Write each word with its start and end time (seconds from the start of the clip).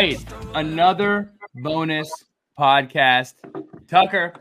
Right, 0.00 0.24
another 0.54 1.30
bonus 1.56 2.10
podcast. 2.58 3.34
Tucker, 3.86 4.32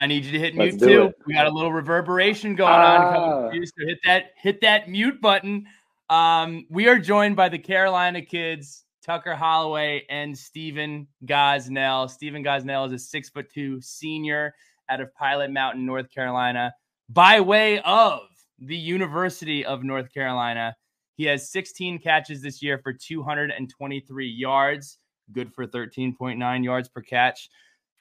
I 0.00 0.06
need 0.06 0.24
you 0.24 0.32
to 0.32 0.38
hit 0.38 0.54
Let's 0.54 0.80
mute 0.80 0.88
too. 0.88 1.02
it. 1.08 1.14
We 1.26 1.34
got 1.34 1.46
a 1.46 1.50
little 1.50 1.72
reverberation 1.72 2.54
going 2.54 2.72
on. 2.72 3.12
coming 3.12 3.20
Ah. 3.20 3.50
you, 3.52 3.66
So 3.66 3.72
hit 3.86 3.98
that 4.06 4.30
hit 4.36 4.60
that 4.62 4.88
mute 4.88 5.20
button. 5.20 5.66
Um, 6.08 6.66
we 6.70 6.88
are 6.88 6.98
joined 6.98 7.36
by 7.36 7.50
the 7.50 7.58
Carolina 7.58 8.22
kids, 8.22 8.84
Tucker 9.04 9.34
Holloway 9.34 10.04
and 10.08 10.36
Stephen 10.36 11.06
Gosnell. 11.26 12.08
Stephen 12.08 12.42
Gosnell 12.42 12.86
is 12.86 12.92
a 12.94 12.98
six 12.98 13.28
foot 13.28 13.52
two 13.52 13.82
senior 13.82 14.54
out 14.88 15.00
of 15.02 15.14
Pilot 15.14 15.50
Mountain, 15.50 15.84
North 15.84 16.10
Carolina, 16.10 16.72
by 17.10 17.38
way 17.40 17.80
of 17.80 18.20
the 18.60 18.76
University 18.76 19.62
of 19.64 19.82
North 19.84 20.12
Carolina. 20.12 20.74
He 21.16 21.24
has 21.24 21.50
16 21.50 21.98
catches 21.98 22.40
this 22.40 22.62
year 22.62 22.78
for 22.82 22.92
223 22.94 24.26
yards, 24.26 24.98
good 25.32 25.52
for 25.54 25.66
13.9 25.66 26.64
yards 26.64 26.88
per 26.88 27.00
catch. 27.00 27.50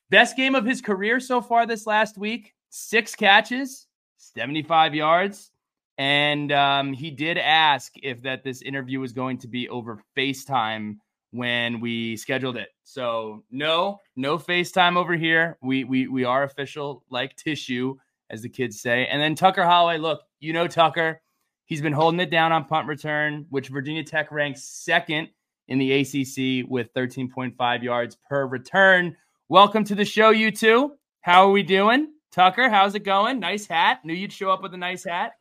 Best 0.10 0.36
game 0.36 0.56
of 0.56 0.66
his 0.66 0.82
career 0.82 1.20
so 1.20 1.42
far 1.42 1.66
this 1.66 1.88
last 1.88 2.18
week 2.18 2.54
six 2.72 3.14
catches, 3.16 3.88
75 4.18 4.96
yards. 4.96 5.52
And 5.98 6.52
um, 6.52 6.94
he 6.94 7.12
did 7.12 7.38
ask 7.38 7.94
if 8.02 8.24
that 8.24 8.44
this 8.44 8.62
interview 8.64 9.00
was 9.00 9.14
going 9.14 9.38
to 9.40 9.48
be 9.48 9.70
over 9.70 10.02
FaceTime 10.18 10.96
when 11.32 11.80
we 11.80 12.18
scheduled 12.18 12.58
it. 12.58 12.70
So 12.84 13.44
no, 13.52 14.00
no 14.16 14.38
FaceTime 14.38 14.98
over 14.98 15.16
here. 15.16 15.58
We 15.62 15.84
we 15.84 16.08
we 16.08 16.24
are 16.24 16.44
official 16.44 17.04
like 17.10 17.36
tissue, 17.36 17.98
as 18.30 18.42
the 18.42 18.50
kids 18.50 18.82
say. 18.82 19.06
And 19.06 19.22
then 19.22 19.36
Tucker 19.36 19.64
Holloway, 19.64 19.98
look, 19.98 20.22
you 20.40 20.54
know 20.54 20.68
Tucker. 20.68 21.22
He's 21.66 21.82
been 21.82 21.94
holding 21.94 22.20
it 22.20 22.32
down 22.32 22.52
on 22.52 22.66
punt 22.66 22.88
return, 22.88 23.46
which 23.50 23.70
Virginia 23.70 24.04
Tech 24.04 24.32
ranks 24.32 24.64
second 24.64 25.30
in 25.68 25.80
the 25.80 25.92
ACC 25.94 26.70
with 26.70 26.94
13.5 26.94 27.84
yards 27.84 28.18
per 28.30 28.46
return. 28.46 29.16
Welcome 29.50 29.84
to 29.86 29.96
the 29.96 30.06
show, 30.06 30.30
you 30.30 30.52
two. 30.52 30.94
How 31.22 31.48
are 31.48 31.52
we 31.52 31.64
doing? 31.64 32.14
Tucker, 32.32 32.70
how's 32.70 32.96
it 32.96 33.04
going? 33.04 33.40
Nice 33.40 33.68
hat. 33.68 34.00
Knew 34.04 34.14
you'd 34.14 34.34
show 34.34 34.50
up 34.50 34.64
with 34.64 34.74
a 34.74 34.78
nice 34.78 35.04
hat. 35.04 35.34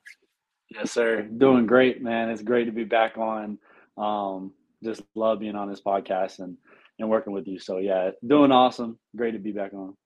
Yes, 0.69 0.93
sir. 0.93 1.23
Doing 1.23 1.67
great, 1.67 2.03
man. 2.03 2.31
It's 2.31 2.43
great 2.43 2.65
to 2.65 2.73
be 2.73 2.85
back 2.85 3.19
on. 3.19 3.59
Um, 3.97 4.53
just 4.83 5.03
love 5.15 5.41
being 5.41 5.57
on 5.57 5.69
this 5.69 5.81
podcast 5.81 6.39
and 6.39 6.57
and 6.99 7.09
working 7.09 7.33
with 7.33 7.47
you. 7.47 7.59
So 7.59 7.79
yeah, 7.79 8.11
doing 8.27 8.53
awesome. 8.53 8.99
Great 9.17 9.33
to 9.33 9.39
be 9.39 9.53
back 9.53 9.73
on. 9.73 9.97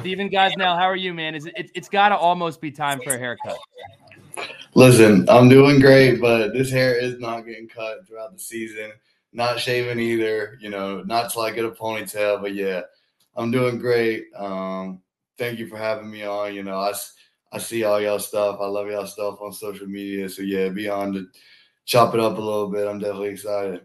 Stephen 0.00 0.28
Gosnell, 0.28 0.76
how 0.76 0.84
are 0.84 0.96
you, 0.96 1.14
man? 1.14 1.34
Is 1.34 1.46
it, 1.46 1.54
it 1.56 1.70
it's 1.74 1.88
got 1.88 2.10
to 2.10 2.16
almost 2.16 2.60
be 2.60 2.70
time 2.70 3.00
for 3.02 3.14
a 3.14 3.18
haircut. 3.18 3.58
Listen, 4.74 5.28
I'm 5.28 5.48
doing 5.48 5.80
great, 5.80 6.20
but 6.20 6.52
this 6.52 6.70
hair 6.70 6.94
is 6.98 7.18
not 7.18 7.46
getting 7.46 7.68
cut 7.68 8.06
throughout 8.06 8.32
the 8.32 8.38
season. 8.38 8.92
Not 9.32 9.60
shaving 9.60 10.00
either, 10.00 10.58
you 10.60 10.70
know, 10.70 11.02
not 11.02 11.30
till 11.30 11.42
I 11.42 11.50
get 11.50 11.64
a 11.64 11.70
ponytail, 11.70 12.40
but 12.40 12.54
yeah, 12.54 12.82
I'm 13.36 13.50
doing 13.50 13.78
great. 13.78 14.26
Um, 14.36 15.02
thank 15.36 15.58
you 15.58 15.66
for 15.66 15.76
having 15.76 16.10
me 16.10 16.24
on. 16.24 16.54
You 16.54 16.62
know, 16.62 16.78
I, 16.78 16.92
I 17.52 17.58
see 17.58 17.84
all 17.84 18.00
y'all 18.00 18.18
stuff. 18.18 18.58
I 18.60 18.66
love 18.66 18.88
y'all 18.88 19.06
stuff 19.06 19.40
on 19.40 19.52
social 19.52 19.86
media. 19.86 20.28
So 20.28 20.42
yeah, 20.42 20.68
be 20.68 20.88
on 20.88 21.12
to 21.12 21.26
chop 21.84 22.14
it 22.14 22.20
up 22.20 22.38
a 22.38 22.40
little 22.40 22.68
bit. 22.68 22.88
I'm 22.88 22.98
definitely 22.98 23.30
excited. 23.30 23.82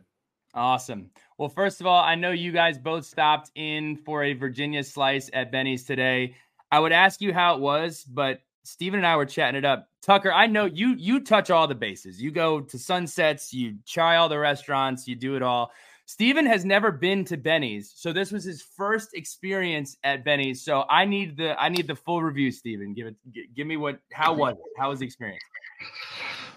Awesome. 0.53 1.09
Well, 1.37 1.49
first 1.49 1.81
of 1.81 1.87
all, 1.87 2.01
I 2.01 2.15
know 2.15 2.31
you 2.31 2.51
guys 2.51 2.77
both 2.77 3.05
stopped 3.05 3.51
in 3.55 3.97
for 3.97 4.23
a 4.23 4.33
Virginia 4.33 4.83
slice 4.83 5.29
at 5.33 5.51
Benny's 5.51 5.83
today. 5.83 6.35
I 6.71 6.79
would 6.79 6.91
ask 6.91 7.21
you 7.21 7.33
how 7.33 7.55
it 7.55 7.59
was, 7.59 8.03
but 8.03 8.41
Stephen 8.63 9.00
and 9.00 9.07
I 9.07 9.16
were 9.16 9.25
chatting 9.25 9.57
it 9.57 9.66
up. 9.66 9.90
Tucker, 10.01 10.31
I 10.31 10.47
know 10.47 10.66
you 10.66 10.96
you 10.96 11.19
touch 11.19 11.50
all 11.50 11.68
the 11.68 11.75
bases. 11.75 12.22
You 12.22 12.31
go 12.31 12.62
to 12.62 12.79
sunsets, 12.79 13.53
you 13.53 13.78
try 13.85 14.18
all 14.18 14.29
the 14.29 14.40
restaurants, 14.40 15.07
you 15.07 15.16
do 15.16 15.35
it 15.35 15.41
all. 15.41 15.72
Stephen 16.06 16.46
has 16.46 16.66
never 16.66 16.91
been 16.91 17.24
to 17.25 17.38
Benny's, 17.38 17.94
so 17.96 18.12
this 18.12 18.31
was 18.31 18.44
his 18.44 18.62
first 18.62 19.13
experience 19.13 19.96
at 20.03 20.25
Benny's. 20.25 20.62
So 20.62 20.84
I 20.90 21.06
need 21.06 21.38
the 21.38 21.59
I 21.62 21.69
need 21.69 21.88
the 21.88 21.96
full 21.96 22.22
review, 22.22 22.51
Stephen. 22.51 22.94
Give 22.94 23.07
it 23.07 23.16
gi- 23.31 23.50
give 23.56 23.68
me 23.68 23.78
what 23.78 24.00
how 24.12 24.34
was 24.34 24.53
it? 24.53 24.63
How 24.78 24.90
was 24.90 25.00
the 25.00 25.06
experience? 25.06 25.44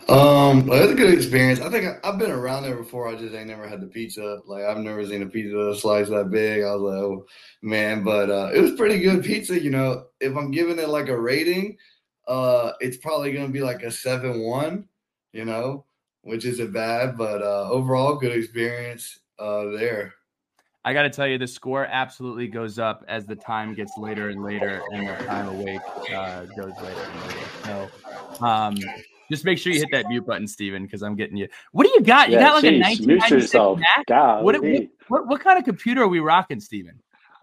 Um, 0.09 0.67
well, 0.67 0.79
it 0.79 0.83
was 0.83 0.91
a 0.93 0.95
good 0.95 1.13
experience. 1.13 1.61
I 1.61 1.69
think 1.69 1.85
I, 1.85 2.09
I've 2.09 2.19
been 2.19 2.31
around 2.31 2.63
there 2.63 2.77
before. 2.77 3.09
I 3.09 3.17
just 3.17 3.35
ain't 3.35 3.49
never 3.49 3.67
had 3.69 3.81
the 3.81 3.89
pizza. 3.89 4.41
Like 4.47 4.65
I've 4.65 4.79
never 4.79 5.05
seen 5.05 5.23
a 5.23 5.27
pizza 5.27 5.75
slice 5.75 6.09
that 6.09 6.31
big. 6.31 6.63
I 6.63 6.75
was 6.75 6.83
like, 6.83 7.03
oh 7.03 7.27
man, 7.63 8.05
but 8.05 8.31
uh, 8.31 8.51
it 8.55 8.61
was 8.61 8.73
pretty 8.73 9.01
good 9.01 9.25
pizza. 9.25 9.61
You 9.61 9.71
know, 9.71 10.05
if 10.21 10.37
I'm 10.37 10.53
giving 10.53 10.79
it 10.79 10.89
like 10.89 11.09
a 11.09 11.19
rating, 11.19 11.77
uh, 12.27 12.73
it's 12.81 12.97
probably 12.97 13.33
gonna 13.33 13.49
be 13.49 13.63
like 13.63 13.83
a 13.83 13.91
seven 13.91 14.41
one. 14.43 14.89
You 15.33 15.45
know, 15.45 15.85
which 16.23 16.45
isn't 16.45 16.73
bad, 16.73 17.17
but 17.17 17.43
uh, 17.43 17.69
overall, 17.71 18.17
good 18.17 18.37
experience 18.37 19.21
uh, 19.39 19.67
there. 19.67 20.15
I 20.85 20.93
got 20.93 21.03
to 21.03 21.11
tell 21.11 21.27
you, 21.27 21.37
the 21.37 21.47
score 21.49 21.85
absolutely 21.85 22.47
goes 22.47 22.79
up 22.79 23.05
as 23.09 23.27
the 23.27 23.35
time 23.35 23.75
gets 23.75 23.99
later 23.99 24.29
and 24.31 24.43
later, 24.43 24.85
and 24.93 25.09
the 25.09 25.17
time 25.27 25.49
awake 25.49 25.83
uh, 26.15 26.45
goes 26.57 26.81
later 26.81 27.09
and 27.11 27.21
later. 27.21 27.51
So, 27.65 27.91
um, 28.41 28.77
just 29.31 29.45
make 29.45 29.59
sure 29.59 29.73
you 29.73 29.81
hit 29.81 29.91
that 29.91 30.07
mute 30.09 30.25
button, 30.25 30.47
Stephen, 30.47 30.85
because 30.85 31.03
I'm 31.03 31.17
getting 31.17 31.37
you. 31.37 31.49
What 31.73 31.87
do 31.87 31.93
you 31.95 32.03
got? 32.03 32.31
You 32.31 32.37
Yeah, 32.39 32.51
got 32.51 32.55
like 32.55 32.65
a 32.65 32.79
jeez, 32.79 33.01
1996. 33.01 33.53
Mac. 33.81 34.07
God, 34.07 34.45
What, 34.45 34.63
what, 34.63 34.83
what 35.09 35.27
what 35.27 35.41
kind 35.41 35.59
of 35.59 35.65
computer 35.65 36.03
are 36.03 36.09
we 36.09 36.21
rocking, 36.21 36.61
Stephen? 36.61 37.01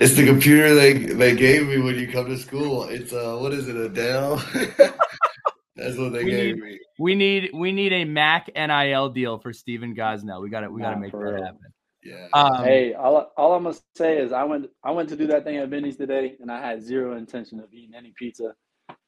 It's 0.00 0.14
the 0.14 0.26
computer 0.26 0.74
they 0.74 0.92
they 0.94 1.34
gave 1.36 1.68
me 1.68 1.78
when 1.78 1.94
you 1.96 2.08
come 2.08 2.26
to 2.26 2.36
school. 2.38 2.84
It's 2.84 3.12
uh, 3.12 3.36
what 3.40 3.52
is 3.52 3.68
it, 3.68 3.76
a 3.76 3.88
Dell? 3.88 4.36
That's 5.76 5.96
what 5.96 6.12
they 6.12 6.24
We 6.24 6.30
gave 6.30 6.54
need- 6.56 6.62
me. 6.64 6.78
We 6.98 7.14
need 7.16 7.50
we 7.52 7.72
need 7.72 7.92
a 7.92 8.04
Mac 8.04 8.48
NIL 8.54 9.08
deal 9.10 9.38
for 9.38 9.52
Stephen 9.52 9.94
Gosnell. 9.96 10.40
We 10.42 10.48
got 10.50 10.60
to 10.60 10.70
we 10.70 10.80
got 10.80 10.90
to 10.90 10.94
Nah, 10.96 11.00
make 11.00 11.12
that 11.12 11.18
real. 11.18 11.44
happen. 11.44 11.58
Yeah. 12.04 12.28
Um, 12.32 12.62
hey, 12.64 12.92
all, 12.94 13.32
all 13.36 13.54
I'm 13.54 13.64
gonna 13.64 13.74
say 13.96 14.18
is 14.18 14.30
I 14.32 14.44
went 14.44 14.66
I 14.84 14.90
went 14.92 15.08
to 15.08 15.16
do 15.16 15.26
that 15.28 15.42
thing 15.44 15.56
at 15.56 15.70
Benny's 15.70 15.96
today, 15.96 16.36
and 16.40 16.52
I 16.52 16.60
had 16.60 16.82
zero 16.82 17.16
intention 17.16 17.58
of 17.60 17.72
eating 17.72 17.94
any 17.96 18.12
pizza. 18.16 18.54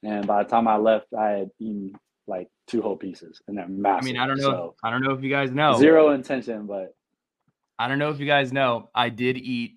And 0.02 0.26
by 0.26 0.42
the 0.42 0.48
time 0.48 0.66
I 0.66 0.76
left, 0.78 1.06
I 1.16 1.28
had 1.30 1.50
eaten 1.60 1.92
like 2.26 2.48
two 2.66 2.82
whole 2.82 2.96
pieces, 2.96 3.40
and 3.46 3.56
they're 3.58 3.68
massive. 3.68 4.02
I 4.02 4.04
mean, 4.04 4.18
I 4.18 4.26
don't 4.26 4.38
know. 4.38 4.42
So, 4.50 4.74
I 4.82 4.90
don't 4.90 5.02
know 5.02 5.12
if 5.12 5.22
you 5.22 5.30
guys 5.30 5.52
know. 5.52 5.78
zero 5.78 6.10
intention, 6.10 6.66
but 6.66 6.94
I 7.78 7.86
don't 7.86 7.98
know 7.98 8.10
if 8.10 8.18
you 8.18 8.26
guys 8.26 8.52
know, 8.52 8.88
I 8.94 9.10
did 9.10 9.36
eat 9.36 9.74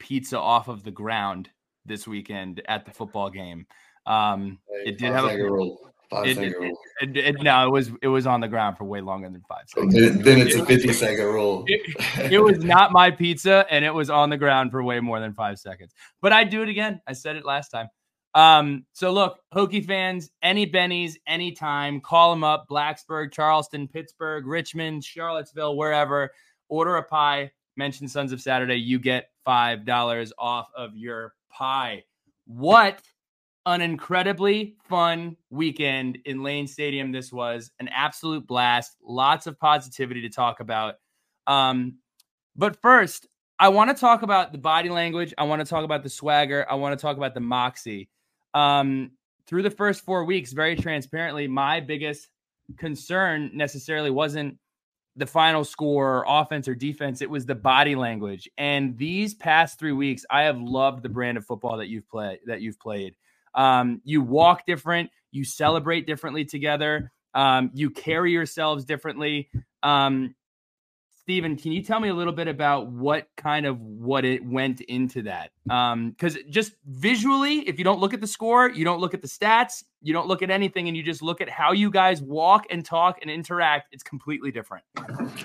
pizza 0.00 0.36
off 0.38 0.66
of 0.66 0.82
the 0.82 0.90
ground 0.90 1.48
this 1.86 2.08
weekend 2.08 2.60
at 2.66 2.84
the 2.84 2.90
football 2.90 3.30
game. 3.30 3.66
Um, 4.06 4.58
Hey, 4.68 4.90
it 4.90 4.98
did 4.98 5.12
have 5.12 5.26
a 5.26 5.36
rule. 5.36 5.78
Five 6.10 6.26
it- 6.26 6.34
second 6.34 6.52
it- 6.52 6.58
rule. 6.58 6.78
it, 7.02 7.16
it- 7.16 7.42
no, 7.42 7.64
it 7.66 7.70
was 7.70 7.92
it 8.02 8.08
was 8.08 8.26
on 8.26 8.40
the 8.40 8.48
ground 8.48 8.76
for 8.76 8.82
way 8.84 9.00
longer 9.00 9.28
than 9.30 9.42
five 9.48 9.68
seconds. 9.68 9.94
Then, 9.94 10.22
then 10.22 10.40
it's 10.40 10.56
a 10.56 10.66
50 10.66 10.92
second 10.92 11.24
rule. 11.26 11.64
It, 11.68 12.42
was 12.42 12.58
not 12.64 12.90
my 12.90 13.12
pizza, 13.12 13.64
and 13.70 13.84
it 13.84 13.94
was 13.94 14.10
on 14.10 14.28
the 14.30 14.36
ground 14.36 14.72
for 14.72 14.82
way 14.82 14.98
more 14.98 15.20
than 15.20 15.32
five 15.34 15.58
seconds. 15.60 15.92
But 16.20 16.32
I'd 16.32 16.50
do 16.50 16.62
it 16.62 16.68
again. 16.68 17.00
I 17.06 17.12
said 17.12 17.36
it 17.36 17.44
last 17.44 17.68
time. 17.68 17.86
Um, 18.34 18.84
so 18.92 19.12
look, 19.12 19.38
Hokie 19.54 19.84
fans, 19.86 20.30
any 20.42 20.64
Benny's, 20.66 21.16
anytime, 21.28 22.00
call 22.00 22.30
them 22.30 22.42
up. 22.44 22.66
Blacksburg, 22.68 23.32
Charleston, 23.32 23.86
Pittsburgh, 23.88 24.46
Richmond, 24.46 25.04
Charlottesville, 25.04 25.76
wherever. 25.76 26.30
Order 26.68 26.96
a 26.96 27.02
pie. 27.04 27.50
Mention 27.76 28.08
Sons 28.08 28.32
of 28.32 28.40
Saturday. 28.40 28.76
You 28.76 28.98
get 28.98 29.29
five 29.44 29.84
dollars 29.84 30.32
off 30.38 30.68
of 30.76 30.96
your 30.96 31.34
pie. 31.50 32.04
What 32.46 33.00
an 33.66 33.80
incredibly 33.80 34.76
fun 34.88 35.36
weekend 35.50 36.18
in 36.24 36.42
Lane 36.42 36.66
Stadium 36.66 37.12
this 37.12 37.32
was. 37.32 37.70
An 37.78 37.88
absolute 37.88 38.46
blast. 38.46 38.96
Lots 39.02 39.46
of 39.46 39.58
positivity 39.58 40.22
to 40.22 40.28
talk 40.28 40.60
about. 40.60 40.94
Um, 41.46 41.98
but 42.56 42.80
first, 42.80 43.26
I 43.58 43.68
want 43.68 43.94
to 43.94 44.00
talk 44.00 44.22
about 44.22 44.52
the 44.52 44.58
body 44.58 44.88
language. 44.88 45.34
I 45.36 45.44
want 45.44 45.60
to 45.60 45.68
talk 45.68 45.84
about 45.84 46.02
the 46.02 46.08
swagger. 46.08 46.66
I 46.70 46.74
want 46.74 46.98
to 46.98 47.00
talk 47.00 47.16
about 47.16 47.34
the 47.34 47.40
moxie. 47.40 48.08
Um, 48.54 49.12
through 49.46 49.62
the 49.62 49.70
first 49.70 50.04
four 50.04 50.24
weeks, 50.24 50.52
very 50.52 50.76
transparently, 50.76 51.46
my 51.46 51.80
biggest 51.80 52.28
concern 52.78 53.50
necessarily 53.52 54.10
wasn't 54.10 54.56
the 55.16 55.26
final 55.26 55.64
score, 55.64 56.24
offense 56.26 56.68
or 56.68 56.74
defense. 56.74 57.20
It 57.20 57.30
was 57.30 57.46
the 57.46 57.54
body 57.54 57.94
language. 57.94 58.48
And 58.58 58.96
these 58.96 59.34
past 59.34 59.78
three 59.78 59.92
weeks, 59.92 60.24
I 60.30 60.42
have 60.42 60.60
loved 60.60 61.02
the 61.02 61.08
brand 61.08 61.36
of 61.38 61.44
football 61.44 61.78
that 61.78 61.88
you've 61.88 62.08
played. 62.08 62.38
That 62.46 62.60
you've 62.60 62.78
played. 62.78 63.14
Um, 63.54 64.00
you 64.04 64.22
walk 64.22 64.66
different. 64.66 65.10
You 65.32 65.44
celebrate 65.44 66.06
differently 66.06 66.44
together. 66.44 67.12
Um, 67.34 67.70
you 67.74 67.90
carry 67.90 68.32
yourselves 68.32 68.84
differently. 68.84 69.50
Um, 69.82 70.34
Stephen, 71.30 71.54
can 71.54 71.70
you 71.70 71.80
tell 71.80 72.00
me 72.00 72.08
a 72.08 72.12
little 72.12 72.32
bit 72.32 72.48
about 72.48 72.88
what 72.88 73.28
kind 73.36 73.64
of 73.64 73.80
what 73.80 74.24
it 74.24 74.44
went 74.44 74.80
into 74.80 75.22
that? 75.22 75.52
Because 75.62 76.36
um, 76.36 76.42
just 76.50 76.72
visually, 76.86 77.60
if 77.68 77.78
you 77.78 77.84
don't 77.84 78.00
look 78.00 78.12
at 78.12 78.20
the 78.20 78.26
score, 78.26 78.68
you 78.68 78.84
don't 78.84 78.98
look 78.98 79.14
at 79.14 79.22
the 79.22 79.28
stats, 79.28 79.84
you 80.02 80.12
don't 80.12 80.26
look 80.26 80.42
at 80.42 80.50
anything, 80.50 80.88
and 80.88 80.96
you 80.96 81.04
just 81.04 81.22
look 81.22 81.40
at 81.40 81.48
how 81.48 81.70
you 81.70 81.88
guys 81.88 82.20
walk 82.20 82.66
and 82.68 82.84
talk 82.84 83.18
and 83.22 83.30
interact, 83.30 83.94
it's 83.94 84.02
completely 84.02 84.50
different. 84.50 84.84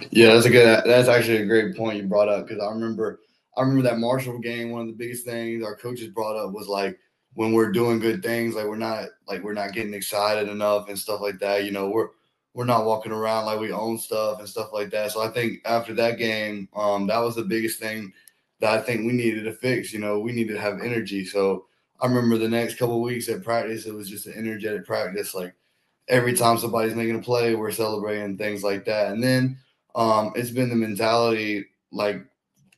Yeah, 0.10 0.34
that's 0.34 0.48
a 0.48 0.50
good. 0.50 0.82
That's 0.88 1.08
actually 1.08 1.38
a 1.38 1.46
great 1.46 1.78
point 1.78 1.98
you 1.98 2.08
brought 2.08 2.30
up 2.30 2.48
because 2.48 2.64
I 2.64 2.72
remember, 2.72 3.20
I 3.56 3.62
remember 3.62 3.84
that 3.84 4.00
Marshall 4.00 4.40
game. 4.40 4.72
One 4.72 4.82
of 4.82 4.88
the 4.88 4.94
biggest 4.94 5.24
things 5.24 5.64
our 5.64 5.76
coaches 5.76 6.08
brought 6.08 6.36
up 6.36 6.52
was 6.52 6.68
like 6.68 6.98
when 7.36 7.54
we're 7.54 7.72
doing 7.72 8.00
good 8.00 8.24
things, 8.24 8.56
like 8.56 8.66
we're 8.66 8.76
not 8.76 9.10
like 9.28 9.44
we're 9.44 9.54
not 9.54 9.74
getting 9.74 9.94
excited 9.94 10.50
enough 10.50 10.90
and 10.90 10.98
stuff 10.98 11.22
like 11.22 11.38
that. 11.42 11.64
You 11.64 11.70
know, 11.70 11.90
we're 11.90 12.08
we're 12.56 12.64
not 12.64 12.86
walking 12.86 13.12
around 13.12 13.46
like 13.46 13.60
we 13.60 13.74
own 13.74 13.98
stuff 13.98 14.40
and 14.40 14.48
stuff 14.48 14.70
like 14.72 14.90
that. 14.90 15.12
So 15.12 15.22
I 15.22 15.28
think 15.28 15.60
after 15.66 15.94
that 15.96 16.18
game, 16.18 16.70
um, 16.74 17.06
that 17.08 17.18
was 17.18 17.36
the 17.36 17.44
biggest 17.44 17.80
thing 17.80 18.14
that 18.62 18.72
I 18.72 18.82
think 18.82 19.06
we 19.06 19.12
needed 19.12 19.44
to 19.44 19.52
fix. 19.52 19.92
You 19.92 20.00
know, 20.00 20.20
we 20.20 20.32
needed 20.32 20.54
to 20.54 20.62
have 20.62 20.80
energy. 20.80 21.26
So 21.26 21.66
I 22.00 22.08
remember 22.08 22.38
the 22.38 22.48
next 22.48 22.78
couple 22.78 23.02
weeks 23.02 23.28
at 23.28 23.44
practice, 23.44 23.86
it 23.86 23.94
was 23.94 24.10
just 24.10 24.26
an 24.26 24.36
energetic 24.38 24.86
practice. 24.86 25.36
Like 25.36 25.54
every 26.08 26.34
time 26.34 26.58
somebody's 26.58 26.96
making 26.96 27.18
a 27.18 27.22
play, 27.22 27.56
we're 27.56 27.72
celebrating 27.72 28.38
things 28.38 28.64
like 28.64 28.86
that. 28.86 29.12
And 29.12 29.22
then 29.22 29.58
um, 29.94 30.32
it's 30.36 30.50
been 30.50 30.70
the 30.70 30.76
mentality 30.76 31.66
like 31.92 32.26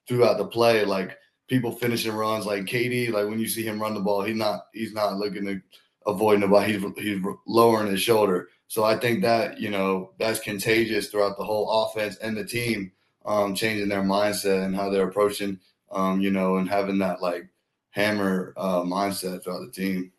throughout 0.07 0.39
the 0.39 0.47
play, 0.47 0.85
like 0.85 1.19
people 1.47 1.71
finishing 1.71 2.13
runs, 2.13 2.47
like 2.47 2.65
Katie, 2.65 3.11
like 3.11 3.27
when 3.27 3.39
you 3.39 3.47
see 3.47 3.61
him 3.61 3.79
run 3.79 3.93
the 3.93 3.99
ball, 3.99 4.23
he's 4.23 4.35
not 4.35 4.61
he's 4.73 4.93
not 4.93 5.17
looking 5.17 5.45
to 5.45 5.61
avoid 6.07 6.39
nobody. 6.39 6.73
He's 6.73 6.83
he's 6.97 7.23
lowering 7.45 7.91
his 7.91 8.01
shoulder. 8.01 8.49
So 8.67 8.83
I 8.83 8.97
think 8.97 9.21
that 9.21 9.59
you 9.59 9.69
know 9.69 10.11
that's 10.19 10.39
contagious 10.39 11.09
throughout 11.09 11.37
the 11.37 11.43
whole 11.43 11.85
offense 11.85 12.17
and 12.17 12.35
the 12.35 12.43
team, 12.43 12.91
um, 13.25 13.55
changing 13.55 13.89
their 13.89 14.03
mindset 14.03 14.65
and 14.65 14.75
how 14.75 14.89
they're 14.89 15.07
approaching, 15.07 15.59
um, 15.91 16.19
you 16.21 16.31
know, 16.31 16.57
and 16.57 16.69
having 16.69 16.97
that 16.99 17.21
like 17.21 17.47
hammer 17.91 18.53
uh, 18.57 18.81
mindset 18.81 19.43
throughout 19.43 19.65
the 19.65 19.71
team. 19.71 20.11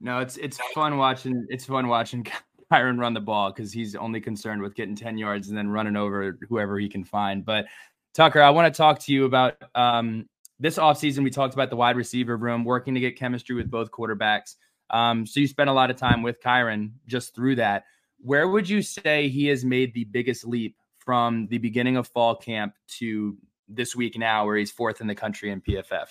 No, 0.00 0.20
it's 0.20 0.36
it's 0.36 0.58
fun 0.74 0.96
watching. 0.96 1.46
It's 1.48 1.64
fun 1.64 1.88
watching 1.88 2.24
Kyron 2.72 2.98
run 2.98 3.14
the 3.14 3.20
ball 3.20 3.52
because 3.52 3.72
he's 3.72 3.96
only 3.96 4.20
concerned 4.20 4.62
with 4.62 4.74
getting 4.74 4.94
ten 4.94 5.18
yards 5.18 5.48
and 5.48 5.58
then 5.58 5.68
running 5.68 5.96
over 5.96 6.38
whoever 6.48 6.78
he 6.78 6.88
can 6.88 7.04
find. 7.04 7.44
But 7.44 7.66
Tucker, 8.14 8.40
I 8.40 8.50
want 8.50 8.72
to 8.72 8.76
talk 8.76 9.00
to 9.00 9.12
you 9.12 9.24
about 9.24 9.56
um, 9.74 10.28
this 10.60 10.78
offseason. 10.78 11.24
We 11.24 11.30
talked 11.30 11.54
about 11.54 11.70
the 11.70 11.76
wide 11.76 11.96
receiver 11.96 12.36
room, 12.36 12.64
working 12.64 12.94
to 12.94 13.00
get 13.00 13.18
chemistry 13.18 13.56
with 13.56 13.70
both 13.70 13.90
quarterbacks. 13.90 14.54
Um, 14.90 15.26
so 15.26 15.40
you 15.40 15.46
spent 15.46 15.70
a 15.70 15.72
lot 15.72 15.90
of 15.90 15.96
time 15.96 16.22
with 16.22 16.40
Kyron 16.40 16.92
just 17.06 17.34
through 17.34 17.56
that. 17.56 17.84
Where 18.20 18.48
would 18.48 18.68
you 18.68 18.82
say 18.82 19.28
he 19.28 19.46
has 19.46 19.64
made 19.64 19.94
the 19.94 20.04
biggest 20.04 20.46
leap 20.46 20.76
from 20.98 21.46
the 21.48 21.58
beginning 21.58 21.96
of 21.96 22.08
fall 22.08 22.34
camp 22.34 22.74
to 22.98 23.36
this 23.68 23.94
week 23.94 24.18
now, 24.18 24.46
where 24.46 24.56
he's 24.56 24.72
fourth 24.72 25.00
in 25.00 25.06
the 25.06 25.14
country 25.14 25.50
in 25.50 25.60
PFF? 25.60 26.06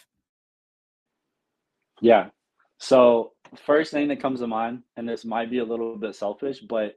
Yeah. 2.01 2.29
So 2.79 3.33
first 3.56 3.91
thing 3.91 4.07
that 4.09 4.21
comes 4.21 4.39
to 4.39 4.47
mind, 4.47 4.83
and 4.95 5.07
this 5.07 5.25
might 5.25 5.50
be 5.50 5.59
a 5.59 5.65
little 5.65 5.97
bit 5.97 6.15
selfish, 6.15 6.59
but 6.59 6.95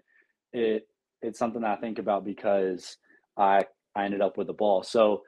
it 0.52 0.86
it's 1.22 1.38
something 1.38 1.64
I 1.64 1.76
think 1.76 1.98
about 1.98 2.24
because 2.24 2.96
I 3.36 3.64
I 3.94 4.04
ended 4.04 4.20
up 4.20 4.36
with 4.36 4.46
the 4.46 4.52
ball. 4.52 4.82
So 4.82 5.22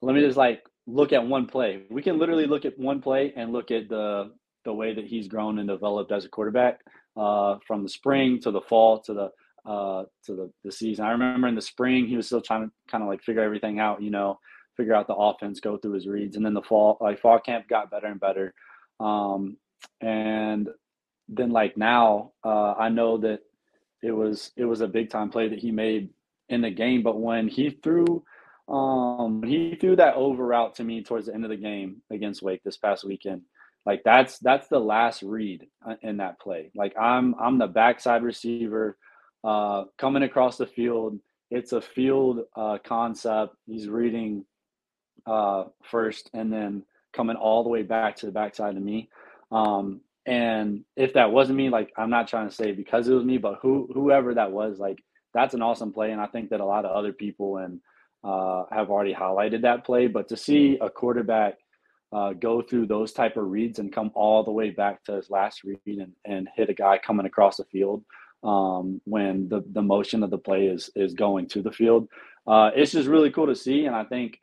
let 0.00 0.14
me 0.14 0.20
just 0.20 0.36
like 0.36 0.62
look 0.86 1.12
at 1.12 1.26
one 1.26 1.46
play. 1.46 1.82
We 1.90 2.02
can 2.02 2.18
literally 2.18 2.46
look 2.46 2.64
at 2.64 2.78
one 2.78 3.00
play 3.00 3.32
and 3.36 3.52
look 3.52 3.70
at 3.70 3.88
the 3.88 4.32
the 4.64 4.72
way 4.72 4.94
that 4.94 5.06
he's 5.06 5.28
grown 5.28 5.58
and 5.58 5.68
developed 5.68 6.12
as 6.12 6.24
a 6.24 6.28
quarterback 6.28 6.80
uh, 7.16 7.56
from 7.66 7.82
the 7.82 7.88
spring 7.88 8.40
to 8.40 8.50
the 8.50 8.60
fall 8.60 9.00
to 9.00 9.14
the 9.14 9.30
uh, 9.68 10.04
to 10.26 10.34
the, 10.34 10.50
the 10.64 10.72
season. 10.72 11.04
I 11.04 11.12
remember 11.12 11.46
in 11.48 11.54
the 11.54 11.62
spring 11.62 12.06
he 12.06 12.16
was 12.16 12.26
still 12.26 12.40
trying 12.40 12.66
to 12.66 12.72
kind 12.88 13.02
of 13.02 13.08
like 13.08 13.22
figure 13.22 13.42
everything 13.42 13.78
out, 13.78 14.02
you 14.02 14.10
know, 14.10 14.38
figure 14.76 14.94
out 14.94 15.06
the 15.06 15.14
offense, 15.14 15.60
go 15.60 15.76
through 15.76 15.92
his 15.92 16.08
reads, 16.08 16.36
and 16.36 16.44
then 16.44 16.54
the 16.54 16.62
fall 16.62 16.98
like 17.00 17.20
fall 17.20 17.38
camp 17.38 17.68
got 17.68 17.90
better 17.90 18.06
and 18.06 18.20
better. 18.20 18.54
Um, 18.98 19.56
and 20.00 20.68
then 21.28 21.50
like 21.50 21.76
now, 21.76 22.32
uh, 22.44 22.72
I 22.72 22.88
know 22.88 23.18
that 23.18 23.40
it 24.02 24.12
was 24.12 24.52
it 24.56 24.64
was 24.64 24.80
a 24.80 24.88
big 24.88 25.10
time 25.10 25.30
play 25.30 25.48
that 25.48 25.58
he 25.58 25.70
made 25.70 26.10
in 26.48 26.60
the 26.60 26.70
game, 26.70 27.02
but 27.02 27.20
when 27.20 27.48
he 27.48 27.70
threw 27.70 28.24
um 28.68 29.42
he 29.42 29.76
threw 29.80 29.96
that 29.96 30.14
over 30.14 30.46
route 30.46 30.76
to 30.76 30.84
me 30.84 31.02
towards 31.02 31.26
the 31.26 31.34
end 31.34 31.44
of 31.44 31.50
the 31.50 31.56
game 31.56 32.00
against 32.10 32.42
Wake 32.42 32.62
this 32.62 32.76
past 32.76 33.04
weekend 33.04 33.42
like 33.84 34.02
that's 34.04 34.38
that's 34.38 34.68
the 34.68 34.78
last 34.78 35.22
read 35.22 35.66
uh, 35.88 35.94
in 36.02 36.18
that 36.18 36.40
play. 36.40 36.70
Like 36.74 36.96
I'm 36.98 37.34
I'm 37.40 37.58
the 37.58 37.66
backside 37.66 38.22
receiver 38.22 38.96
uh, 39.44 39.84
coming 39.98 40.22
across 40.22 40.56
the 40.56 40.66
field. 40.66 41.18
It's 41.50 41.72
a 41.72 41.80
field 41.80 42.40
uh, 42.56 42.78
concept. 42.84 43.56
He's 43.66 43.88
reading 43.88 44.44
uh, 45.26 45.64
first 45.82 46.30
and 46.32 46.52
then 46.52 46.84
coming 47.12 47.36
all 47.36 47.62
the 47.62 47.68
way 47.68 47.82
back 47.82 48.16
to 48.16 48.26
the 48.26 48.32
backside 48.32 48.76
of 48.76 48.82
me. 48.82 49.10
Um, 49.50 50.00
and 50.26 50.84
if 50.96 51.14
that 51.14 51.32
wasn't 51.32 51.58
me, 51.58 51.68
like 51.68 51.92
I'm 51.96 52.10
not 52.10 52.28
trying 52.28 52.48
to 52.48 52.54
say 52.54 52.72
because 52.72 53.08
it 53.08 53.14
was 53.14 53.24
me, 53.24 53.38
but 53.38 53.58
who 53.60 53.88
whoever 53.92 54.34
that 54.34 54.52
was, 54.52 54.78
like 54.78 55.02
that's 55.34 55.54
an 55.54 55.62
awesome 55.62 55.92
play. 55.92 56.12
And 56.12 56.20
I 56.20 56.26
think 56.26 56.50
that 56.50 56.60
a 56.60 56.64
lot 56.64 56.84
of 56.84 56.92
other 56.92 57.12
people 57.12 57.56
and 57.56 57.80
uh, 58.22 58.64
have 58.70 58.90
already 58.90 59.14
highlighted 59.14 59.62
that 59.62 59.84
play. 59.84 60.06
But 60.06 60.28
to 60.28 60.36
see 60.36 60.78
a 60.80 60.88
quarterback 60.88 61.56
uh, 62.12 62.32
go 62.34 62.60
through 62.60 62.86
those 62.86 63.12
type 63.12 63.36
of 63.36 63.50
reads 63.50 63.78
and 63.78 63.92
come 63.92 64.10
all 64.14 64.44
the 64.44 64.50
way 64.50 64.70
back 64.70 65.02
to 65.04 65.12
his 65.12 65.30
last 65.30 65.64
read 65.64 65.78
and, 65.86 66.12
and 66.24 66.48
hit 66.54 66.68
a 66.68 66.74
guy 66.74 66.98
coming 66.98 67.26
across 67.26 67.56
the 67.56 67.64
field 67.64 68.04
um, 68.44 69.00
when 69.04 69.48
the, 69.48 69.62
the 69.72 69.82
motion 69.82 70.22
of 70.22 70.30
the 70.30 70.38
play 70.38 70.66
is 70.66 70.90
is 70.94 71.14
going 71.14 71.46
to 71.48 71.62
the 71.62 71.72
field. 71.72 72.08
Uh, 72.46 72.70
it's 72.74 72.92
just 72.92 73.08
really 73.08 73.30
cool 73.30 73.46
to 73.46 73.54
see, 73.54 73.86
and 73.86 73.94
I 73.94 74.04
think 74.04 74.40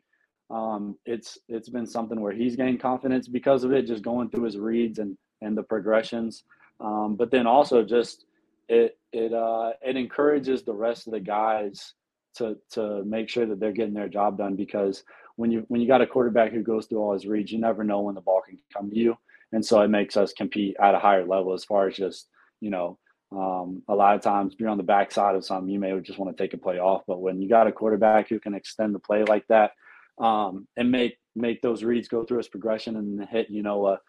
um, 0.50 0.96
it's 1.06 1.38
it's 1.48 1.68
been 1.68 1.86
something 1.86 2.20
where 2.20 2.32
he's 2.32 2.56
gained 2.56 2.80
confidence 2.80 3.28
because 3.28 3.62
of 3.62 3.72
it, 3.72 3.86
just 3.86 4.02
going 4.02 4.30
through 4.30 4.44
his 4.44 4.58
reads 4.58 4.98
and 4.98 5.16
and 5.40 5.56
the 5.56 5.62
progressions. 5.62 6.44
Um, 6.80 7.16
but 7.16 7.30
then 7.30 7.46
also 7.46 7.84
just 7.84 8.24
it 8.68 8.98
it 9.12 9.32
uh, 9.32 9.72
it 9.82 9.96
encourages 9.96 10.62
the 10.62 10.74
rest 10.74 11.06
of 11.06 11.12
the 11.12 11.20
guys 11.20 11.94
to 12.36 12.56
to 12.70 13.04
make 13.04 13.28
sure 13.28 13.46
that 13.46 13.60
they're 13.60 13.72
getting 13.72 13.94
their 13.94 14.08
job 14.08 14.38
done 14.38 14.56
because 14.56 15.04
when 15.36 15.50
you 15.50 15.64
when 15.68 15.80
you 15.80 15.86
got 15.86 16.02
a 16.02 16.06
quarterback 16.06 16.52
who 16.52 16.62
goes 16.62 16.86
through 16.86 16.98
all 16.98 17.12
his 17.12 17.26
reads, 17.26 17.52
you 17.52 17.58
never 17.58 17.84
know 17.84 18.00
when 18.00 18.14
the 18.14 18.20
ball 18.20 18.42
can 18.46 18.58
come 18.74 18.90
to 18.90 18.96
you, 18.96 19.16
and 19.52 19.64
so 19.64 19.80
it 19.80 19.88
makes 19.88 20.16
us 20.16 20.32
compete 20.32 20.76
at 20.80 20.94
a 20.94 20.98
higher 20.98 21.24
level 21.26 21.52
as 21.52 21.64
far 21.64 21.88
as 21.88 21.96
just 21.96 22.28
you 22.60 22.70
know 22.70 22.98
um, 23.32 23.82
a 23.88 23.94
lot 23.94 24.16
of 24.16 24.22
times 24.22 24.54
you're 24.58 24.68
on 24.68 24.76
the 24.76 24.82
backside 24.82 25.36
of 25.36 25.44
something, 25.44 25.70
you 25.70 25.78
may 25.78 25.98
just 26.00 26.18
want 26.18 26.36
to 26.36 26.42
take 26.42 26.52
a 26.54 26.58
play 26.58 26.78
off. 26.78 27.02
But 27.06 27.20
when 27.20 27.40
you 27.40 27.48
got 27.48 27.68
a 27.68 27.72
quarterback 27.72 28.28
who 28.28 28.40
can 28.40 28.54
extend 28.54 28.94
the 28.94 28.98
play 28.98 29.22
like 29.24 29.46
that 29.48 29.72
um, 30.18 30.66
and 30.76 30.90
make 30.90 31.16
make 31.36 31.62
those 31.62 31.84
reads 31.84 32.08
go 32.08 32.24
through 32.24 32.38
his 32.38 32.48
progression 32.48 32.96
and 32.96 33.28
hit, 33.28 33.48
you 33.48 33.62
know, 33.62 33.86
a, 33.86 34.00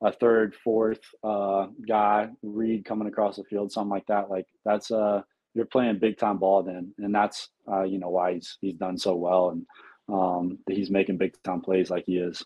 a 0.00 0.12
third, 0.12 0.54
fourth 0.54 1.00
uh, 1.24 1.66
guy 1.86 2.28
read 2.42 2.84
coming 2.84 3.08
across 3.08 3.36
the 3.36 3.44
field, 3.44 3.72
something 3.72 3.90
like 3.90 4.06
that, 4.06 4.30
like 4.30 4.46
that's 4.64 4.90
uh 4.90 5.22
you're 5.54 5.66
playing 5.66 5.98
big 5.98 6.16
time 6.18 6.38
ball 6.38 6.62
then, 6.62 6.94
and 6.98 7.12
that's 7.12 7.48
uh, 7.70 7.82
you 7.82 7.98
know 7.98 8.10
why 8.10 8.34
he's 8.34 8.58
he's 8.60 8.74
done 8.74 8.96
so 8.96 9.16
well. 9.16 9.50
And 9.50 9.66
um, 10.08 10.58
that 10.66 10.76
he's 10.76 10.90
making 10.90 11.16
big 11.16 11.34
time 11.42 11.60
plays 11.60 11.90
like 11.90 12.04
he 12.06 12.18
is. 12.18 12.44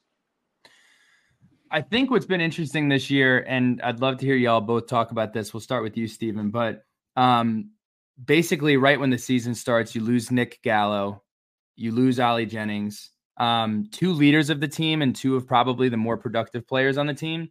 I 1.71 1.81
think 1.81 2.11
what's 2.11 2.26
been 2.26 2.42
interesting 2.42 2.88
this 2.88 3.11
year, 3.11 3.45
and 3.49 3.81
I'd 3.81 4.00
love 4.00 4.19
to 4.19 4.26
hear 4.26 4.37
y'all 4.37 4.61
both 4.61 4.87
talk 4.87 5.11
about 5.11 5.33
this. 5.33 5.54
We'll 5.54 5.62
start 5.62 5.83
with 5.83 5.97
you, 5.97 6.07
Stephen. 6.07 6.50
But 6.50 6.85
um, 7.16 7.71
basically, 8.23 8.76
right 8.76 9.00
when 9.00 9.09
the 9.09 9.16
season 9.16 9.54
starts, 9.54 9.95
you 9.95 10.02
lose 10.02 10.31
Nick 10.31 10.61
Gallo, 10.62 11.23
you 11.76 11.92
lose 11.92 12.21
Ali 12.21 12.45
Jennings, 12.45 13.11
um, 13.38 13.88
two 13.90 14.12
leaders 14.12 14.50
of 14.50 14.61
the 14.61 14.69
team, 14.69 15.00
and 15.00 15.16
two 15.16 15.35
of 15.35 15.47
probably 15.47 15.88
the 15.88 15.97
more 15.97 16.19
productive 16.19 16.69
players 16.69 16.99
on 16.99 17.07
the 17.07 17.14
team. 17.14 17.49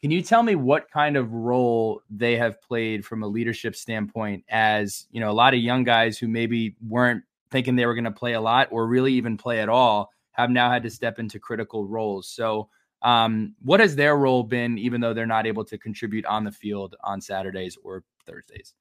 Can 0.00 0.12
you 0.12 0.22
tell 0.22 0.42
me 0.42 0.54
what 0.54 0.88
kind 0.90 1.16
of 1.16 1.32
role 1.32 2.02
they 2.10 2.36
have 2.36 2.60
played 2.62 3.04
from 3.04 3.24
a 3.24 3.26
leadership 3.26 3.74
standpoint? 3.74 4.44
As 4.48 5.06
you 5.10 5.18
know, 5.18 5.30
a 5.30 5.32
lot 5.32 5.52
of 5.54 5.60
young 5.60 5.82
guys 5.82 6.16
who 6.16 6.28
maybe 6.28 6.76
weren't 6.86 7.24
thinking 7.54 7.76
they 7.76 7.86
were 7.86 7.94
going 7.94 8.02
to 8.02 8.10
play 8.10 8.32
a 8.32 8.40
lot 8.40 8.66
or 8.72 8.88
really 8.88 9.12
even 9.12 9.36
play 9.36 9.60
at 9.60 9.68
all 9.68 10.10
have 10.32 10.50
now 10.50 10.68
had 10.68 10.82
to 10.82 10.90
step 10.90 11.20
into 11.20 11.38
critical 11.38 11.86
roles. 11.86 12.28
So, 12.28 12.68
um, 13.02 13.54
what 13.62 13.78
has 13.78 13.94
their 13.94 14.16
role 14.16 14.42
been, 14.42 14.76
even 14.76 15.00
though 15.00 15.14
they're 15.14 15.24
not 15.24 15.46
able 15.46 15.64
to 15.66 15.78
contribute 15.78 16.26
on 16.26 16.42
the 16.42 16.50
field 16.50 16.96
on 17.04 17.20
Saturdays 17.20 17.78
or 17.84 18.02
Thursdays? 18.26 18.74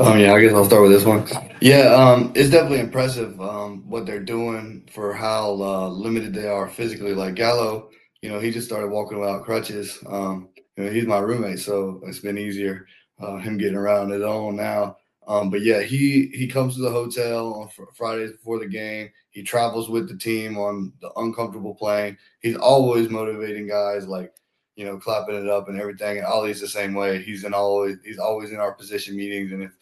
Um, 0.00 0.18
yeah, 0.18 0.32
I 0.32 0.40
guess 0.40 0.52
I'll 0.52 0.64
start 0.64 0.82
with 0.82 0.90
this 0.90 1.04
one. 1.04 1.24
Yeah, 1.60 1.94
um, 1.94 2.32
it's 2.34 2.50
definitely 2.50 2.80
impressive 2.80 3.40
um, 3.40 3.88
what 3.88 4.04
they're 4.04 4.18
doing 4.18 4.88
for 4.92 5.14
how 5.14 5.52
uh, 5.62 5.88
limited 5.88 6.34
they 6.34 6.48
are 6.48 6.68
physically. 6.68 7.14
Like 7.14 7.36
Gallo, 7.36 7.90
you 8.22 8.28
know, 8.28 8.40
he 8.40 8.50
just 8.50 8.66
started 8.66 8.88
walking 8.88 9.20
without 9.20 9.44
crutches. 9.44 10.02
Um, 10.08 10.48
you 10.76 10.84
know, 10.84 10.90
he's 10.90 11.06
my 11.06 11.18
roommate, 11.18 11.60
so 11.60 12.00
it's 12.06 12.18
been 12.18 12.38
easier 12.38 12.86
uh, 13.20 13.36
him 13.36 13.56
getting 13.56 13.76
around 13.76 14.10
his 14.10 14.22
own 14.22 14.56
now. 14.56 14.96
Um, 15.26 15.50
but 15.50 15.62
yeah, 15.62 15.82
he 15.82 16.26
he 16.34 16.46
comes 16.46 16.76
to 16.76 16.82
the 16.82 16.90
hotel 16.90 17.54
on 17.54 17.68
fr- 17.68 17.84
Fridays 17.94 18.32
before 18.32 18.58
the 18.58 18.66
game. 18.66 19.10
He 19.30 19.42
travels 19.42 19.88
with 19.88 20.08
the 20.08 20.16
team 20.16 20.58
on 20.58 20.92
the 21.00 21.10
uncomfortable 21.16 21.74
plane. 21.74 22.18
He's 22.40 22.56
always 22.56 23.08
motivating 23.08 23.66
guys, 23.66 24.06
like 24.06 24.32
you 24.76 24.84
know, 24.84 24.98
clapping 24.98 25.36
it 25.36 25.48
up 25.48 25.68
and 25.68 25.80
everything. 25.80 26.18
And 26.18 26.26
Ali's 26.26 26.60
the 26.60 26.68
same 26.68 26.94
way. 26.94 27.22
He's 27.22 27.44
in 27.44 27.54
always 27.54 27.96
he's 28.04 28.18
always 28.18 28.50
in 28.50 28.58
our 28.58 28.72
position 28.72 29.16
meetings, 29.16 29.52
and 29.52 29.62
if 29.62 29.72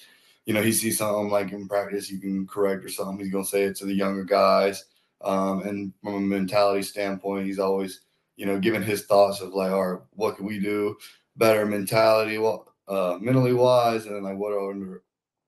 you 0.47 0.55
know 0.55 0.63
he 0.63 0.73
sees 0.73 0.99
something 0.99 1.31
like 1.31 1.53
in 1.53 1.69
practice, 1.69 2.11
you 2.11 2.21
can 2.21 2.47
correct 2.47 2.85
or 2.85 2.89
something. 2.89 3.19
He's 3.19 3.33
gonna 3.33 3.45
say 3.45 3.65
it 3.65 3.77
to 3.77 3.87
the 3.87 3.95
younger 3.95 4.25
guys. 4.25 4.85
Um, 5.23 5.63
and 5.63 5.93
from 6.03 6.15
a 6.15 6.21
mentality 6.21 6.83
standpoint, 6.83 7.47
he's 7.47 7.59
always 7.59 8.03
you 8.37 8.47
know 8.47 8.59
giving 8.59 8.83
his 8.83 9.07
thoughts 9.07 9.41
of 9.41 9.55
like, 9.55 9.73
all 9.73 9.93
right, 9.93 10.03
what 10.15 10.37
can 10.37 10.47
we 10.47 10.61
do 10.61 10.97
better 11.37 11.65
mentality, 11.67 12.39
what 12.39 12.65
uh, 12.89 13.19
mentally 13.21 13.53
wise, 13.53 14.07
and 14.07 14.15
then 14.15 14.23
like 14.23 14.37
what 14.37 14.53
are 14.53 15.03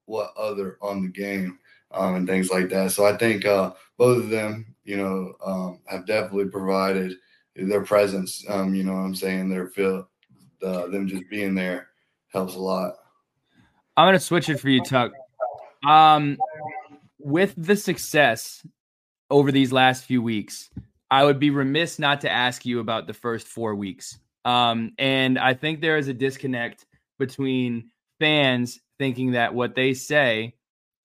what 0.06 0.32
other 0.36 0.78
on 0.80 1.02
the 1.02 1.08
game 1.08 1.58
um, 1.92 2.16
and 2.16 2.26
things 2.26 2.50
like 2.50 2.68
that. 2.70 2.92
So 2.92 3.06
I 3.06 3.16
think 3.16 3.46
uh, 3.46 3.72
both 3.96 4.24
of 4.24 4.30
them, 4.30 4.74
you 4.84 4.96
know, 4.96 5.34
um, 5.44 5.80
have 5.86 6.06
definitely 6.06 6.46
provided 6.46 7.16
their 7.56 7.84
presence. 7.84 8.44
Um, 8.48 8.74
you 8.74 8.82
know 8.82 8.92
what 8.92 9.00
I'm 9.00 9.14
saying? 9.14 9.48
Their 9.48 9.68
feel, 9.68 10.08
them 10.60 11.06
just 11.06 11.28
being 11.30 11.54
there 11.54 11.88
helps 12.28 12.54
a 12.54 12.58
lot. 12.58 12.94
I'm 13.96 14.08
gonna 14.08 14.18
switch 14.18 14.48
it 14.48 14.58
for 14.58 14.68
you, 14.68 14.82
Tuck. 14.82 15.12
Um, 15.86 16.36
with 17.18 17.54
the 17.56 17.76
success 17.76 18.66
over 19.30 19.52
these 19.52 19.72
last 19.72 20.04
few 20.04 20.20
weeks, 20.20 20.70
I 21.10 21.24
would 21.24 21.38
be 21.38 21.50
remiss 21.50 21.98
not 21.98 22.20
to 22.22 22.30
ask 22.30 22.66
you 22.66 22.80
about 22.80 23.06
the 23.06 23.14
first 23.14 23.46
four 23.46 23.74
weeks. 23.74 24.18
Um, 24.44 24.92
and 24.98 25.38
I 25.38 25.54
think 25.54 25.80
there 25.80 25.96
is 25.96 26.08
a 26.08 26.14
disconnect 26.14 26.86
between 27.18 27.90
fans 28.18 28.80
thinking 28.98 29.32
that 29.32 29.54
what 29.54 29.74
they 29.74 29.94
say 29.94 30.54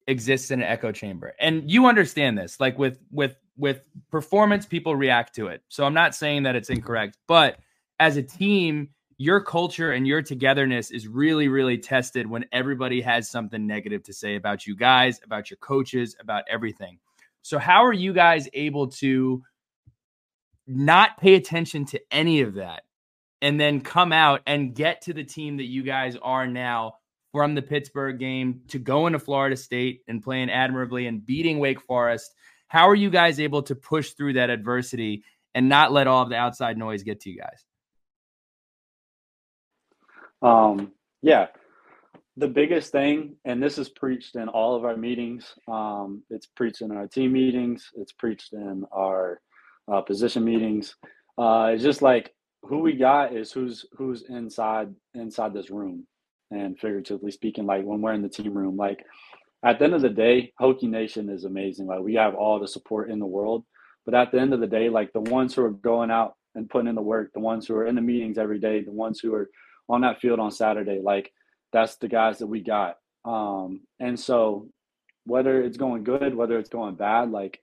exists 0.07 0.51
in 0.51 0.61
an 0.61 0.67
echo 0.67 0.91
chamber. 0.91 1.33
And 1.39 1.69
you 1.69 1.85
understand 1.85 2.37
this. 2.37 2.59
Like 2.59 2.77
with 2.77 2.99
with 3.11 3.35
with 3.57 3.81
performance, 4.09 4.65
people 4.65 4.95
react 4.95 5.35
to 5.35 5.47
it. 5.47 5.61
So 5.69 5.83
I'm 5.83 5.93
not 5.93 6.15
saying 6.15 6.43
that 6.43 6.55
it's 6.55 6.69
incorrect, 6.69 7.17
but 7.27 7.59
as 7.99 8.15
a 8.17 8.23
team, 8.23 8.89
your 9.17 9.41
culture 9.41 9.91
and 9.91 10.07
your 10.07 10.21
togetherness 10.21 10.91
is 10.91 11.07
really, 11.07 11.49
really 11.49 11.77
tested 11.77 12.25
when 12.25 12.45
everybody 12.53 13.01
has 13.01 13.29
something 13.29 13.67
negative 13.67 14.01
to 14.03 14.13
say 14.13 14.35
about 14.35 14.65
you 14.65 14.77
guys, 14.77 15.19
about 15.25 15.49
your 15.51 15.57
coaches, 15.57 16.15
about 16.21 16.45
everything. 16.49 16.99
So, 17.41 17.59
how 17.59 17.83
are 17.85 17.93
you 17.93 18.13
guys 18.13 18.47
able 18.53 18.87
to 18.87 19.43
not 20.65 21.17
pay 21.17 21.35
attention 21.35 21.83
to 21.83 21.99
any 22.11 22.41
of 22.41 22.53
that 22.55 22.83
and 23.41 23.59
then 23.59 23.81
come 23.81 24.13
out 24.13 24.41
and 24.47 24.73
get 24.73 25.01
to 25.01 25.13
the 25.13 25.23
team 25.23 25.57
that 25.57 25.65
you 25.65 25.83
guys 25.83 26.15
are 26.21 26.47
now 26.47 26.95
from 27.31 27.55
the 27.55 27.61
Pittsburgh 27.61 28.19
game 28.19 28.61
to 28.69 28.79
going 28.79 29.13
to 29.13 29.19
Florida 29.19 29.55
State 29.55 30.01
and 30.07 30.23
playing 30.23 30.49
admirably 30.49 31.07
and 31.07 31.25
beating 31.25 31.59
Wake 31.59 31.81
Forest? 31.81 32.33
How 32.67 32.87
are 32.87 32.95
you 32.95 33.09
guys 33.09 33.39
able 33.39 33.63
to 33.63 33.75
push 33.75 34.11
through 34.11 34.33
that 34.33 34.49
adversity 34.49 35.23
and 35.55 35.69
not 35.69 35.91
let 35.91 36.07
all 36.07 36.23
of 36.23 36.29
the 36.29 36.35
outside 36.35 36.77
noise 36.77 37.03
get 37.03 37.21
to 37.21 37.29
you 37.29 37.37
guys? 37.37 37.65
Um, 40.41 40.91
yeah, 41.21 41.47
the 42.37 42.47
biggest 42.47 42.91
thing, 42.91 43.35
and 43.43 43.61
this 43.61 43.77
is 43.77 43.89
preached 43.89 44.35
in 44.35 44.47
all 44.47 44.75
of 44.75 44.85
our 44.85 44.95
meetings. 44.95 45.53
Um, 45.67 46.23
it's 46.29 46.47
preached 46.47 46.81
in 46.81 46.91
our 46.91 47.07
team 47.07 47.33
meetings. 47.33 47.89
It's 47.95 48.13
preached 48.13 48.53
in 48.53 48.85
our 48.91 49.41
uh, 49.91 50.01
position 50.01 50.45
meetings. 50.45 50.95
Uh, 51.37 51.71
it's 51.73 51.83
just 51.83 52.01
like 52.01 52.33
who 52.63 52.79
we 52.79 52.93
got 52.93 53.35
is 53.35 53.51
who's 53.51 53.85
who's 53.93 54.23
inside 54.29 54.93
inside 55.13 55.53
this 55.53 55.69
room, 55.69 56.05
and 56.51 56.79
figuratively 56.79 57.31
speaking, 57.31 57.65
like 57.65 57.83
when 57.83 58.01
we're 58.01 58.13
in 58.13 58.21
the 58.21 58.29
team 58.29 58.53
room, 58.53 58.77
like 58.77 59.05
at 59.63 59.77
the 59.77 59.85
end 59.85 59.93
of 59.93 60.01
the 60.01 60.09
day, 60.09 60.53
Hokie 60.59 60.89
Nation 60.89 61.29
is 61.29 61.43
amazing. 61.43 61.87
Like 61.87 61.99
we 61.99 62.15
have 62.15 62.35
all 62.35 62.59
the 62.59 62.67
support 62.67 63.09
in 63.09 63.19
the 63.19 63.25
world, 63.25 63.65
but 64.05 64.13
at 64.13 64.31
the 64.31 64.39
end 64.39 64.53
of 64.53 64.59
the 64.59 64.67
day, 64.67 64.89
like 64.89 65.13
the 65.13 65.21
ones 65.21 65.53
who 65.53 65.63
are 65.63 65.71
going 65.71 66.11
out 66.11 66.35
and 66.55 66.69
putting 66.69 66.87
in 66.87 66.95
the 66.95 67.01
work, 67.01 67.31
the 67.33 67.39
ones 67.39 67.67
who 67.67 67.75
are 67.75 67.85
in 67.85 67.95
the 67.95 68.01
meetings 68.01 68.37
every 68.37 68.59
day, 68.59 68.81
the 68.81 68.91
ones 68.91 69.19
who 69.19 69.33
are 69.33 69.49
on 69.87 70.01
that 70.01 70.19
field 70.19 70.39
on 70.39 70.51
Saturday. 70.51 70.99
Like 71.03 71.31
that's 71.73 71.97
the 71.97 72.07
guys 72.07 72.39
that 72.39 72.47
we 72.47 72.61
got. 72.61 72.97
Um, 73.25 73.81
and 73.99 74.19
so 74.19 74.69
whether 75.25 75.61
it's 75.61 75.77
going 75.77 76.03
good, 76.03 76.33
whether 76.33 76.57
it's 76.57 76.69
going 76.69 76.95
bad, 76.95 77.31
like 77.31 77.59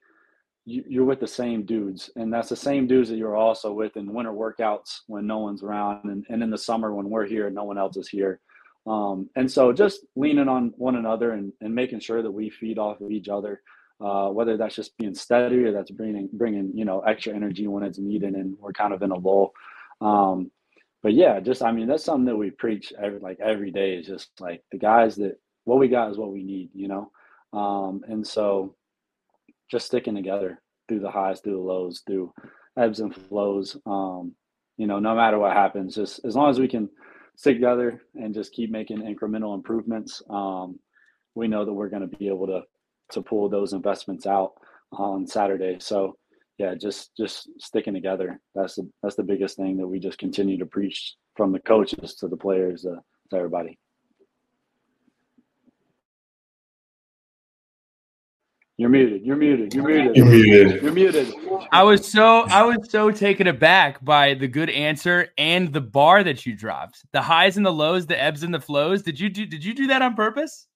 you, 0.64 1.02
are 1.02 1.06
with 1.06 1.20
the 1.20 1.26
same 1.26 1.64
dudes, 1.64 2.10
and 2.16 2.32
that's 2.32 2.48
the 2.48 2.56
same 2.56 2.86
dudes 2.86 3.08
that 3.08 3.16
you're 3.16 3.36
also 3.36 3.72
with 3.72 3.96
in 3.96 4.12
winter 4.12 4.32
workouts 4.32 5.00
when 5.06 5.26
no 5.26 5.38
one's 5.38 5.62
around, 5.62 6.04
and, 6.04 6.26
and 6.28 6.42
in 6.42 6.50
the 6.50 6.58
summer 6.58 6.92
when 6.92 7.08
we're 7.08 7.26
here 7.26 7.46
and 7.46 7.54
no 7.54 7.64
one 7.64 7.78
else 7.78 7.96
is 7.96 8.08
here. 8.08 8.40
Um, 8.86 9.28
and 9.34 9.50
so 9.50 9.72
just 9.72 10.06
leaning 10.14 10.48
on 10.48 10.72
one 10.76 10.96
another 10.96 11.32
and, 11.32 11.52
and 11.60 11.74
making 11.74 12.00
sure 12.00 12.22
that 12.22 12.30
we 12.30 12.50
feed 12.50 12.78
off 12.78 13.00
of 13.00 13.10
each 13.10 13.28
other, 13.28 13.62
uh, 14.00 14.28
whether 14.28 14.56
that's 14.56 14.76
just 14.76 14.96
being 14.96 15.14
steady 15.14 15.64
or 15.64 15.72
that's 15.72 15.90
bringing 15.90 16.28
bringing 16.32 16.70
you 16.74 16.84
know 16.84 17.00
extra 17.00 17.34
energy 17.34 17.66
when 17.66 17.82
it's 17.82 17.98
needed, 17.98 18.34
and 18.34 18.56
we're 18.58 18.72
kind 18.72 18.92
of 18.92 19.02
in 19.02 19.10
a 19.10 19.16
lull. 19.16 19.52
Um, 20.00 20.50
but 21.02 21.14
yeah, 21.14 21.40
just 21.40 21.62
I 21.62 21.72
mean 21.72 21.88
that's 21.88 22.04
something 22.04 22.26
that 22.26 22.36
we 22.36 22.50
preach 22.50 22.92
every 23.00 23.18
like 23.18 23.40
every 23.40 23.70
day 23.70 23.94
is 23.94 24.06
just 24.06 24.30
like 24.38 24.62
the 24.70 24.78
guys 24.78 25.16
that 25.16 25.40
what 25.64 25.78
we 25.78 25.88
got 25.88 26.10
is 26.10 26.18
what 26.18 26.32
we 26.32 26.42
need, 26.42 26.70
you 26.74 26.88
know. 26.88 27.10
Um, 27.52 28.02
and 28.06 28.26
so 28.26 28.76
just 29.70 29.86
sticking 29.86 30.14
together 30.14 30.60
through 30.88 31.00
the 31.00 31.10
highs, 31.10 31.40
through 31.40 31.54
the 31.54 31.58
lows, 31.58 32.02
through 32.06 32.32
ebbs 32.78 33.00
and 33.00 33.14
flows. 33.14 33.76
Um, 33.84 34.34
you 34.76 34.86
know, 34.86 34.98
no 34.98 35.14
matter 35.14 35.38
what 35.38 35.54
happens, 35.54 35.94
just 35.94 36.24
as 36.24 36.36
long 36.36 36.50
as 36.50 36.60
we 36.60 36.68
can 36.68 36.88
stick 37.36 37.56
together 37.56 38.02
and 38.14 38.34
just 38.34 38.52
keep 38.52 38.70
making 38.70 38.98
incremental 38.98 39.54
improvements, 39.54 40.22
um, 40.30 40.78
we 41.34 41.46
know 41.46 41.64
that 41.64 41.72
we're 41.72 41.88
going 41.88 42.08
to 42.08 42.16
be 42.16 42.28
able 42.28 42.46
to 42.46 42.62
to 43.12 43.22
pull 43.22 43.48
those 43.48 43.72
investments 43.72 44.26
out 44.26 44.54
on 44.90 45.26
Saturday. 45.26 45.76
So 45.78 46.16
yeah, 46.58 46.74
just 46.74 47.16
just 47.16 47.48
sticking 47.58 47.94
together. 47.94 48.40
That's 48.54 48.76
the 48.76 48.90
that's 49.02 49.16
the 49.16 49.22
biggest 49.22 49.56
thing 49.56 49.76
that 49.76 49.86
we 49.86 50.00
just 50.00 50.18
continue 50.18 50.58
to 50.58 50.66
preach 50.66 51.14
from 51.36 51.52
the 51.52 51.60
coaches 51.60 52.14
to 52.16 52.28
the 52.28 52.36
players 52.36 52.82
to, 52.82 52.96
to 53.30 53.36
everybody. 53.36 53.78
You're 58.78 58.90
muted. 58.90 59.23
You're 59.25 59.37
muted. 59.37 59.73
You're 59.73 59.85
muted. 59.85 60.16
You're 60.16 60.26
muted. 60.26 60.83
You're 60.83 60.92
muted. 60.92 61.35
I 61.73 61.83
was 61.83 62.11
so 62.11 62.42
I 62.42 62.62
was 62.62 62.90
so 62.90 63.11
taken 63.11 63.47
aback 63.47 64.04
by 64.04 64.35
the 64.35 64.49
good 64.49 64.68
answer 64.68 65.28
and 65.38 65.73
the 65.73 65.80
bar 65.80 66.23
that 66.23 66.45
you 66.45 66.54
dropped. 66.54 67.04
The 67.12 67.23
highs 67.23 67.56
and 67.56 67.64
the 67.64 67.73
lows, 67.73 68.06
the 68.06 68.23
ebbs 68.23 68.42
and 68.42 68.52
the 68.52 68.61
flows. 68.61 69.02
Did 69.02 69.18
you 69.18 69.30
do 69.30 69.47
did 69.47 69.64
you 69.64 69.73
do 69.73 69.87
that 69.87 70.02
on 70.02 70.14
purpose? 70.14 70.66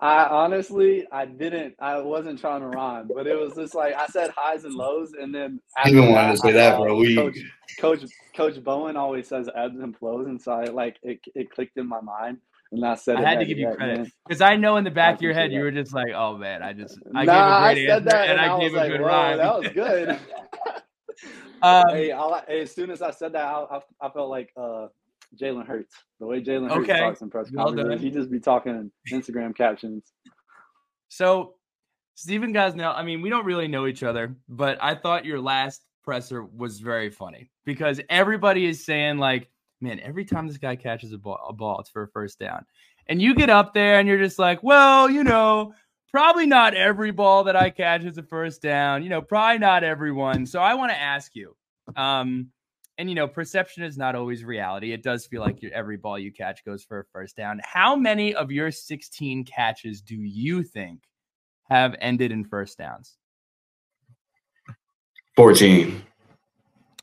I 0.00 0.24
honestly, 0.24 1.06
I 1.12 1.26
didn't. 1.26 1.74
I 1.78 2.00
wasn't 2.00 2.40
trying 2.40 2.62
to 2.62 2.68
rhyme, 2.68 3.08
but 3.14 3.26
it 3.26 3.38
was 3.38 3.54
just 3.54 3.74
like 3.74 3.94
I 3.94 4.06
said 4.06 4.30
highs 4.36 4.64
and 4.64 4.74
lows, 4.74 5.12
and 5.12 5.32
then 5.32 5.60
I 5.76 5.90
even 5.90 6.10
wanted 6.10 6.32
to 6.32 6.36
say 6.38 6.52
that 6.52 6.76
for 6.76 6.88
a 6.88 6.94
week. 6.96 7.16
Coach, 7.16 7.38
Coach, 7.78 8.00
Coach 8.36 8.64
Bowen 8.64 8.96
always 8.96 9.28
says 9.28 9.48
ebbs 9.54 9.78
and 9.78 9.96
flows, 9.96 10.26
and 10.26 10.40
so 10.40 10.52
I 10.52 10.64
like 10.64 10.96
it. 11.02 11.20
It 11.34 11.50
clicked 11.50 11.76
in 11.76 11.88
my 11.88 12.00
mind, 12.00 12.38
and 12.72 12.84
I 12.84 12.94
said 12.94 13.16
I 13.16 13.28
had 13.28 13.38
to 13.38 13.44
give 13.44 13.58
you 13.58 13.70
credit 13.74 14.08
because 14.26 14.40
I 14.40 14.56
know 14.56 14.76
in 14.76 14.84
the 14.84 14.90
back 14.90 15.16
of 15.16 15.22
your 15.22 15.34
head 15.34 15.52
you 15.52 15.60
were 15.60 15.70
just 15.70 15.94
like, 15.94 16.12
"Oh 16.14 16.36
man, 16.36 16.62
I 16.62 16.72
just 16.72 16.98
I 17.14 17.24
nah, 17.24 17.72
gave 17.74 17.84
a 17.84 17.86
great 17.86 17.90
I 17.90 17.94
answer 17.94 18.04
that, 18.10 18.28
and, 18.28 18.32
and 18.32 18.40
I, 18.40 18.56
I, 18.56 18.60
gave 18.60 18.74
a 18.74 18.76
like, 18.76 18.90
good 18.90 19.00
rhyme. 19.00 19.38
That 19.38 19.58
was 19.60 19.68
good." 19.68 20.08
um, 21.62 21.84
hey, 21.90 22.12
as 22.60 22.74
soon 22.74 22.90
as 22.90 23.02
I 23.02 23.10
said 23.10 23.32
that, 23.32 23.44
I, 23.44 23.80
I 24.00 24.08
felt 24.10 24.28
like 24.28 24.50
uh, 24.56 24.88
Jalen 25.40 25.66
Hurts. 25.66 25.94
The 26.20 26.26
way 26.26 26.42
Jalen 26.42 26.70
Hurts 26.70 26.88
okay. 26.88 26.98
talks 26.98 27.22
in 27.22 27.30
press 27.30 27.50
conferences, 27.50 28.00
he 28.00 28.10
just 28.10 28.30
be 28.30 28.40
talking 28.40 28.90
Instagram 29.12 29.56
captions. 29.56 30.12
So, 31.08 31.54
Stephen 32.14 32.52
Gosnell, 32.52 32.94
I 32.96 33.02
mean, 33.02 33.22
we 33.22 33.30
don't 33.30 33.44
really 33.44 33.68
know 33.68 33.86
each 33.86 34.02
other, 34.02 34.36
but 34.48 34.78
I 34.82 34.94
thought 34.94 35.24
your 35.24 35.40
last 35.40 35.82
presser 36.02 36.44
was 36.44 36.80
very 36.80 37.10
funny 37.10 37.50
because 37.64 38.00
everybody 38.08 38.66
is 38.66 38.84
saying 38.84 39.18
like, 39.18 39.48
man, 39.84 40.00
every 40.00 40.24
time 40.24 40.48
this 40.48 40.58
guy 40.58 40.74
catches 40.74 41.12
a 41.12 41.18
ball, 41.18 41.38
a 41.48 41.52
ball, 41.52 41.78
it's 41.78 41.90
for 41.90 42.02
a 42.02 42.08
first 42.08 42.38
down. 42.40 42.64
And 43.06 43.20
you 43.20 43.34
get 43.34 43.50
up 43.50 43.74
there 43.74 44.00
and 44.00 44.08
you're 44.08 44.18
just 44.18 44.38
like, 44.38 44.62
well, 44.62 45.08
you 45.08 45.22
know, 45.22 45.74
probably 46.10 46.46
not 46.46 46.74
every 46.74 47.10
ball 47.10 47.44
that 47.44 47.54
I 47.54 47.70
catch 47.70 48.04
is 48.04 48.18
a 48.18 48.22
first 48.22 48.62
down. 48.62 49.02
You 49.02 49.10
know, 49.10 49.20
probably 49.20 49.58
not 49.58 49.84
everyone. 49.84 50.46
So 50.46 50.60
I 50.60 50.74
want 50.74 50.90
to 50.90 50.98
ask 50.98 51.36
you, 51.36 51.54
um, 51.96 52.48
and 52.96 53.08
you 53.08 53.14
know, 53.14 53.28
perception 53.28 53.82
is 53.82 53.98
not 53.98 54.14
always 54.14 54.42
reality. 54.44 54.92
It 54.92 55.02
does 55.02 55.26
feel 55.26 55.42
like 55.42 55.62
every 55.72 55.98
ball 55.98 56.18
you 56.18 56.32
catch 56.32 56.64
goes 56.64 56.82
for 56.82 57.00
a 57.00 57.04
first 57.12 57.36
down. 57.36 57.60
How 57.62 57.94
many 57.94 58.34
of 58.34 58.50
your 58.50 58.70
16 58.70 59.44
catches 59.44 60.00
do 60.00 60.16
you 60.16 60.62
think 60.62 61.02
have 61.68 61.94
ended 62.00 62.32
in 62.32 62.44
first 62.44 62.78
downs? 62.78 63.18
14. 65.36 66.02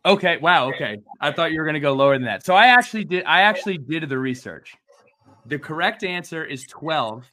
Okay. 0.05 0.37
Wow. 0.37 0.69
Okay. 0.69 0.97
I 1.19 1.31
thought 1.31 1.51
you 1.51 1.59
were 1.59 1.65
going 1.65 1.75
to 1.75 1.79
go 1.79 1.93
lower 1.93 2.15
than 2.15 2.25
that. 2.25 2.43
So 2.45 2.55
I 2.55 2.67
actually 2.67 3.03
did. 3.05 3.23
I 3.25 3.41
actually 3.41 3.77
did 3.77 4.07
the 4.09 4.17
research. 4.17 4.75
The 5.45 5.59
correct 5.59 6.03
answer 6.03 6.43
is 6.45 6.65
12, 6.67 7.25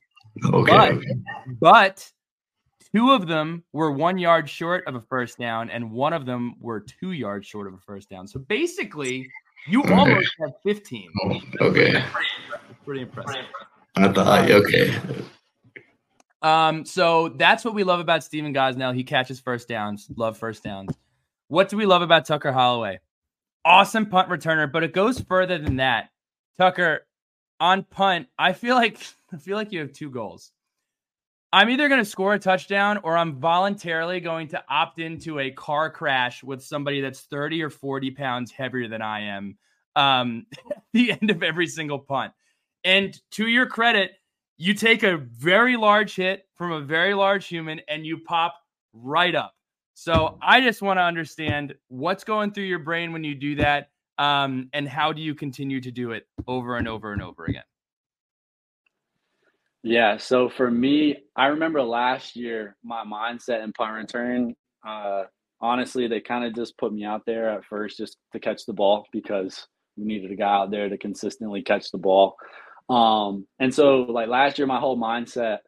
Okay. 0.53 0.73
But- 0.73 0.93
okay. 0.93 1.07
but 1.61 2.13
two 2.95 3.11
of 3.13 3.27
them 3.27 3.65
were 3.73 3.91
one 3.93 4.19
yard 4.19 4.49
short 4.49 4.85
of 4.87 4.95
a 4.95 5.01
first 5.03 5.39
down, 5.39 5.69
and 5.71 5.91
one 5.91 6.13
of 6.13 6.25
them 6.27 6.55
were 6.61 6.81
two 6.81 7.13
yards 7.13 7.47
short 7.47 7.67
of 7.67 7.75
a 7.75 7.79
first 7.79 8.09
down. 8.09 8.27
So 8.27 8.39
basically, 8.41 9.29
you 9.67 9.83
Okay. 9.83 9.93
almost 9.95 10.35
have 10.41 10.53
15. 10.65 11.09
Oh, 11.25 11.41
okay. 11.69 12.03
Pretty 12.85 13.03
impressive. 13.03 13.45
I 13.97 14.09
thought. 14.13 14.51
Okay. 14.51 14.95
Um, 16.41 16.85
so 16.85 17.31
that's 17.31 17.65
what 17.65 17.75
we 17.75 17.83
love 17.85 18.01
about 18.01 18.23
Stephen 18.23 18.55
Gosnell. 18.55 18.95
He 18.95 19.03
catches 19.05 19.41
first 19.41 19.69
downs. 19.69 20.09
Love 20.17 20.39
first 20.39 20.63
downs. 20.63 20.95
What 21.49 21.71
do 21.71 21.77
we 21.77 21.87
love 21.87 22.03
about 22.03 22.27
Tucker 22.27 22.53
Holloway? 22.53 23.01
Awesome 23.65 24.07
punt 24.07 24.29
returner, 24.29 24.71
but 24.71 24.85
it 24.85 24.93
goes 24.93 25.21
further 25.21 25.59
than 25.59 25.77
that. 25.77 26.11
Tucker, 26.59 27.07
on 27.59 27.85
punt, 27.85 28.29
I 28.39 28.53
feel 28.53 28.77
like 28.77 29.01
I 29.33 29.39
feel 29.39 29.57
like 29.57 29.73
you 29.73 29.81
have 29.81 29.93
two 29.93 30.11
goals. 30.11 30.53
I'm 31.51 31.71
either 31.71 31.89
going 31.89 32.01
to 32.01 32.05
score 32.05 32.35
a 32.35 32.39
touchdown 32.39 33.01
or 33.03 33.17
I'm 33.17 33.41
voluntarily 33.41 34.21
going 34.21 34.49
to 34.49 34.63
opt 34.69 34.99
into 34.99 35.39
a 35.39 35.51
car 35.51 35.91
crash 35.91 36.45
with 36.45 36.63
somebody 36.63 37.01
that's 37.01 37.21
30 37.21 37.63
or 37.63 37.71
40 37.71 38.11
pounds 38.11 38.53
heavier 38.53 38.87
than 38.87 39.01
I 39.01 39.21
am 39.21 39.57
um, 39.97 40.47
at 40.71 40.83
the 40.93 41.13
end 41.13 41.31
of 41.31 41.43
every 41.43 41.67
single 41.67 41.99
punt. 41.99 42.33
And 42.85 43.19
to 43.33 43.47
your 43.49 43.67
credit, 43.67 44.13
you 44.59 44.75
take 44.75 45.03
a 45.03 45.17
very 45.17 45.77
large 45.77 46.17
hit 46.17 46.47
from 46.55 46.73
a 46.73 46.81
very 46.81 47.15
large 47.15 47.47
human 47.47 47.81
and 47.89 48.05
you 48.05 48.19
pop 48.19 48.55
right 48.93 49.35
up. 49.35 49.55
So 50.01 50.39
I 50.41 50.61
just 50.61 50.81
want 50.81 50.99
to 50.99 51.03
understand 51.03 51.75
what's 51.89 52.23
going 52.23 52.53
through 52.53 52.67
your 52.67 52.79
brain 52.79 53.13
when 53.13 53.25
you 53.25 53.35
do 53.35 53.57
that, 53.57 53.91
um, 54.17 54.69
and 54.73 54.89
how 54.89 55.13
do 55.13 55.21
you 55.21 55.35
continue 55.35 55.81
to 55.81 55.91
do 55.91 56.13
it 56.13 56.25
over 56.47 56.77
and 56.77 56.87
over 56.87 57.13
and 57.13 57.21
over 57.21 57.47
again? 57.47 57.65
Yeah, 59.83 60.17
so 60.17 60.51
for 60.51 60.71
me, 60.71 61.25
I 61.35 61.47
remember 61.47 61.83
last 61.83 62.37
year 62.37 62.77
my 62.85 63.05
mindset 63.05 63.65
in 63.65 63.73
punt 63.73 63.93
return. 63.93 64.55
Uh, 64.87 65.25
honestly, 65.61 66.07
they 66.07 66.21
kind 66.21 66.45
of 66.45 66.55
just 66.55 66.79
put 66.79 66.93
me 66.93 67.05
out 67.05 67.27
there 67.27 67.51
at 67.51 67.65
first 67.65 67.97
just 67.97 68.19
to 68.33 68.39
catch 68.39 68.67
the 68.67 68.73
ball 68.73 69.05
because 69.13 69.67
we 69.97 70.05
needed 70.05 70.31
a 70.31 70.37
guy 70.37 70.55
out 70.55 70.71
there 70.71 70.89
to 70.89 70.97
consistently 70.97 71.61
catch 71.61 71.91
the 71.91 71.99
ball. 71.99 72.37
Um, 72.89 73.49
and 73.59 73.75
so 73.75 74.03
like 74.03 74.29
last 74.29 74.59
year, 74.59 74.69
my 74.69 74.79
whole 74.79 74.97
mindset 74.97 75.59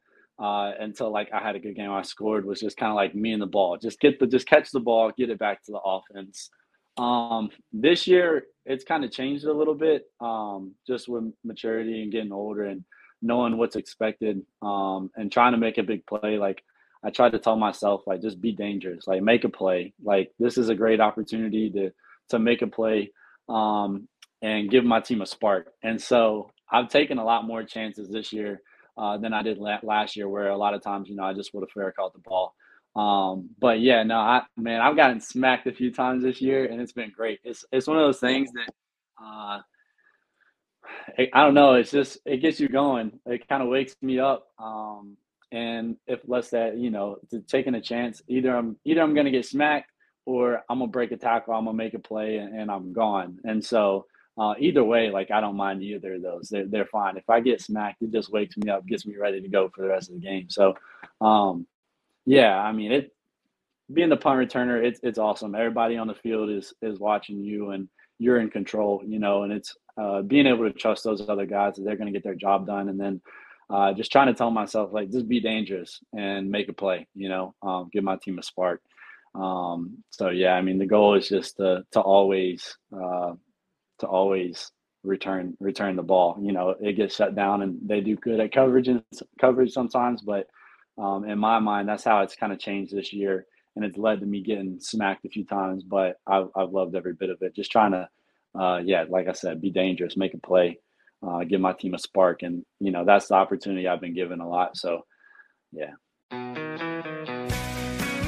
uh, 0.40 0.73
until 0.80 1.12
like 1.12 1.30
I 1.32 1.40
had 1.40 1.54
a 1.54 1.61
good 1.61 1.76
game, 1.76 1.90
I 1.90 2.02
scored 2.02 2.47
was 2.47 2.61
just 2.61 2.78
kind 2.78 2.90
of 2.90 2.97
like 2.97 3.14
me 3.14 3.32
and 3.32 3.42
the 3.42 3.47
ball. 3.47 3.76
Just 3.76 4.00
get 4.00 4.18
the 4.18 4.26
just 4.26 4.47
catch 4.47 4.70
the 4.70 4.80
ball, 4.80 5.12
get 5.16 5.28
it 5.30 5.38
back 5.38 5.62
to 5.64 5.73
the 5.73 5.80
offense. 5.80 6.50
Um, 6.97 7.50
this 7.73 8.06
year, 8.06 8.44
it's 8.64 8.85
kind 8.85 9.04
of 9.04 9.11
changed 9.11 9.44
a 9.44 9.52
little 9.52 9.75
bit, 9.75 10.04
um, 10.20 10.75
just 10.87 11.09
with 11.09 11.25
maturity 11.44 12.02
and 12.02 12.11
getting 12.11 12.32
older 12.32 12.64
and 12.64 12.85
knowing 13.23 13.59
what's 13.59 13.76
expected 13.76 14.40
um, 14.62 15.11
and 15.14 15.30
trying 15.30 15.52
to 15.52 15.59
make 15.59 15.76
a 15.76 15.82
big 15.82 16.06
play. 16.06 16.38
Like 16.38 16.62
I 17.04 17.11
tried 17.11 17.32
to 17.32 17.38
tell 17.38 17.56
myself, 17.56 18.02
like 18.06 18.23
just 18.23 18.40
be 18.40 18.52
dangerous, 18.52 19.06
like 19.06 19.23
make 19.23 19.44
a 19.44 19.50
play. 19.50 19.92
Like 20.02 20.32
this 20.38 20.56
is 20.56 20.70
a 20.70 20.75
great 20.75 21.00
opportunity 21.00 21.70
to 21.70 21.90
to 22.30 22.38
make 22.38 22.62
a 22.62 22.66
play 22.66 23.12
um, 23.50 24.09
and 24.40 24.70
give 24.70 24.85
my 24.85 25.00
team 25.00 25.20
a 25.20 25.26
spark. 25.26 25.70
And 25.82 26.00
so 26.00 26.50
I've 26.73 26.88
taken 26.88 27.18
a 27.18 27.25
lot 27.25 27.47
more 27.47 27.62
chances 27.62 28.09
this 28.09 28.32
year 28.32 28.62
uh, 29.00 29.19
than 29.19 29.33
I 29.33 29.42
did 29.42 29.59
la- 29.59 29.80
last 29.83 30.16
year, 30.16 30.28
where 30.28 30.49
a 30.50 30.59
lot 30.59 30.75
of 30.75 30.83
times 30.83 31.09
you 31.09 31.16
know 31.16 31.25
I 31.25 31.35
just 31.35 31.54
would 31.54 31.62
have 31.62 31.71
fair 31.73 31.92
caught 31.92 32.12
the 32.12 32.21
ball. 32.21 32.54
Um, 32.97 33.50
but 33.61 33.80
yeah, 33.80 34.02
no, 34.04 34.16
I 34.19 34.42
man, 34.57 34.80
I've 34.83 34.97
gotten 34.97 35.21
smacked 35.21 35.66
a 35.69 35.73
few 35.73 35.92
times 35.92 36.23
this 36.25 36.40
year, 36.42 36.66
and 36.66 36.80
it's 36.80 36.92
been 36.92 37.12
great. 37.16 37.40
It's 37.45 37.64
it's 37.73 37.87
one 37.88 37.99
of 37.99 38.04
those 38.04 38.21
things 38.21 38.50
that. 38.52 38.75
Uh, 39.25 39.61
I 41.35 41.45
don't 41.45 41.54
know. 41.54 41.75
It's 41.75 41.90
just 41.90 42.19
it 42.26 42.38
gets 42.38 42.61
you 42.61 42.69
going. 42.69 43.12
It 43.26 43.49
kind 43.49 43.62
of 43.62 43.69
wakes 43.69 43.95
me 44.02 44.19
up. 44.19 44.49
Um, 44.59 45.16
and 45.52 45.97
if 46.07 46.21
let's 46.26 46.50
that 46.50 46.78
you 46.78 46.90
know, 46.90 47.19
taking 47.49 47.75
a 47.75 47.80
chance, 47.80 48.23
either 48.28 48.57
I'm 48.57 48.76
either 48.85 49.02
I'm 49.02 49.14
gonna 49.14 49.30
get 49.30 49.47
smacked 49.47 49.90
or 50.26 50.62
I'm 50.69 50.78
gonna 50.80 50.90
break 50.90 51.12
a 51.12 51.16
tackle. 51.16 51.54
I'm 51.54 51.64
gonna 51.64 51.76
make 51.76 51.95
a 51.95 51.99
play 51.99 52.37
and, 52.38 52.54
and 52.59 52.71
I'm 52.71 52.92
gone. 52.92 53.38
And 53.45 53.64
so 53.64 54.07
uh, 54.40 54.54
either 54.59 54.82
way, 54.82 55.10
like 55.10 55.30
I 55.30 55.43
don't 55.43 55.56
mind 55.56 55.82
either 55.82 56.15
of 56.15 56.23
those. 56.23 56.49
They're 56.49 56.67
they're 56.67 56.86
fine. 56.86 57.19
If 57.19 57.28
I 57.28 57.41
get 57.41 57.60
smacked, 57.60 58.00
it 58.00 58.10
just 58.10 58.32
wakes 58.32 58.56
me 58.56 58.71
up, 58.71 58.86
gets 58.86 59.04
me 59.06 59.15
ready 59.17 59.38
to 59.43 59.49
go 59.49 59.69
for 59.69 59.82
the 59.82 59.88
rest 59.88 60.08
of 60.08 60.15
the 60.15 60.26
game. 60.26 60.49
So, 60.49 60.75
um, 61.21 61.67
yeah, 62.25 62.58
I 62.58 62.73
mean 62.73 62.91
it. 62.91 63.15
Being 63.93 64.08
the 64.08 64.17
punt 64.17 64.38
returner, 64.38 64.82
it's 64.82 64.99
it's 65.02 65.19
awesome. 65.19 65.54
Everybody 65.54 65.99
on 65.99 66.06
the 66.06 66.15
field 66.15 66.49
is 66.49 66.73
is 66.80 66.99
watching 66.99 67.45
you, 67.45 67.73
and 67.73 67.86
you're 68.19 68.41
in 68.41 68.49
control. 68.49 69.02
You 69.06 69.19
know, 69.19 69.43
and 69.43 69.52
it's 69.52 69.76
uh, 70.00 70.23
being 70.23 70.47
able 70.47 70.65
to 70.65 70.73
trust 70.73 71.04
those 71.04 71.28
other 71.28 71.45
guys 71.45 71.76
that 71.76 71.82
they're 71.82 71.97
going 71.97 72.10
to 72.10 72.19
get 72.19 72.25
their 72.25 72.34
job 72.34 72.67
done, 72.67 72.88
and 72.88 72.99
then 72.99 73.21
uh, 73.69 73.93
just 73.93 74.10
trying 74.10 74.28
to 74.28 74.34
tell 74.34 74.50
myself 74.50 74.91
like 74.91 75.10
just 75.10 75.28
be 75.28 75.41
dangerous 75.41 76.00
and 76.17 76.50
make 76.50 76.71
a 76.71 76.73
play. 76.73 77.06
You 77.15 77.28
know, 77.28 77.54
um, 77.62 77.91
give 77.93 78.04
my 78.04 78.17
team 78.17 78.38
a 78.38 78.43
spark. 78.43 78.80
Um, 79.34 79.99
so 80.08 80.30
yeah, 80.30 80.54
I 80.54 80.62
mean 80.62 80.78
the 80.78 80.86
goal 80.86 81.15
is 81.15 81.28
just 81.28 81.58
to 81.58 81.84
to 81.93 82.00
always 82.00 82.78
uh, 82.91 83.34
to 84.00 84.06
always 84.06 84.71
return 85.02 85.56
return 85.60 85.97
the 85.97 86.02
ball. 86.02 86.39
You 86.41 86.52
know, 86.52 86.75
it 86.80 86.95
gets 86.95 87.17
shut 87.17 87.34
down, 87.34 87.63
and 87.63 87.78
they 87.82 88.00
do 88.00 88.17
good 88.17 88.41
at 88.41 88.52
coverage 88.52 88.89
and 88.89 89.02
coverage 89.41 89.73
sometimes, 89.73 90.23
but 90.23 90.49
um, 90.99 91.25
in 91.25 91.39
my 91.39 91.58
mind, 91.58 91.89
that's 91.89 92.04
how 92.04 92.21
it's 92.21 92.36
kind 92.36 92.52
of 92.52 92.58
changed 92.58 92.95
this 92.95 93.13
year, 93.13 93.47
and 93.76 93.84
it's 93.84 93.97
led 93.97 94.21
to 94.21 94.26
me 94.26 94.43
getting 94.43 94.78
smacked 94.80 95.25
a 95.25 95.30
few 95.30 95.45
times. 95.45 95.82
But 95.82 96.17
I've 96.26 96.49
I've 96.54 96.71
loved 96.71 96.95
every 96.95 97.15
bit 97.15 97.30
of 97.30 97.39
it. 97.43 97.54
Just 97.54 97.73
trying 97.73 97.93
to 97.93 98.08
uh, 98.58 98.80
yeah, 98.84 99.04
like 99.08 99.28
I 99.28 99.32
said, 99.32 99.60
be 99.60 99.71
dangerous, 99.71 100.17
make 100.17 100.34
a 100.34 100.39
play, 100.39 100.78
uh, 101.26 101.45
give 101.45 101.60
my 101.60 101.73
team 101.73 101.95
a 101.95 101.99
spark, 101.99 102.43
and 102.43 102.65
you 102.80 102.91
know 102.91 103.04
that's 103.04 103.28
the 103.28 103.34
opportunity 103.34 103.86
I've 103.86 104.00
been 104.00 104.15
given 104.15 104.41
a 104.41 104.49
lot. 104.49 104.76
So, 104.76 105.06
yeah. 105.73 105.93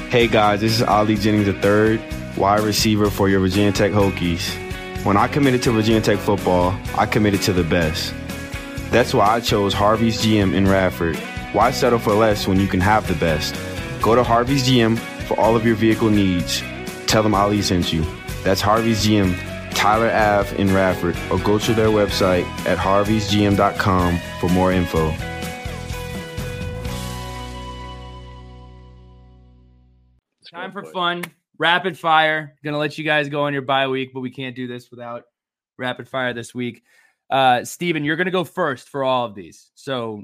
Hey 0.09 0.27
guys, 0.27 0.61
this 0.61 0.73
is 0.73 0.83
Ali 0.83 1.15
Jennings 1.15 1.47
III, 1.47 1.99
wide 2.37 2.61
receiver 2.61 3.09
for 3.09 3.29
your 3.29 3.39
Virginia 3.39 3.71
Tech 3.71 3.91
Hokies. 3.91 4.72
When 5.03 5.17
I 5.17 5.27
committed 5.27 5.61
to 5.63 5.71
Virginia 5.73 5.99
Tech 5.99 6.17
football, 6.17 6.73
I 6.95 7.05
committed 7.05 7.41
to 7.41 7.51
the 7.51 7.65
best. 7.65 8.13
That's 8.89 9.13
why 9.13 9.27
I 9.27 9.41
chose 9.41 9.73
Harvey's 9.73 10.21
GM 10.21 10.53
in 10.53 10.65
Radford. 10.65 11.17
Why 11.51 11.71
settle 11.71 11.99
for 11.99 12.13
less 12.13 12.47
when 12.47 12.57
you 12.57 12.67
can 12.67 12.79
have 12.79 13.05
the 13.09 13.15
best? 13.15 13.53
Go 14.01 14.15
to 14.15 14.23
Harvey's 14.23 14.65
GM 14.65 14.97
for 15.27 15.37
all 15.37 15.57
of 15.57 15.65
your 15.65 15.75
vehicle 15.75 16.09
needs. 16.09 16.61
Tell 17.05 17.21
them 17.21 17.35
Ali 17.35 17.61
sent 17.61 17.91
you. 17.91 18.05
That's 18.45 18.61
Harvey's 18.61 19.05
GM, 19.05 19.35
Tyler 19.71 20.09
Ave 20.09 20.55
in 20.57 20.73
Radford, 20.73 21.17
or 21.29 21.37
go 21.39 21.59
to 21.59 21.73
their 21.73 21.89
website 21.89 22.45
at 22.65 22.77
harveysgm.com 22.77 24.19
for 24.39 24.49
more 24.51 24.71
info. 24.71 25.09
Time 30.49 30.71
for 30.71 30.85
fun. 30.85 31.23
Rapid 31.57 31.97
fire. 31.97 32.55
Gonna 32.63 32.77
let 32.77 32.97
you 32.97 33.03
guys 33.03 33.29
go 33.29 33.43
on 33.43 33.53
your 33.53 33.61
bye 33.61 33.87
week, 33.87 34.11
but 34.13 34.21
we 34.21 34.31
can't 34.31 34.55
do 34.55 34.67
this 34.67 34.89
without 34.89 35.23
rapid 35.77 36.07
fire 36.07 36.33
this 36.33 36.53
week. 36.53 36.83
Uh, 37.29 37.63
Stephen, 37.63 38.03
you're 38.03 38.15
gonna 38.15 38.31
go 38.31 38.43
first 38.43 38.89
for 38.89 39.03
all 39.03 39.25
of 39.25 39.35
these. 39.35 39.71
So 39.75 40.23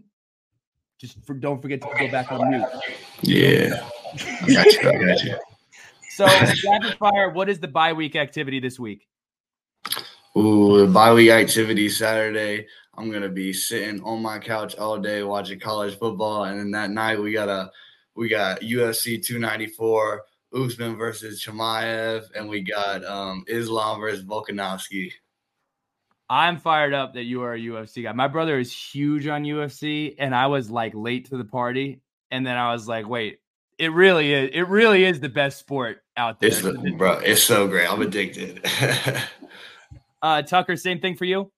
just 1.00 1.24
for, 1.26 1.34
don't 1.34 1.62
forget 1.62 1.82
to 1.82 1.88
go 1.98 2.12
back 2.12 2.32
on 2.32 2.50
mute. 2.50 2.66
Yeah. 3.22 3.88
I 4.42 4.54
got 4.54 4.66
you. 4.74 4.90
I 4.90 5.06
got 5.06 5.24
you. 5.24 5.38
So 6.12 6.26
rapid 6.26 6.98
fire. 6.98 7.30
What 7.30 7.48
is 7.48 7.62
the 7.62 7.70
bye 7.70 7.94
week 7.94 8.18
activity 8.18 8.60
this 8.60 8.78
week? 8.78 9.08
Ooh, 10.38 10.86
the 10.86 10.92
bye 10.92 11.14
week 11.14 11.30
activity 11.30 11.88
Saturday. 11.88 12.68
I'm 12.98 13.10
gonna 13.10 13.30
be 13.30 13.54
sitting 13.54 14.02
on 14.04 14.22
my 14.22 14.38
couch 14.38 14.76
all 14.76 15.00
day 15.00 15.24
watching 15.24 15.62
college 15.62 15.98
football, 15.98 16.44
and 16.44 16.60
then 16.60 16.72
that 16.72 16.92
night 16.92 17.22
we 17.22 17.32
got 17.32 17.48
a 17.48 17.72
we 18.16 18.28
got 18.28 18.60
USC 18.60 19.26
294, 19.26 20.26
Usman 20.54 20.96
versus 20.96 21.44
Chimaev, 21.44 22.26
and 22.36 22.50
we 22.50 22.62
got 22.62 23.04
um, 23.06 23.44
Islam 23.48 24.00
versus 24.00 24.24
Volkanovski. 24.24 25.12
I'm 26.30 26.58
fired 26.58 26.94
up 26.94 27.14
that 27.16 27.24
you 27.24 27.42
are 27.42 27.54
a 27.54 27.60
UFC 27.60 28.04
guy. 28.04 28.12
My 28.12 28.28
brother 28.28 28.60
is 28.60 28.72
huge 28.72 29.28
on 29.28 29.44
UFC, 29.44 30.16
and 30.20 30.36
I 30.36 30.48
was 30.48 30.70
like 30.70 30.94
late 30.94 31.30
to 31.30 31.38
the 31.38 31.46
party, 31.46 32.02
and 32.32 32.46
then 32.46 32.56
I 32.56 32.72
was 32.72 32.88
like, 32.88 33.08
wait, 33.08 33.40
it 33.80 33.92
really 33.94 34.34
is. 34.34 34.52
It 34.54 34.68
really 34.68 35.06
is 35.06 35.20
the 35.20 35.30
best 35.30 35.58
sport 35.60 36.04
out 36.18 36.40
there. 36.40 36.50
It's 36.50 36.62
the, 36.62 36.74
bro, 36.98 37.20
it's 37.20 37.42
so 37.42 37.68
great. 37.68 37.92
I'm 37.92 38.02
addicted. 38.02 38.66
Uh, 40.22 40.42
Tucker, 40.42 40.76
same 40.76 41.00
thing 41.00 41.16
for 41.16 41.26
you. 41.26 41.52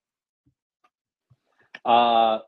Uh, 1.83 2.39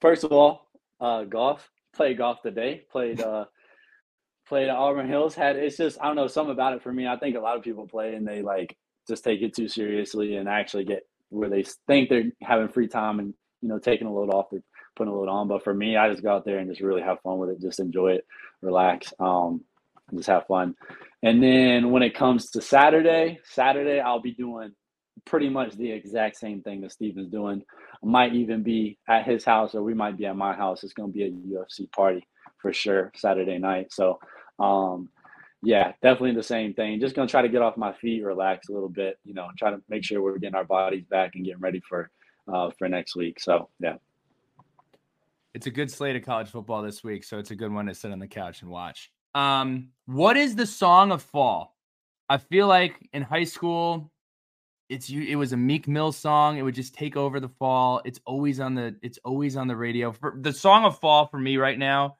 first 0.00 0.24
of 0.24 0.32
all, 0.32 0.66
uh, 1.00 1.24
golf. 1.24 1.70
Played 1.94 2.18
golf 2.18 2.42
today. 2.42 2.84
Played 2.90 3.20
uh, 3.20 3.44
played 4.46 4.68
at 4.68 4.76
Auburn 4.76 5.08
Hills. 5.08 5.34
Had 5.34 5.56
it's 5.56 5.76
just 5.76 5.98
I 6.00 6.06
don't 6.06 6.16
know 6.16 6.26
something 6.26 6.52
about 6.52 6.74
it 6.74 6.82
for 6.82 6.92
me. 6.92 7.06
I 7.06 7.16
think 7.18 7.36
a 7.36 7.40
lot 7.40 7.56
of 7.56 7.62
people 7.62 7.86
play 7.86 8.14
and 8.14 8.26
they 8.26 8.42
like 8.42 8.76
just 9.08 9.24
take 9.24 9.42
it 9.42 9.54
too 9.54 9.68
seriously 9.68 10.36
and 10.36 10.48
actually 10.48 10.84
get 10.84 11.06
where 11.30 11.48
they 11.50 11.64
think 11.86 12.08
they're 12.08 12.30
having 12.42 12.68
free 12.68 12.88
time 12.88 13.18
and 13.18 13.34
you 13.60 13.68
know 13.68 13.78
taking 13.78 14.06
a 14.06 14.12
load 14.12 14.30
off, 14.30 14.46
they're 14.50 14.62
putting 14.96 15.12
a 15.12 15.16
load 15.16 15.28
on. 15.28 15.48
But 15.48 15.64
for 15.64 15.74
me, 15.74 15.96
I 15.96 16.10
just 16.10 16.22
go 16.22 16.34
out 16.34 16.44
there 16.44 16.58
and 16.58 16.68
just 16.68 16.80
really 16.80 17.02
have 17.02 17.20
fun 17.22 17.38
with 17.38 17.50
it. 17.50 17.60
Just 17.60 17.80
enjoy 17.80 18.12
it, 18.12 18.26
relax, 18.62 19.12
um, 19.20 19.62
just 20.14 20.28
have 20.28 20.46
fun. 20.46 20.74
And 21.22 21.42
then 21.42 21.90
when 21.90 22.02
it 22.02 22.14
comes 22.14 22.50
to 22.50 22.60
Saturday, 22.60 23.40
Saturday 23.44 24.00
I'll 24.00 24.20
be 24.20 24.34
doing 24.34 24.72
pretty 25.24 25.48
much 25.48 25.74
the 25.74 25.90
exact 25.90 26.36
same 26.36 26.60
thing 26.60 26.82
that 26.82 26.92
Stephen's 26.92 27.30
doing. 27.30 27.62
I 28.02 28.06
might 28.06 28.34
even 28.34 28.62
be 28.62 28.98
at 29.08 29.24
his 29.24 29.44
house 29.44 29.74
or 29.74 29.82
we 29.82 29.94
might 29.94 30.18
be 30.18 30.26
at 30.26 30.36
my 30.36 30.54
house. 30.54 30.84
It's 30.84 30.92
going 30.92 31.12
to 31.12 31.16
be 31.16 31.24
a 31.24 31.30
UFC 31.30 31.90
party 31.92 32.26
for 32.64 32.72
sure 32.72 33.12
Saturday 33.14 33.58
night. 33.58 33.92
So, 33.92 34.18
um, 34.58 35.10
yeah, 35.62 35.92
definitely 36.02 36.34
the 36.34 36.42
same 36.42 36.72
thing. 36.72 36.98
Just 36.98 37.14
to 37.14 37.26
try 37.26 37.42
to 37.42 37.48
get 37.50 37.60
off 37.60 37.76
my 37.76 37.92
feet, 37.92 38.24
relax 38.24 38.70
a 38.70 38.72
little 38.72 38.88
bit, 38.88 39.18
you 39.22 39.34
know, 39.34 39.48
try 39.58 39.70
to 39.70 39.82
make 39.90 40.02
sure 40.02 40.22
we're 40.22 40.38
getting 40.38 40.54
our 40.54 40.64
bodies 40.64 41.04
back 41.10 41.32
and 41.34 41.44
getting 41.44 41.60
ready 41.60 41.82
for 41.86 42.10
uh, 42.50 42.70
for 42.78 42.88
next 42.88 43.16
week. 43.16 43.38
So, 43.38 43.68
yeah. 43.80 43.96
It's 45.52 45.66
a 45.66 45.70
good 45.70 45.90
slate 45.90 46.16
of 46.16 46.24
college 46.24 46.48
football 46.48 46.82
this 46.82 47.04
week, 47.04 47.22
so 47.22 47.38
it's 47.38 47.50
a 47.50 47.54
good 47.54 47.70
one 47.70 47.84
to 47.86 47.94
sit 47.94 48.10
on 48.10 48.18
the 48.18 48.26
couch 48.26 48.62
and 48.62 48.70
watch. 48.70 49.12
Um, 49.34 49.90
what 50.06 50.38
is 50.38 50.56
the 50.56 50.66
song 50.66 51.12
of 51.12 51.22
fall? 51.22 51.76
I 52.30 52.38
feel 52.38 52.66
like 52.66 53.10
in 53.12 53.20
high 53.20 53.44
school, 53.44 54.10
it's 54.88 55.10
you. 55.10 55.22
It 55.22 55.36
was 55.36 55.52
a 55.52 55.56
Meek 55.58 55.86
Mill 55.86 56.12
song. 56.12 56.56
It 56.56 56.62
would 56.62 56.74
just 56.74 56.94
take 56.94 57.14
over 57.14 57.40
the 57.40 57.48
fall. 57.48 58.00
It's 58.06 58.20
always 58.24 58.58
on 58.58 58.74
the. 58.74 58.96
It's 59.02 59.18
always 59.22 59.54
on 59.54 59.68
the 59.68 59.76
radio. 59.76 60.12
For 60.12 60.34
the 60.40 60.52
song 60.52 60.84
of 60.86 60.98
fall 60.98 61.26
for 61.26 61.38
me 61.38 61.58
right 61.58 61.78
now 61.78 62.16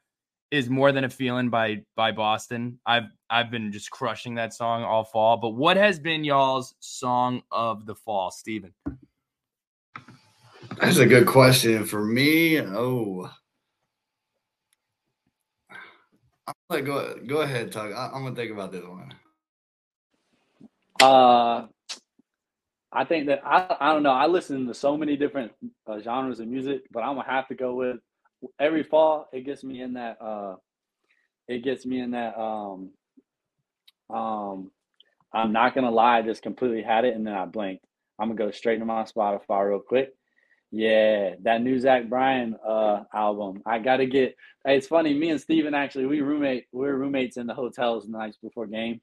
is 0.51 0.71
more 0.71 0.93
than 0.93 1.05
a 1.05 1.11
feeling 1.11 1.51
by 1.51 1.83
by 1.97 2.13
Boston. 2.13 2.79
I've 2.87 3.05
I've 3.31 3.51
been 3.51 3.73
just 3.73 3.91
crushing 3.91 4.35
that 4.37 4.55
song 4.55 4.83
all 4.85 5.05
fall. 5.05 5.37
But 5.37 5.51
what 5.51 5.77
has 5.77 5.99
been 5.99 6.25
y'all's 6.25 6.75
song 6.81 7.43
of 7.51 7.87
the 7.87 7.95
fall, 7.95 8.31
Stephen? 8.31 8.73
That's 10.81 10.99
a 10.99 11.07
good 11.07 11.27
question 11.27 11.85
for 11.85 12.05
me. 12.05 12.61
Oh, 12.61 13.31
I'm 16.47 16.55
gonna 16.71 16.83
go. 16.83 17.19
Go 17.27 17.41
ahead, 17.43 17.73
Tug. 17.73 17.93
I, 17.93 18.11
I'm 18.13 18.23
gonna 18.23 18.35
think 18.35 18.53
about 18.53 18.73
this 18.73 18.85
one. 18.85 19.13
Uh, 21.01 21.67
I 22.93 23.05
think 23.05 23.27
that 23.27 23.41
I, 23.45 23.77
I 23.81 23.93
don't 23.93 24.03
know. 24.03 24.13
I 24.13 24.27
listen 24.27 24.67
to 24.69 24.75
so 24.75 24.97
many 24.97 25.17
different 25.17 25.53
uh, 25.87 25.99
genres 26.01 26.41
of 26.41 26.49
music, 26.49 26.83
but 26.91 27.03
I'm 27.03 27.17
gonna 27.17 27.29
have 27.29 27.49
to 27.49 27.55
go 27.55 27.75
with 27.75 27.97
every 28.59 28.83
fall. 28.83 29.29
It 29.33 29.43
gets 29.43 29.65
me 29.65 29.81
in 29.81 29.95
that. 29.95 30.21
Uh, 30.21 30.57
it 31.49 31.63
gets 31.63 31.85
me 31.85 32.01
in 32.01 32.13
that. 32.13 32.39
Um, 32.39 32.91
um, 34.11 34.71
I'm 35.33 35.53
not 35.53 35.75
gonna 35.75 35.91
lie. 35.91 36.19
I 36.19 36.23
just 36.23 36.43
completely 36.43 36.83
had 36.83 37.05
it, 37.05 37.15
and 37.15 37.27
then 37.27 37.35
I 37.35 37.45
blinked. 37.45 37.85
I'm 38.19 38.29
gonna 38.29 38.39
go 38.39 38.51
straight 38.51 38.79
to 38.79 38.85
my 38.85 39.03
Spotify 39.03 39.69
real 39.69 39.81
quick. 39.81 40.15
Yeah, 40.71 41.35
that 41.43 41.63
new 41.63 41.79
Zach 41.79 42.09
Bryan 42.09 42.57
uh, 42.67 43.05
album. 43.13 43.63
I 43.67 43.79
gotta 43.79 44.07
get. 44.07 44.37
It's 44.65 44.87
funny. 44.87 45.15
Me 45.15 45.31
and 45.31 45.41
Stephen 45.41 45.75
actually 45.75 46.07
we 46.07 46.21
roommate. 46.21 46.67
We 46.73 46.87
are 46.87 46.97
roommates 46.97 47.37
in 47.37 47.47
the 47.47 47.55
hotels 47.55 48.07
the 48.07 48.13
nights 48.13 48.39
before 48.43 48.67
game 48.67 49.01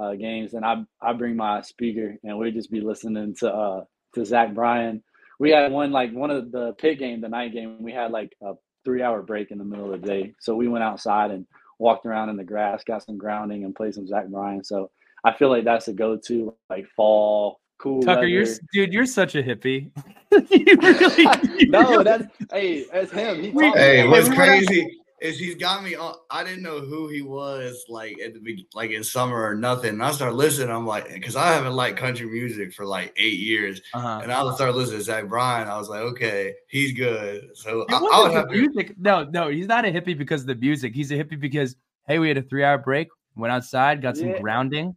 uh, 0.00 0.14
games, 0.14 0.54
and 0.54 0.64
I 0.64 0.82
I 1.00 1.12
bring 1.12 1.36
my 1.36 1.62
speaker 1.62 2.16
and 2.22 2.38
we 2.38 2.50
just 2.50 2.70
be 2.70 2.80
listening 2.80 3.34
to 3.40 3.52
uh, 3.52 3.84
to 4.14 4.24
Zach 4.24 4.54
Bryan. 4.54 5.02
We 5.38 5.50
had 5.50 5.72
one 5.72 5.92
like 5.92 6.12
one 6.12 6.30
of 6.30 6.52
the 6.52 6.72
Pitt 6.78 6.98
game, 6.98 7.20
the 7.20 7.28
night 7.28 7.52
game. 7.52 7.82
We 7.82 7.92
had 7.92 8.10
like 8.10 8.32
a 8.42 8.54
three 8.84 9.02
hour 9.02 9.22
break 9.22 9.50
in 9.50 9.58
the 9.58 9.64
middle 9.64 9.92
of 9.92 10.00
the 10.00 10.06
day, 10.06 10.34
so 10.40 10.54
we 10.54 10.68
went 10.68 10.84
outside 10.84 11.30
and 11.30 11.46
walked 11.78 12.06
around 12.06 12.28
in 12.28 12.36
the 12.36 12.44
grass, 12.44 12.84
got 12.84 13.02
some 13.04 13.18
grounding, 13.18 13.64
and 13.64 13.74
played 13.74 13.94
some 13.94 14.06
Zach 14.06 14.28
Bryan. 14.28 14.62
So 14.64 14.90
I 15.24 15.32
feel 15.32 15.48
like 15.48 15.64
that's 15.64 15.88
a 15.88 15.92
go 15.92 16.16
to 16.16 16.54
like 16.70 16.86
fall 16.96 17.60
cool. 17.78 18.02
Tucker, 18.02 18.20
weather. 18.20 18.28
you're 18.28 18.46
dude, 18.72 18.92
you're 18.92 19.06
such 19.06 19.34
a 19.34 19.42
hippie. 19.42 19.90
you 20.50 20.64
really, 20.80 21.26
you 21.58 21.68
no, 21.70 21.80
really- 21.90 22.04
that's 22.04 22.24
hey, 22.50 22.84
that's 22.92 23.12
him. 23.12 23.42
He 23.42 23.50
We- 23.50 23.70
Hey, 23.72 24.02
that. 24.02 24.08
what's 24.08 24.28
we 24.30 24.36
were 24.36 24.42
at- 24.42 24.48
crazy 24.66 24.98
is 25.22 25.38
he's 25.38 25.54
got 25.54 25.84
me 25.84 25.94
on. 25.94 26.14
I 26.30 26.42
didn't 26.42 26.62
know 26.62 26.80
who 26.80 27.08
he 27.08 27.22
was 27.22 27.84
like 27.88 28.18
at 28.20 28.34
the 28.34 28.40
be- 28.40 28.66
like 28.74 28.90
in 28.90 29.04
summer 29.04 29.40
or 29.42 29.54
nothing. 29.54 29.90
And 29.90 30.02
I 30.02 30.10
started 30.10 30.34
listening. 30.34 30.74
I'm 30.74 30.86
like, 30.86 31.12
because 31.12 31.36
I 31.36 31.52
haven't 31.52 31.74
liked 31.74 31.98
country 31.98 32.26
music 32.26 32.72
for 32.72 32.84
like 32.84 33.12
eight 33.16 33.38
years, 33.38 33.80
uh-huh. 33.94 34.20
and 34.22 34.32
I 34.32 34.54
started 34.54 34.74
listening 34.74 34.98
to 34.98 35.04
Zach 35.04 35.28
Bryan. 35.28 35.68
I 35.68 35.78
was 35.78 35.88
like, 35.88 36.00
okay, 36.00 36.54
he's 36.68 36.92
good. 36.92 37.50
So 37.54 37.86
I, 37.88 37.94
I 37.94 38.00
wasn't 38.00 38.22
would 38.22 38.30
the 38.30 38.34
have 38.34 38.48
to. 38.48 38.56
music. 38.56 38.98
No, 38.98 39.24
no, 39.24 39.48
he's 39.48 39.68
not 39.68 39.84
a 39.84 39.88
hippie 39.88 40.18
because 40.18 40.42
of 40.42 40.48
the 40.48 40.56
music. 40.56 40.94
He's 40.94 41.10
a 41.12 41.14
hippie 41.14 41.38
because 41.38 41.76
hey, 42.06 42.18
we 42.18 42.28
had 42.28 42.36
a 42.36 42.42
three 42.42 42.64
hour 42.64 42.78
break, 42.78 43.08
went 43.36 43.52
outside, 43.52 44.02
got 44.02 44.16
some 44.16 44.32
grounding. 44.40 44.94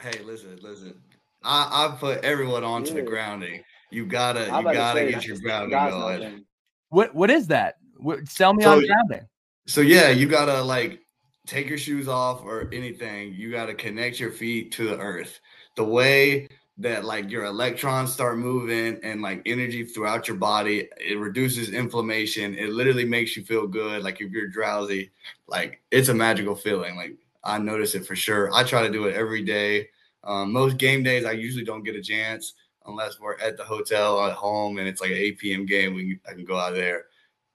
Hey, 0.00 0.20
listen, 0.24 0.58
listen. 0.62 0.94
I, 1.42 1.88
I 1.92 1.96
put 1.96 2.24
everyone 2.24 2.64
onto 2.64 2.94
the 2.94 3.02
grounding. 3.02 3.62
You 3.90 4.06
gotta, 4.06 4.40
you 4.40 4.46
about 4.46 4.70
to 4.70 4.74
gotta 4.74 4.98
say, 5.00 5.10
get 5.10 5.26
your 5.26 5.38
grounding 5.38 5.78
going. 5.78 6.44
What 6.88 7.14
what 7.14 7.30
is 7.30 7.48
that? 7.48 7.76
What, 7.98 8.28
sell 8.28 8.54
me 8.54 8.62
So- 8.62 8.72
on 8.72 8.86
grounding. 8.86 9.28
So 9.66 9.80
yeah, 9.80 10.10
you 10.10 10.26
gotta 10.26 10.62
like 10.62 11.00
take 11.46 11.68
your 11.68 11.78
shoes 11.78 12.08
off 12.08 12.42
or 12.44 12.68
anything. 12.72 13.34
You 13.34 13.50
gotta 13.50 13.74
connect 13.74 14.20
your 14.20 14.30
feet 14.30 14.72
to 14.72 14.88
the 14.88 14.98
earth. 14.98 15.40
The 15.76 15.84
way 15.84 16.48
that 16.78 17.04
like 17.04 17.30
your 17.30 17.44
electrons 17.44 18.12
start 18.12 18.36
moving 18.36 18.98
and 19.02 19.22
like 19.22 19.42
energy 19.46 19.84
throughout 19.84 20.26
your 20.26 20.36
body, 20.36 20.88
it 20.98 21.18
reduces 21.18 21.70
inflammation. 21.70 22.54
It 22.56 22.70
literally 22.70 23.04
makes 23.04 23.36
you 23.36 23.44
feel 23.44 23.66
good. 23.66 24.02
Like 24.02 24.20
if 24.20 24.32
you're 24.32 24.48
drowsy, 24.48 25.10
like 25.46 25.80
it's 25.90 26.08
a 26.08 26.14
magical 26.14 26.56
feeling. 26.56 26.96
Like 26.96 27.16
I 27.44 27.58
notice 27.58 27.94
it 27.94 28.06
for 28.06 28.16
sure. 28.16 28.52
I 28.52 28.64
try 28.64 28.82
to 28.82 28.92
do 28.92 29.06
it 29.06 29.14
every 29.14 29.42
day. 29.42 29.88
Um, 30.24 30.52
most 30.52 30.78
game 30.78 31.02
days, 31.02 31.24
I 31.24 31.32
usually 31.32 31.64
don't 31.64 31.84
get 31.84 31.96
a 31.96 32.02
chance 32.02 32.54
unless 32.86 33.20
we're 33.20 33.38
at 33.38 33.56
the 33.56 33.64
hotel 33.64 34.26
at 34.26 34.32
home 34.32 34.78
and 34.78 34.88
it's 34.88 35.00
like 35.00 35.10
an 35.10 35.16
8 35.16 35.38
p.m. 35.38 35.66
game. 35.66 35.94
We 35.94 36.18
I 36.28 36.32
can 36.32 36.44
go 36.44 36.58
out 36.58 36.74
there, 36.74 37.04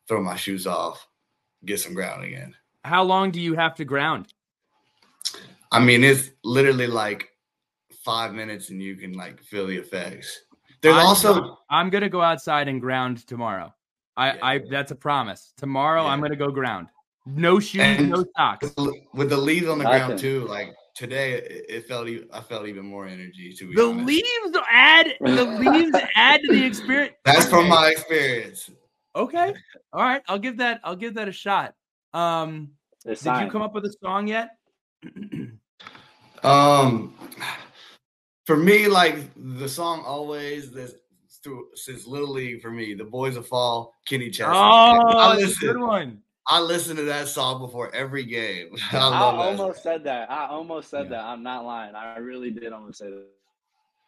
throw 0.08 0.24
my 0.24 0.36
shoes 0.36 0.66
off, 0.66 1.08
get 1.66 1.80
some 1.80 1.94
grounding 1.94 2.34
in. 2.34 2.56
How 2.84 3.04
long 3.04 3.32
do 3.32 3.40
you 3.42 3.56
have 3.56 3.76
to 3.76 3.86
ground? 3.86 4.34
I 5.72 5.80
mean, 5.80 6.04
it's 6.04 6.32
literally 6.44 6.88
like 6.88 7.30
five 8.04 8.34
minutes 8.34 8.70
and 8.70 8.82
you 8.82 8.96
can 8.96 9.14
like 9.14 9.42
feel 9.44 9.68
the 9.68 9.78
effects. 9.78 10.42
There's 10.82 10.96
I'm- 10.96 11.06
also 11.06 11.60
I'm 11.70 11.90
gonna 11.90 12.10
go 12.10 12.22
outside 12.22 12.68
and 12.68 12.80
ground 12.82 13.28
tomorrow. 13.28 13.74
I, 14.18 14.34
Yeah. 14.34 14.40
I 14.46 14.60
that's 14.70 14.92
a 14.92 14.96
promise. 14.96 15.54
Tomorrow 15.58 16.06
I'm 16.06 16.22
gonna 16.22 16.36
go 16.36 16.50
ground. 16.52 16.88
No 17.26 17.60
shoes, 17.60 17.82
And- 17.82 18.10
no 18.10 18.26
socks. 18.38 18.74
with 19.14 19.30
the 19.30 19.38
leaves 19.38 19.68
on 19.68 19.78
the 19.80 19.88
I 19.88 19.98
ground 20.00 20.14
can- 20.14 20.20
too. 20.20 20.46
Like 20.48 20.74
today, 20.96 21.34
it, 21.34 21.66
it 21.70 21.88
felt 21.88 22.08
even, 22.08 22.28
I 22.34 22.40
felt 22.42 22.68
even 22.68 22.86
more 22.86 23.06
energy. 23.06 23.54
To 23.54 23.68
be 23.68 23.76
The 23.76 23.90
honest. 23.90 24.06
leaves 24.08 24.58
add 24.72 25.14
the 25.20 25.46
leaves 25.60 25.98
add 26.16 26.42
to 26.42 26.54
the 26.54 26.66
experience. 26.66 27.14
That's 27.26 27.48
from 27.48 27.68
my 27.68 27.90
experience. 27.90 28.70
Okay. 29.16 29.54
All 29.94 30.02
right. 30.02 30.22
I'll 30.28 30.40
give 30.40 30.58
that 30.58 30.82
I'll 30.84 30.96
give 30.96 31.16
that 31.16 31.28
a 31.28 31.32
shot. 31.32 31.74
Um 32.14 32.72
It's 33.06 33.24
did 33.24 33.38
you 33.40 33.50
come 33.50 33.62
up 33.62 33.74
with 33.74 33.86
a 33.86 33.94
song 34.04 34.28
yet? 34.28 34.50
Um, 36.44 37.16
for 38.46 38.56
me, 38.58 38.88
like 38.88 39.30
the 39.36 39.68
song 39.68 40.04
always 40.06 40.72
this 40.72 40.96
through 41.44 41.68
since 41.76 42.08
Little 42.08 42.30
League 42.32 42.62
for 42.62 42.72
me, 42.72 42.94
the 42.94 43.04
Boys 43.04 43.36
of 43.36 43.48
Fall, 43.48 43.94
Kenny 44.08 44.30
Chesney. 44.30 44.54
Oh, 44.54 45.18
I 45.20 45.38
that's 45.40 45.58
a 45.58 45.66
good 45.66 45.80
one. 45.80 46.22
I 46.48 46.60
listen 46.62 46.96
to 46.96 47.04
that 47.04 47.28
song 47.28 47.60
before 47.62 47.94
every 47.94 48.26
game. 48.26 48.70
I 48.92 48.98
I 48.98 49.10
love 49.10 49.38
that. 49.38 49.62
almost 49.62 49.84
said 49.84 50.04
that. 50.06 50.32
I 50.32 50.48
almost 50.48 50.90
said 50.90 51.04
Yeah. 51.06 51.10
that. 51.18 51.26
I'm 51.26 51.44
not 51.44 51.66
lying. 51.66 51.94
I 51.96 52.18
really 52.18 52.52
did 52.52 52.72
almost 52.74 53.00
say 53.00 53.10
that. 53.10 53.28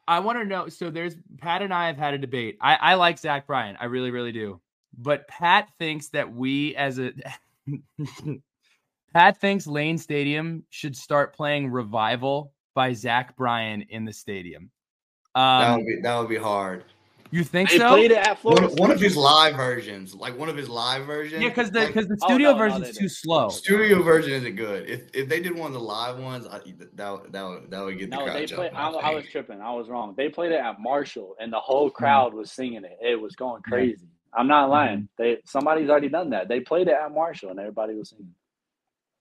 I 0.07 0.19
want 0.19 0.39
to 0.39 0.45
know. 0.45 0.67
So 0.67 0.89
there's 0.89 1.15
Pat 1.37 1.61
and 1.61 1.73
I 1.73 1.87
have 1.87 1.97
had 1.97 2.13
a 2.13 2.17
debate. 2.17 2.57
I, 2.59 2.75
I 2.75 2.93
like 2.95 3.19
Zach 3.19 3.45
Bryan. 3.45 3.77
I 3.79 3.85
really, 3.85 4.09
really 4.11 4.31
do. 4.31 4.59
But 4.97 5.27
Pat 5.27 5.69
thinks 5.79 6.09
that 6.09 6.31
we 6.33 6.75
as 6.75 6.99
a 6.99 7.11
Pat 9.13 9.39
thinks 9.39 9.67
Lane 9.67 9.97
Stadium 9.97 10.63
should 10.69 10.95
start 10.95 11.35
playing 11.35 11.69
Revival 11.69 12.53
by 12.73 12.93
Zach 12.93 13.35
Bryan 13.35 13.81
in 13.89 14.05
the 14.05 14.13
stadium. 14.13 14.71
that 15.35 15.69
Um, 15.69 15.77
would 15.79 15.87
be 15.87 16.01
that 16.01 16.17
would 16.19 16.29
be 16.29 16.37
hard. 16.37 16.85
you 17.29 17.43
think 17.43 17.69
They 17.69 17.77
so? 17.77 17.89
played 17.89 18.11
it 18.11 18.17
at 18.17 18.39
Florida. 18.39 18.67
One, 18.67 18.75
one 18.77 18.91
of 18.91 18.99
his 19.01 19.17
live 19.17 19.55
versions, 19.55 20.15
like 20.15 20.37
one 20.37 20.47
of 20.49 20.55
his 20.55 20.69
live 20.69 21.05
versions. 21.05 21.41
Yeah, 21.41 21.49
because 21.49 21.71
the 21.71 21.79
like, 21.79 21.87
because 21.93 22.07
the 22.07 22.17
Oh, 22.21 22.27
studio 22.27 22.51
no, 22.51 22.57
no, 22.57 22.63
version's 22.63 22.81
they 22.87 22.91
too 22.93 22.99
didn't. 23.01 23.11
slow. 23.11 23.49
studio 23.49 24.01
version 24.01 24.31
isn't 24.33 24.55
good. 24.55 24.89
If 24.89 25.09
if 25.13 25.27
they 25.27 25.41
did 25.41 25.55
one 25.57 25.67
of 25.67 25.73
the 25.73 25.79
live 25.79 26.17
ones, 26.19 26.47
I, 26.47 26.59
that 26.95 27.09
would- 27.11 27.31
that 27.33 27.41
would, 27.43 27.71
that 27.71 27.83
would 27.83 27.97
get 27.97 28.11
the 28.11 28.17
No, 28.17 28.23
crowd 28.25 28.35
they 28.35 28.45
jumping. 28.45 28.69
played. 28.71 28.79
I, 28.79 28.89
I 28.91 29.11
I 29.11 29.13
was 29.13 29.25
tripping. 29.29 29.61
I 29.61 29.73
was 29.73 29.89
wrong. 29.89 30.13
They 30.15 30.29
played 30.29 30.51
it 30.53 30.59
at 30.59 30.79
Marshall, 30.79 31.35
and 31.39 31.51
the 31.51 31.59
whole 31.59 31.87
Mm-hmm. 31.89 31.95
crowd 31.95 32.33
was 32.33 32.51
singing 32.51 32.83
it. 32.85 32.97
It 33.01 33.19
was 33.19 33.35
going 33.35 33.61
crazy. 33.63 34.07
I'm 34.33 34.47
not 34.47 34.69
lying. 34.69 35.09
They 35.17 35.37
somebody's 35.45 35.89
already 35.89 36.09
done 36.09 36.29
that. 36.31 36.47
They 36.47 36.59
played 36.59 36.87
it 36.87 36.93
at 36.93 37.11
Marshall, 37.11 37.49
and 37.49 37.59
everybody 37.59 37.95
was 37.95 38.09
singing. 38.09 38.33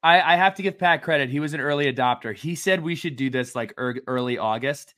I, 0.02 0.34
I 0.34 0.36
have 0.36 0.54
to 0.54 0.62
give 0.62 0.78
Pat 0.78 1.02
credit. 1.02 1.28
He 1.28 1.40
was 1.40 1.52
an 1.52 1.60
early 1.60 1.92
adopter. 1.92 2.34
He 2.34 2.54
said 2.54 2.82
we 2.82 2.94
should 2.94 3.16
do 3.16 3.28
this 3.28 3.54
like 3.54 3.74
er, 3.78 3.96
early 4.06 4.38
August. 4.38 4.94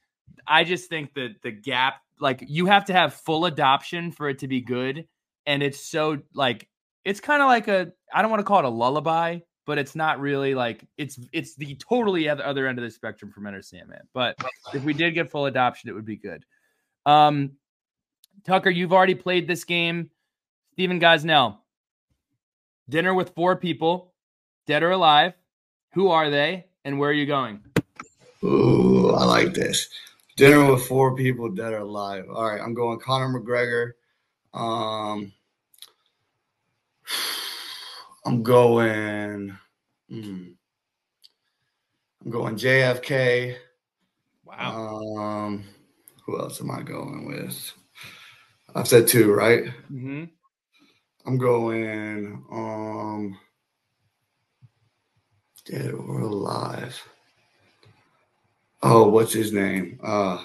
I 0.46 0.64
just 0.64 0.88
think 0.88 1.14
that 1.14 1.42
the 1.42 1.50
gap, 1.50 1.94
like 2.20 2.44
you 2.46 2.66
have 2.66 2.84
to 2.86 2.92
have 2.92 3.14
full 3.14 3.46
adoption 3.46 4.12
for 4.12 4.28
it 4.28 4.40
to 4.40 4.48
be 4.48 4.60
good. 4.60 5.06
And 5.44 5.62
it's 5.62 5.80
so 5.80 6.18
like 6.34 6.68
it's 7.04 7.20
kind 7.20 7.42
of 7.42 7.48
like 7.48 7.66
a 7.68 7.92
I 8.12 8.22
don't 8.22 8.30
want 8.30 8.40
to 8.40 8.44
call 8.44 8.60
it 8.60 8.64
a 8.64 8.68
lullaby, 8.70 9.40
but 9.66 9.78
it's 9.78 9.96
not 9.96 10.20
really 10.20 10.54
like 10.54 10.84
it's 10.96 11.18
it's 11.32 11.56
the 11.56 11.74
totally 11.76 12.28
other, 12.28 12.44
other 12.44 12.68
end 12.68 12.78
of 12.78 12.84
the 12.84 12.90
spectrum 12.90 13.32
from 13.32 13.46
Enter 13.46 13.62
Sandman. 13.62 14.02
But 14.14 14.36
if 14.72 14.84
we 14.84 14.92
did 14.92 15.12
get 15.12 15.30
full 15.30 15.46
adoption, 15.46 15.90
it 15.90 15.94
would 15.94 16.06
be 16.06 16.16
good. 16.16 16.44
Um 17.06 17.52
Tucker, 18.44 18.70
you've 18.70 18.92
already 18.92 19.14
played 19.14 19.46
this 19.46 19.64
game. 19.64 20.10
Stephen 20.72 21.00
Gosnell. 21.00 21.58
Dinner 22.88 23.14
with 23.14 23.34
four 23.34 23.56
people 23.56 24.12
dead 24.66 24.82
or 24.82 24.90
alive. 24.90 25.34
Who 25.94 26.08
are 26.08 26.30
they 26.30 26.66
and 26.84 26.98
where 26.98 27.10
are 27.10 27.14
you 27.14 27.26
going? 27.26 27.62
Ooh, 28.44 29.10
I 29.10 29.24
like 29.24 29.54
this. 29.54 29.88
Dinner 30.36 30.72
with 30.72 30.86
four 30.86 31.14
people 31.14 31.50
dead 31.50 31.72
or 31.72 31.78
alive. 31.78 32.24
All 32.32 32.50
right, 32.50 32.60
I'm 32.60 32.74
going 32.74 32.98
Conor 32.98 33.38
McGregor. 33.38 33.92
Um, 34.54 35.32
I'm 38.24 38.42
going. 38.42 39.56
hmm, 40.08 40.44
I'm 42.24 42.30
going 42.30 42.56
JFK. 42.56 43.56
Wow. 44.44 45.16
Um, 45.16 45.64
who 46.24 46.38
else 46.38 46.60
am 46.60 46.70
I 46.70 46.82
going 46.82 47.26
with? 47.26 47.72
I've 48.74 48.88
said 48.88 49.08
two, 49.08 49.32
right? 49.32 49.68
hmm 49.88 50.24
I'm 51.24 51.38
going 51.38 52.44
um 52.50 53.38
dead 55.64 55.92
or 55.92 56.20
alive. 56.20 57.00
Oh, 58.82 59.08
what's 59.08 59.32
his 59.32 59.52
name? 59.52 59.98
Uh 60.02 60.44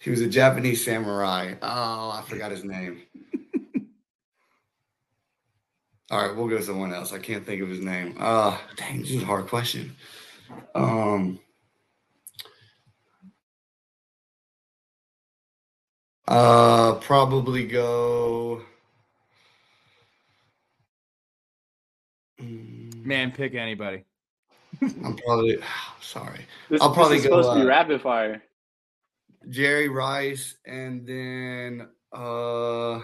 he 0.00 0.10
was 0.10 0.20
a 0.20 0.28
Japanese 0.28 0.84
samurai. 0.84 1.54
Oh, 1.62 2.10
I 2.10 2.22
forgot 2.26 2.50
his 2.52 2.64
name. 2.64 3.02
All 6.10 6.26
right, 6.26 6.34
we'll 6.36 6.48
go 6.48 6.56
to 6.56 6.62
someone 6.62 6.94
else. 6.94 7.12
I 7.12 7.18
can't 7.18 7.44
think 7.44 7.60
of 7.62 7.68
his 7.68 7.80
name. 7.80 8.16
Uh 8.18 8.56
dang, 8.76 9.00
this 9.02 9.10
is 9.10 9.22
a 9.22 9.26
hard 9.26 9.46
question. 9.46 9.94
Um 10.74 11.38
uh 16.28 16.94
probably 16.96 17.66
go 17.66 18.62
Mm, 22.40 23.04
Man, 23.04 23.32
pick 23.32 23.54
anybody. 23.54 24.04
I'm 24.82 25.16
probably 25.16 25.58
sorry. 26.00 26.40
This, 26.70 26.80
I'll 26.80 26.92
probably 26.92 27.16
this 27.16 27.24
is 27.24 27.30
go, 27.30 27.42
supposed 27.42 27.56
to 27.56 27.60
be 27.60 27.66
uh, 27.66 27.68
rapid 27.68 28.00
fire. 28.00 28.42
Jerry 29.48 29.88
Rice 29.88 30.56
and 30.66 31.06
then 31.06 31.88
uh 32.12 33.00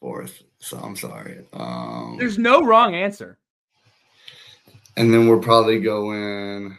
fourth. 0.00 0.42
So 0.58 0.78
I'm 0.78 0.96
sorry. 0.96 1.46
Um 1.52 2.16
There's 2.18 2.38
no 2.38 2.62
wrong 2.64 2.94
answer. 2.94 3.38
and 4.96 5.12
then 5.12 5.28
we're 5.28 5.38
probably 5.40 5.80
going 5.80 6.76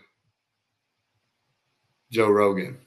Joe 2.11 2.29
Rogan. 2.29 2.77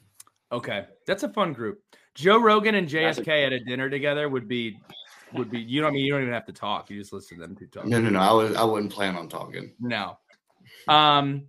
Okay, 0.51 0.85
that's 1.07 1.23
a 1.23 1.29
fun 1.29 1.53
group. 1.53 1.81
Joe 2.15 2.37
Rogan 2.39 2.75
and 2.75 2.87
JFK 2.87 3.27
a- 3.27 3.45
at 3.45 3.53
a 3.53 3.59
dinner 3.59 3.89
together 3.89 4.27
would 4.29 4.47
be 4.47 4.79
would 5.33 5.49
be. 5.49 5.59
You 5.61 5.81
know, 5.81 5.87
what 5.87 5.91
I 5.91 5.93
mean, 5.95 6.05
you 6.05 6.11
don't 6.11 6.21
even 6.23 6.33
have 6.33 6.45
to 6.47 6.53
talk. 6.53 6.89
You 6.89 6.99
just 6.99 7.13
listen 7.13 7.37
to 7.37 7.41
them 7.47 7.55
two 7.55 7.67
talk. 7.67 7.85
No, 7.85 7.99
no, 8.01 8.09
no. 8.09 8.19
I 8.19 8.31
was 8.31 8.55
I 8.55 8.63
wouldn't 8.63 8.91
plan 8.91 9.15
on 9.15 9.29
talking. 9.29 9.73
No. 9.79 10.17
Um, 10.87 11.47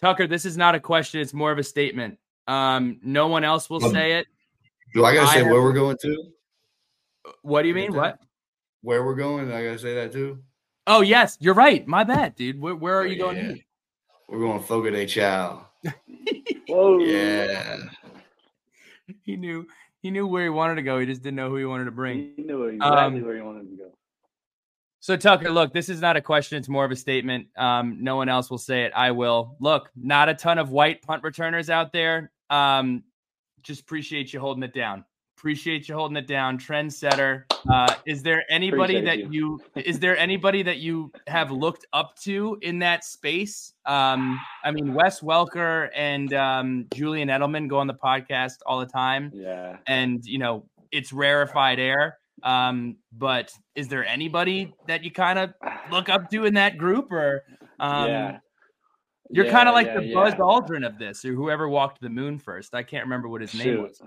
Tucker, 0.00 0.26
this 0.26 0.44
is 0.44 0.56
not 0.56 0.74
a 0.74 0.80
question. 0.80 1.20
It's 1.20 1.34
more 1.34 1.50
of 1.52 1.58
a 1.58 1.64
statement. 1.64 2.18
Um, 2.46 2.98
no 3.02 3.26
one 3.28 3.44
else 3.44 3.68
will 3.68 3.84
Um, 3.84 3.92
say 3.92 4.18
it. 4.18 4.26
Do 4.94 5.04
I 5.04 5.14
gotta 5.14 5.28
I 5.28 5.32
say 5.34 5.38
have- 5.40 5.48
where 5.52 5.62
we're 5.62 5.72
going 5.72 5.96
to? 6.02 6.24
What 7.42 7.62
do 7.62 7.68
you 7.68 7.74
mean? 7.74 7.92
What? 7.94 8.18
Where 8.82 9.04
we're 9.04 9.14
going? 9.16 9.52
I 9.52 9.62
gotta 9.64 9.78
say 9.78 9.94
that 9.96 10.12
too. 10.12 10.38
Oh, 10.86 11.02
yes, 11.02 11.36
you're 11.40 11.52
right. 11.54 11.86
My 11.86 12.04
bad, 12.04 12.34
dude. 12.36 12.58
Where, 12.58 12.74
where 12.74 12.94
are 12.98 13.02
Oh, 13.02 13.04
you 13.04 13.18
going? 13.18 13.36
yeah. 13.36 13.54
We're 14.28 14.38
going 14.38 14.62
Fogo 14.62 14.90
de 14.90 15.04
Chao. 15.04 15.66
Whoa. 16.68 16.98
Yeah. 17.00 17.78
He 19.22 19.36
knew. 19.36 19.66
He 20.00 20.10
knew 20.10 20.26
where 20.26 20.44
he 20.44 20.48
wanted 20.48 20.76
to 20.76 20.82
go. 20.82 20.98
He 21.00 21.06
just 21.06 21.22
didn't 21.22 21.36
know 21.36 21.48
who 21.48 21.56
he 21.56 21.64
wanted 21.64 21.86
to 21.86 21.90
bring. 21.90 22.32
He 22.36 22.44
knew 22.44 22.64
exactly 22.64 23.18
Um, 23.18 23.22
where 23.22 23.34
he 23.34 23.42
wanted 23.42 23.68
to 23.70 23.76
go. 23.76 23.90
So 25.00 25.16
Tucker, 25.16 25.50
look, 25.50 25.72
this 25.72 25.88
is 25.88 26.00
not 26.00 26.16
a 26.16 26.20
question; 26.20 26.58
it's 26.58 26.68
more 26.68 26.84
of 26.84 26.90
a 26.90 26.96
statement. 26.96 27.48
Um, 27.56 27.98
no 28.00 28.16
one 28.16 28.28
else 28.28 28.50
will 28.50 28.58
say 28.58 28.84
it. 28.84 28.92
I 28.94 29.12
will. 29.12 29.56
Look, 29.60 29.90
not 29.96 30.28
a 30.28 30.34
ton 30.34 30.58
of 30.58 30.70
white 30.70 31.02
punt 31.02 31.22
returners 31.22 31.70
out 31.70 31.92
there. 31.92 32.30
Um, 32.50 33.04
just 33.62 33.80
appreciate 33.82 34.32
you 34.32 34.40
holding 34.40 34.62
it 34.62 34.74
down. 34.74 35.04
Appreciate 35.42 35.88
you 35.88 35.94
holding 35.94 36.16
it 36.16 36.26
down, 36.26 36.58
trendsetter. 36.58 37.44
Uh, 37.70 37.94
is 38.06 38.24
there 38.24 38.42
anybody 38.50 38.96
Appreciate 38.96 39.22
that 39.26 39.32
you. 39.32 39.60
is 39.76 40.00
there 40.00 40.16
anybody 40.18 40.64
that 40.64 40.78
you 40.78 41.12
have 41.28 41.52
looked 41.52 41.86
up 41.92 42.16
to 42.24 42.58
in 42.62 42.80
that 42.80 43.04
space? 43.04 43.72
Um, 43.86 44.40
I 44.64 44.72
mean, 44.72 44.94
Wes 44.94 45.20
Welker 45.20 45.90
and 45.94 46.34
um, 46.34 46.86
Julian 46.92 47.28
Edelman 47.28 47.68
go 47.68 47.78
on 47.78 47.86
the 47.86 47.94
podcast 47.94 48.56
all 48.66 48.80
the 48.80 48.86
time 48.86 49.30
Yeah. 49.32 49.76
and 49.86 50.24
you 50.24 50.38
know 50.38 50.64
it's 50.90 51.12
rarefied 51.12 51.78
air. 51.78 52.18
Um, 52.42 52.96
but 53.12 53.52
is 53.76 53.86
there 53.86 54.04
anybody 54.04 54.74
that 54.88 55.04
you 55.04 55.12
kind 55.12 55.38
of 55.38 55.54
look 55.88 56.08
up 56.08 56.28
to 56.32 56.46
in 56.46 56.54
that 56.54 56.78
group, 56.78 57.12
or 57.12 57.44
um, 57.78 58.08
yeah. 58.08 58.38
you're 59.30 59.46
Yeah, 59.46 59.52
kind 59.52 59.68
of 59.68 59.74
like 59.76 59.86
yeah, 59.86 60.00
the 60.00 60.14
Buzz. 60.14 60.34
Aldrin 60.34 60.84
of 60.84 60.98
this, 60.98 61.24
or 61.24 61.32
whoever 61.34 61.68
walked 61.68 62.00
the 62.00 62.10
moon 62.10 62.40
first? 62.40 62.74
I 62.74 62.82
can't 62.82 63.04
remember 63.04 63.28
what 63.28 63.40
his 63.40 63.54
name 63.54 63.82
was. 63.82 64.02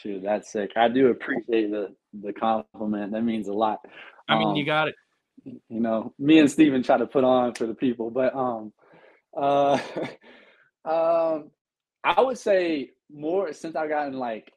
Shoot, 0.00 0.22
that's 0.22 0.50
sick. 0.52 0.70
I 0.76 0.88
do 0.88 1.08
appreciate 1.08 1.70
the 1.70 1.94
the 2.22 2.32
compliment. 2.32 3.12
That 3.12 3.22
means 3.24 3.48
a 3.48 3.52
lot. 3.52 3.80
I 4.28 4.38
mean, 4.38 4.56
you 4.56 4.62
Um, 4.62 4.66
got 4.66 4.88
it. 4.88 4.94
you 5.44 5.60
know, 5.80 6.14
me 6.18 6.38
and 6.38 6.50
Stephen 6.50 6.82
try 6.82 6.96
to 6.98 7.06
put 7.06 7.24
on 7.24 7.54
for 7.54 7.66
the 7.66 7.74
people, 7.74 8.10
but 8.10 8.34
um 8.34 8.72
uh 9.36 9.78
um 10.84 11.50
I 12.04 12.20
would 12.20 12.38
say 12.38 12.90
more 13.10 13.52
since 13.52 13.76
I've 13.76 13.88
gotten 13.88 14.14
like 14.14 14.52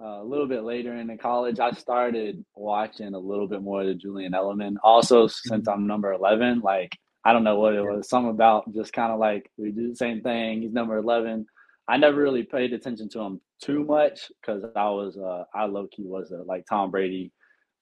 uh, 0.00 0.22
a 0.22 0.24
little 0.24 0.46
bit 0.46 0.62
later 0.62 0.94
into 0.94 1.16
college, 1.16 1.58
I 1.58 1.72
started 1.72 2.44
watching 2.54 3.14
a 3.14 3.18
little 3.18 3.48
bit 3.48 3.62
more 3.62 3.80
of 3.80 3.88
the 3.88 3.94
Julian 3.94 4.32
Edelman. 4.32 4.76
Also, 4.84 5.26
since 5.26 5.66
I'm 5.66 5.88
number 5.88 6.12
11, 6.12 6.60
like 6.60 6.96
I 7.24 7.32
don't 7.32 7.42
know 7.42 7.58
what 7.58 7.74
it 7.74 7.82
was, 7.82 8.08
something 8.08 8.30
about 8.30 8.72
just 8.72 8.92
kind 8.92 9.12
of 9.12 9.18
like 9.18 9.50
we 9.56 9.72
do 9.72 9.88
the 9.90 9.96
same 9.96 10.20
thing. 10.22 10.62
He's 10.62 10.72
number 10.72 10.96
11. 10.98 11.46
I 11.88 11.96
never 11.96 12.20
really 12.20 12.42
paid 12.42 12.72
attention 12.72 13.08
to 13.10 13.20
him 13.20 13.40
too 13.62 13.84
much 13.84 14.30
because 14.40 14.62
I 14.76 14.90
was 14.90 15.16
uh, 15.16 15.44
I 15.54 15.64
low 15.66 15.86
key 15.86 16.04
was 16.06 16.30
a 16.30 16.42
like 16.42 16.66
Tom 16.66 16.90
Brady 16.90 17.32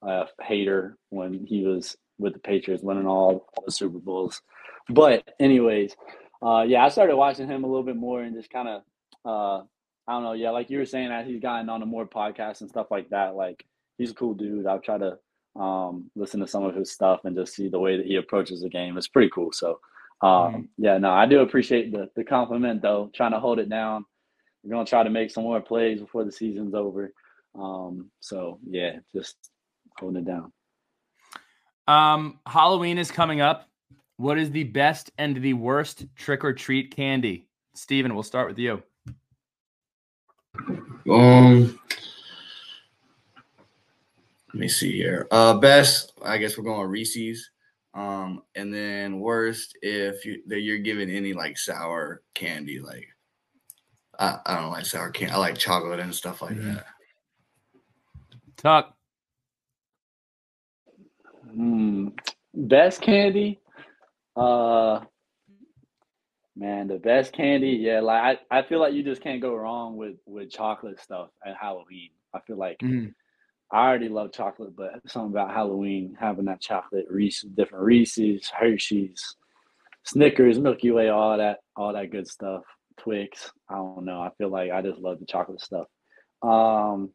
uh, 0.06 0.26
hater 0.42 0.96
when 1.10 1.44
he 1.44 1.64
was 1.64 1.96
with 2.18 2.32
the 2.32 2.38
Patriots, 2.38 2.82
winning 2.82 3.06
all 3.06 3.48
the 3.64 3.72
Super 3.72 3.98
Bowls. 3.98 4.40
But 4.88 5.28
anyways, 5.40 5.96
uh, 6.40 6.64
yeah, 6.66 6.84
I 6.84 6.88
started 6.88 7.16
watching 7.16 7.48
him 7.48 7.64
a 7.64 7.66
little 7.66 7.82
bit 7.82 7.96
more 7.96 8.22
and 8.22 8.36
just 8.36 8.50
kind 8.50 8.68
of 8.68 8.82
uh, 9.24 9.64
I 10.08 10.12
don't 10.12 10.22
know, 10.22 10.32
yeah, 10.34 10.50
like 10.50 10.70
you 10.70 10.78
were 10.78 10.86
saying, 10.86 11.10
as 11.10 11.26
he's 11.26 11.40
gotten 11.40 11.68
on 11.68 11.80
to 11.80 11.86
more 11.86 12.06
podcasts 12.06 12.60
and 12.60 12.70
stuff 12.70 12.86
like 12.90 13.08
that, 13.10 13.34
like 13.34 13.66
he's 13.98 14.12
a 14.12 14.14
cool 14.14 14.34
dude. 14.34 14.66
I'll 14.66 14.80
try 14.80 14.98
to 14.98 15.18
um, 15.60 16.10
listen 16.14 16.40
to 16.40 16.46
some 16.46 16.64
of 16.64 16.76
his 16.76 16.92
stuff 16.92 17.20
and 17.24 17.36
just 17.36 17.54
see 17.54 17.68
the 17.68 17.80
way 17.80 17.96
that 17.96 18.06
he 18.06 18.16
approaches 18.16 18.60
the 18.60 18.68
game. 18.68 18.96
It's 18.96 19.08
pretty 19.08 19.30
cool. 19.34 19.50
So, 19.52 19.80
um, 20.22 20.28
Mhm. 20.30 20.68
yeah, 20.78 20.98
no, 20.98 21.10
I 21.10 21.26
do 21.26 21.40
appreciate 21.40 21.92
the 21.92 22.10
the 22.16 22.24
compliment 22.24 22.82
though. 22.82 23.10
Trying 23.14 23.32
to 23.32 23.40
hold 23.40 23.58
it 23.58 23.68
down. 23.68 24.04
We're 24.62 24.70
gonna 24.70 24.86
try 24.86 25.02
to 25.02 25.10
make 25.10 25.30
some 25.30 25.44
more 25.44 25.60
plays 25.60 26.00
before 26.00 26.24
the 26.24 26.32
season's 26.32 26.74
over. 26.74 27.12
Um, 27.54 28.10
so 28.20 28.58
yeah, 28.68 28.98
just 29.14 29.36
holding 29.98 30.22
it 30.22 30.26
down. 30.26 30.52
Um, 31.88 32.40
Halloween 32.46 32.98
is 32.98 33.10
coming 33.10 33.40
up. 33.40 33.68
What 34.16 34.38
is 34.38 34.50
the 34.50 34.64
best 34.64 35.10
and 35.18 35.36
the 35.36 35.52
worst 35.52 36.06
trick 36.16 36.44
or 36.44 36.52
treat 36.52 36.94
candy? 36.96 37.48
Stephen, 37.74 38.14
we'll 38.14 38.22
start 38.22 38.48
with 38.48 38.58
you. 38.58 38.82
Um, 41.08 41.78
let 44.48 44.54
me 44.54 44.68
see 44.68 44.92
here. 44.92 45.28
Uh, 45.30 45.54
best, 45.58 46.12
I 46.24 46.38
guess 46.38 46.56
we're 46.56 46.64
going 46.64 46.88
Reese's. 46.88 47.50
Um, 47.96 48.42
and 48.54 48.72
then 48.72 49.20
worst, 49.20 49.78
if 49.80 50.26
you 50.26 50.42
that 50.48 50.60
you're 50.60 50.78
given 50.78 51.08
any 51.10 51.32
like 51.32 51.56
sour 51.56 52.22
candy, 52.34 52.78
like 52.78 53.08
I, 54.18 54.38
I 54.44 54.56
don't 54.60 54.70
like 54.70 54.84
sour 54.84 55.10
candy. 55.10 55.32
I 55.32 55.38
like 55.38 55.56
chocolate 55.56 55.98
and 56.00 56.14
stuff 56.14 56.42
like 56.42 56.56
Mhm. 56.56 56.74
that. 56.74 56.86
Tuck. 58.58 58.94
Mm, 61.56 62.12
best 62.54 63.00
candy? 63.00 63.60
Uh 64.36 65.00
man, 66.54 66.88
the 66.88 66.98
best 66.98 67.32
candy, 67.32 67.70
yeah, 67.70 68.00
like 68.00 68.38
I, 68.50 68.58
I 68.58 68.62
feel 68.62 68.80
like 68.80 68.92
you 68.92 69.02
just 69.02 69.22
can't 69.22 69.40
go 69.40 69.54
wrong 69.54 69.96
with 69.96 70.16
with 70.26 70.50
chocolate 70.50 71.00
stuff 71.00 71.30
at 71.46 71.56
Halloween. 71.56 72.10
I 72.34 72.40
feel 72.40 72.56
like 72.58 72.78
Mhm. 72.80 73.14
I 73.72 73.88
already 73.88 74.08
love 74.08 74.32
chocolate, 74.32 74.76
but 74.76 74.92
something 75.06 75.32
about 75.32 75.52
Halloween 75.52 76.16
having 76.18 76.44
that 76.44 76.60
chocolate 76.60 77.06
Reese 77.10 77.42
different 77.42 77.84
Reese's, 77.84 78.48
Hershey's, 78.48 79.36
Snickers, 80.04 80.58
Milky 80.58 80.92
Way, 80.92 81.08
all 81.08 81.36
that, 81.36 81.58
all 81.74 81.92
that 81.92 82.10
good 82.10 82.28
stuff. 82.28 82.62
Twix. 82.98 83.50
I 83.68 83.74
don't 83.74 84.04
know. 84.04 84.20
I 84.20 84.30
feel 84.38 84.48
like 84.50 84.70
I 84.70 84.82
just 84.82 84.98
love 84.98 85.18
the 85.18 85.26
chocolate 85.26 85.60
stuff. 85.60 85.86
Um 86.42 87.10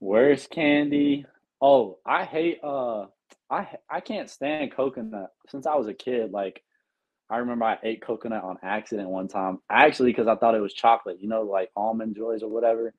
worst 0.00 0.50
candy. 0.50 1.24
Oh, 1.60 1.98
I 2.04 2.24
hate 2.24 2.58
uh 2.62 3.06
I 3.50 3.68
I 3.88 4.00
can't 4.00 4.28
stand 4.28 4.72
coconut 4.72 5.30
since 5.48 5.66
I 5.66 5.76
was 5.76 5.86
a 5.88 5.94
kid. 5.94 6.32
Like 6.32 6.62
I 7.30 7.38
remember 7.38 7.64
I 7.64 7.78
ate 7.82 8.02
coconut 8.02 8.42
on 8.42 8.58
accident 8.62 9.08
one 9.08 9.28
time. 9.28 9.58
Actually, 9.70 10.10
because 10.10 10.26
I 10.26 10.36
thought 10.36 10.54
it 10.54 10.60
was 10.60 10.74
chocolate. 10.74 11.20
You 11.20 11.28
know, 11.28 11.42
like 11.42 11.70
almond 11.76 12.16
joys 12.16 12.42
or 12.42 12.50
whatever. 12.50 12.94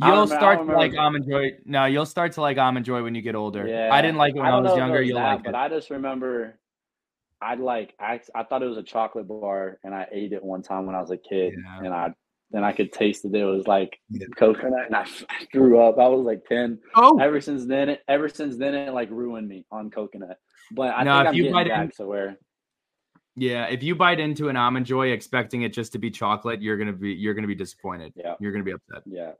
I 0.00 0.08
You'll 0.08 0.14
remember- 0.22 0.34
start 0.36 0.58
to 0.58 0.64
like 0.64 0.92
remember- 0.92 1.00
almond 1.00 1.26
joy. 1.28 1.50
No, 1.64 1.84
you'll 1.86 2.06
start 2.06 2.32
to 2.32 2.40
like 2.42 2.58
almond 2.58 2.84
joy 2.84 3.02
when 3.02 3.14
you 3.14 3.22
get 3.22 3.34
older. 3.34 3.66
Yeah, 3.66 3.88
I 3.92 4.02
didn't 4.02 4.18
like 4.18 4.34
it 4.34 4.38
when 4.38 4.46
I, 4.46 4.50
don't 4.50 4.64
was 4.64 4.76
younger. 4.76 5.00
it 5.00 5.06
You'll 5.06 5.18
that, 5.18 5.34
like 5.36 5.44
but 5.44 5.50
it. 5.50 5.56
I 5.56 5.68
just 5.68 5.90
remember 5.90 6.58
I 7.40 7.54
like 7.54 7.94
I 8.00 8.20
I 8.34 8.42
thought 8.44 8.62
it 8.62 8.66
was 8.66 8.78
a 8.78 8.82
chocolate 8.82 9.26
bar, 9.28 9.78
and 9.84 9.94
I 9.94 10.06
ate 10.12 10.32
it 10.32 10.42
one 10.44 10.62
time 10.62 10.86
when 10.86 10.94
I 10.94 11.00
was 11.00 11.10
a 11.10 11.16
kid, 11.16 11.54
Yeah. 11.56 11.78
and 11.84 11.94
I 11.94 12.14
then 12.50 12.62
I 12.62 12.72
could 12.72 12.92
taste 12.92 13.24
it. 13.24 13.34
It 13.34 13.44
was 13.44 13.66
like 13.66 13.98
Yeah. 14.10 14.26
coconut, 14.36 14.86
and 14.86 14.96
I 14.96 15.04
threw 15.52 15.80
up. 15.80 15.98
I 15.98 16.06
was 16.08 16.24
like 16.24 16.44
ten. 16.44 16.78
Oh, 16.94 17.18
Ever 17.18 17.40
since 17.40 17.64
then, 17.66 17.88
it, 17.88 18.02
ever 18.06 18.28
since 18.28 18.56
then, 18.56 18.74
it 18.74 18.92
like 18.92 19.10
ruined 19.10 19.48
me 19.48 19.64
on 19.72 19.90
coconut. 19.90 20.38
But 20.72 20.94
I 20.94 21.04
No, 21.04 21.12
if 21.12 21.18
think 21.24 21.28
I'm 21.28 21.34
you 21.34 21.42
getting 21.44 21.52
bite 21.54 21.68
back 21.68 21.84
in- 21.86 21.90
to 21.92 22.06
where 22.06 22.36
yeah. 23.38 23.66
If 23.66 23.82
you 23.82 23.94
bite 23.94 24.18
into 24.20 24.48
an 24.48 24.56
almond 24.56 24.86
joy 24.86 25.08
expecting 25.08 25.62
it 25.62 25.72
just 25.72 25.92
to 25.92 25.98
be 25.98 26.10
chocolate, 26.10 26.62
you're 26.62 26.76
gonna 26.78 26.92
be 26.92 27.12
you're 27.14 27.34
gonna 27.34 27.46
be 27.46 27.54
disappointed. 27.54 28.12
yeah, 28.16 28.34
You're 28.40 28.52
gonna 28.52 28.64
be 28.64 28.72
upset. 28.72 29.02
yeah. 29.06 29.32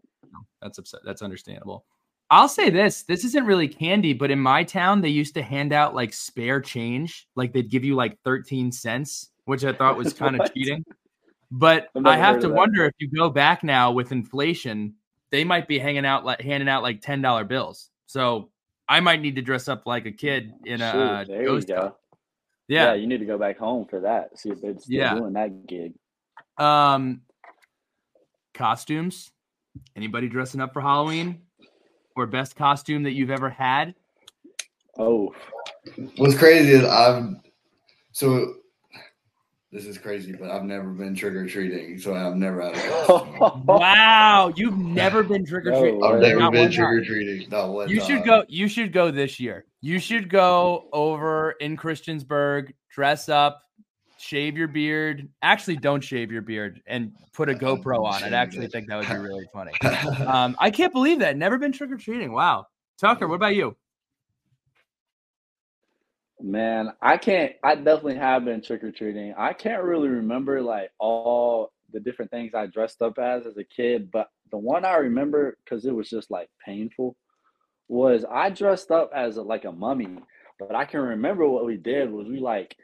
That's 0.62 0.78
upset. 0.78 1.00
That's 1.04 1.22
understandable. 1.22 1.84
I'll 2.30 2.48
say 2.48 2.70
this: 2.70 3.04
this 3.04 3.24
isn't 3.24 3.44
really 3.46 3.68
candy, 3.68 4.12
but 4.12 4.30
in 4.30 4.40
my 4.40 4.64
town, 4.64 5.00
they 5.00 5.08
used 5.08 5.34
to 5.34 5.42
hand 5.42 5.72
out 5.72 5.94
like 5.94 6.12
spare 6.12 6.60
change, 6.60 7.28
like 7.36 7.52
they'd 7.52 7.70
give 7.70 7.84
you 7.84 7.94
like 7.94 8.18
13 8.24 8.72
cents, 8.72 9.30
which 9.44 9.64
I 9.64 9.72
thought 9.72 9.96
was 9.96 10.12
kind 10.18 10.40
of 10.40 10.52
cheating. 10.52 10.84
But 11.52 11.88
I 12.04 12.16
have 12.16 12.40
to 12.40 12.48
wonder 12.48 12.84
if 12.86 12.94
you 12.98 13.08
go 13.08 13.30
back 13.30 13.62
now 13.62 13.92
with 13.92 14.10
inflation, 14.10 14.94
they 15.30 15.44
might 15.44 15.68
be 15.68 15.78
hanging 15.78 16.04
out 16.04 16.24
like 16.24 16.40
handing 16.40 16.68
out 16.68 16.82
like 16.82 17.00
ten 17.00 17.22
dollar 17.22 17.44
bills. 17.44 17.90
So 18.06 18.50
I 18.88 18.98
might 19.00 19.20
need 19.20 19.36
to 19.36 19.42
dress 19.42 19.68
up 19.68 19.86
like 19.86 20.06
a 20.06 20.12
kid 20.12 20.52
in 20.64 20.80
a 20.80 20.90
Shoot, 20.92 20.98
uh, 20.98 21.24
there 21.24 21.42
you 21.42 21.48
ghost 21.48 21.68
go. 21.68 21.74
town. 21.76 21.92
Yeah. 22.68 22.84
Yeah. 22.86 22.94
you 22.94 23.06
need 23.06 23.18
to 23.18 23.24
go 23.26 23.38
back 23.38 23.58
home 23.58 23.86
for 23.86 24.00
that. 24.00 24.36
See 24.36 24.50
if 24.50 24.60
they're 24.60 24.76
still 24.78 24.96
Yeah. 24.96 25.14
doing 25.14 25.34
that 25.34 25.66
gig. 25.68 25.94
Um, 26.58 27.20
costumes. 28.54 29.30
Anybody 29.96 30.28
dressing 30.28 30.60
up 30.60 30.72
for 30.72 30.80
Halloween 30.80 31.40
or 32.14 32.26
best 32.26 32.56
costume 32.56 33.02
that 33.04 33.12
you've 33.12 33.30
ever 33.30 33.50
had? 33.50 33.94
Oh, 34.98 35.34
What's 36.16 36.36
crazy 36.36 36.72
is 36.72 36.84
I've 36.84 37.36
so 38.12 38.54
this 39.72 39.84
is 39.84 39.98
crazy, 39.98 40.32
but 40.32 40.50
I've 40.50 40.64
never 40.64 40.88
been 40.88 41.14
trick 41.14 41.34
or 41.34 41.46
treating, 41.46 41.98
so 41.98 42.14
I've 42.14 42.36
never 42.36 42.62
had 42.62 42.76
a. 42.76 43.60
Wow, 43.66 44.52
you've 44.56 44.78
never 44.78 45.22
been 45.22 45.44
trick 45.44 45.66
or 45.66 45.72
treating. 45.72 46.00
No 46.00 46.06
I've 46.06 46.20
never 46.20 46.40
Not 46.40 46.52
been 46.52 46.70
trick 46.70 46.88
or 46.88 47.04
treating. 47.04 47.50
Not 47.50 47.72
one 47.72 47.88
You 47.88 48.00
should 48.00 48.24
go. 48.24 48.44
You 48.48 48.68
should 48.68 48.92
go 48.92 49.10
this 49.10 49.38
year. 49.38 49.66
You 49.82 49.98
should 49.98 50.30
go 50.30 50.88
over 50.92 51.52
in 51.60 51.76
Christiansburg, 51.76 52.72
dress 52.90 53.28
up, 53.28 53.62
shave 54.26 54.56
your 54.56 54.68
beard. 54.68 55.28
Actually, 55.42 55.76
don't 55.76 56.02
shave 56.02 56.32
your 56.32 56.42
beard 56.42 56.80
and 56.86 57.12
put 57.32 57.48
a 57.48 57.54
GoPro 57.54 58.04
on. 58.04 58.24
I'd 58.24 58.32
actually 58.32 58.66
think 58.68 58.88
that 58.88 58.96
would 58.96 59.08
be 59.08 59.16
really 59.16 59.46
funny. 59.52 59.72
Um, 60.26 60.56
I 60.58 60.70
can't 60.70 60.92
believe 60.92 61.20
that. 61.20 61.36
Never 61.36 61.58
been 61.58 61.72
trick 61.72 61.90
or 61.90 61.96
treating. 61.96 62.32
Wow, 62.32 62.66
Tucker. 62.98 63.28
What 63.28 63.36
about 63.36 63.54
you? 63.54 63.76
Man, 66.40 66.92
I 67.00 67.16
can't. 67.16 67.52
I 67.62 67.76
definitely 67.76 68.16
have 68.16 68.44
been 68.44 68.60
trick 68.60 68.84
or 68.84 68.90
treating. 68.90 69.34
I 69.38 69.52
can't 69.52 69.82
really 69.82 70.08
remember 70.08 70.60
like 70.60 70.90
all 70.98 71.72
the 71.92 72.00
different 72.00 72.30
things 72.30 72.52
I 72.54 72.66
dressed 72.66 73.00
up 73.00 73.18
as 73.18 73.46
as 73.46 73.56
a 73.56 73.64
kid, 73.64 74.10
but 74.10 74.28
the 74.50 74.58
one 74.58 74.84
I 74.84 74.96
remember 74.96 75.56
because 75.64 75.86
it 75.86 75.94
was 75.94 76.10
just 76.10 76.30
like 76.30 76.48
painful 76.64 77.16
was 77.88 78.24
I 78.30 78.50
dressed 78.50 78.90
up 78.90 79.10
as 79.14 79.36
a, 79.36 79.42
like 79.42 79.64
a 79.64 79.72
mummy. 79.72 80.18
But 80.58 80.74
I 80.74 80.84
can 80.84 81.00
remember 81.00 81.48
what 81.48 81.66
we 81.66 81.76
did 81.76 82.10
was 82.10 82.28
we 82.28 82.38
like 82.38 82.74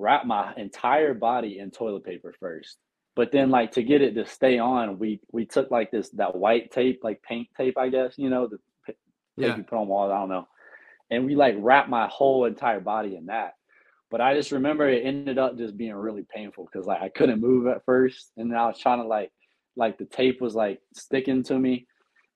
wrapped 0.00 0.26
my 0.26 0.54
entire 0.56 1.14
body 1.14 1.58
in 1.58 1.70
toilet 1.70 2.04
paper 2.04 2.34
first. 2.40 2.78
But 3.16 3.32
then 3.32 3.50
like 3.50 3.72
to 3.72 3.82
get 3.82 4.02
it 4.02 4.14
to 4.14 4.26
stay 4.26 4.58
on, 4.58 4.98
we 4.98 5.20
we 5.32 5.44
took 5.44 5.70
like 5.70 5.90
this 5.90 6.10
that 6.10 6.34
white 6.36 6.70
tape, 6.70 7.00
like 7.02 7.22
paint 7.22 7.48
tape, 7.56 7.76
I 7.78 7.88
guess 7.88 8.14
you 8.16 8.30
know 8.30 8.46
the 8.46 8.58
tape 8.86 8.96
Yeah. 9.36 9.56
you 9.56 9.62
put 9.64 9.78
on 9.78 9.88
walls. 9.88 10.10
I 10.12 10.18
don't 10.18 10.28
know 10.28 10.46
and 11.10 11.26
we 11.26 11.34
like 11.34 11.56
wrapped 11.58 11.88
my 11.88 12.06
whole 12.06 12.44
entire 12.44 12.80
body 12.80 13.16
in 13.16 13.26
that. 13.26 13.54
But 14.10 14.20
I 14.20 14.34
just 14.34 14.52
remember 14.52 14.88
it 14.88 15.04
ended 15.04 15.38
up 15.38 15.56
just 15.56 15.76
being 15.76 15.94
really 15.94 16.24
painful 16.34 16.68
because 16.70 16.86
like 16.86 17.00
I 17.02 17.08
couldn't 17.08 17.40
move 17.40 17.66
at 17.68 17.84
first, 17.84 18.32
and 18.36 18.50
then 18.50 18.58
I 18.58 18.66
was 18.66 18.78
trying 18.78 19.00
to 19.00 19.06
like 19.06 19.30
like 19.76 19.98
the 19.98 20.04
tape 20.04 20.40
was 20.40 20.54
like 20.54 20.80
sticking 20.94 21.44
to 21.44 21.58
me, 21.58 21.86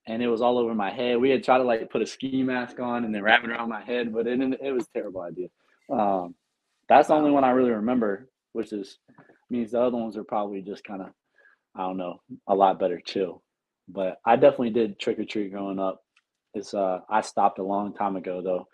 and 0.07 0.23
it 0.23 0.29
was 0.29 0.41
all 0.41 0.59
over 0.59 0.75
my 0.75 0.91
head. 0.91 1.19
We 1.19 1.31
had 1.31 1.43
tried 1.43 1.59
to 1.59 1.65
like 1.65 1.91
put 1.91 2.03
a 2.03 2.07
ski 2.07 2.43
mask 2.45 2.79
on 2.79 3.05
and 3.05 3.13
then 3.15 3.23
wrap 3.23 3.43
it 3.43 3.51
around 3.51 3.69
my 3.71 3.83
head, 3.83 4.13
but 4.13 4.27
it 4.29 4.41
it 4.41 4.73
was 4.73 4.85
a 4.87 4.99
terrible 4.99 5.23
idea. 5.23 5.49
Um, 5.91 6.35
that's 6.89 7.09
the 7.09 7.15
only 7.15 7.31
one 7.31 7.45
I 7.45 7.51
really 7.51 7.71
remember, 7.71 8.29
which 8.53 8.73
is 8.73 8.99
means 9.51 9.73
the 9.73 9.81
other 9.81 9.97
ones 9.97 10.17
are 10.17 10.25
probably 10.25 10.63
just 10.63 10.85
kind 10.85 11.03
of 11.03 11.09
I 11.77 11.83
don't 11.83 11.97
know 11.97 12.21
a 12.47 12.55
lot 12.55 12.79
better 12.79 13.01
chill. 13.05 13.43
But 13.89 14.19
I 14.25 14.37
definitely 14.37 14.71
did 14.71 14.99
trick 14.99 15.19
or 15.19 15.25
treat 15.25 15.53
growing 15.53 15.79
up. 15.79 16.03
It's 16.55 16.73
uh 16.75 17.01
I 17.11 17.21
stopped 17.21 17.59
a 17.59 17.65
long 17.65 17.93
time 17.95 18.17
ago 18.17 18.41
though. 18.43 18.69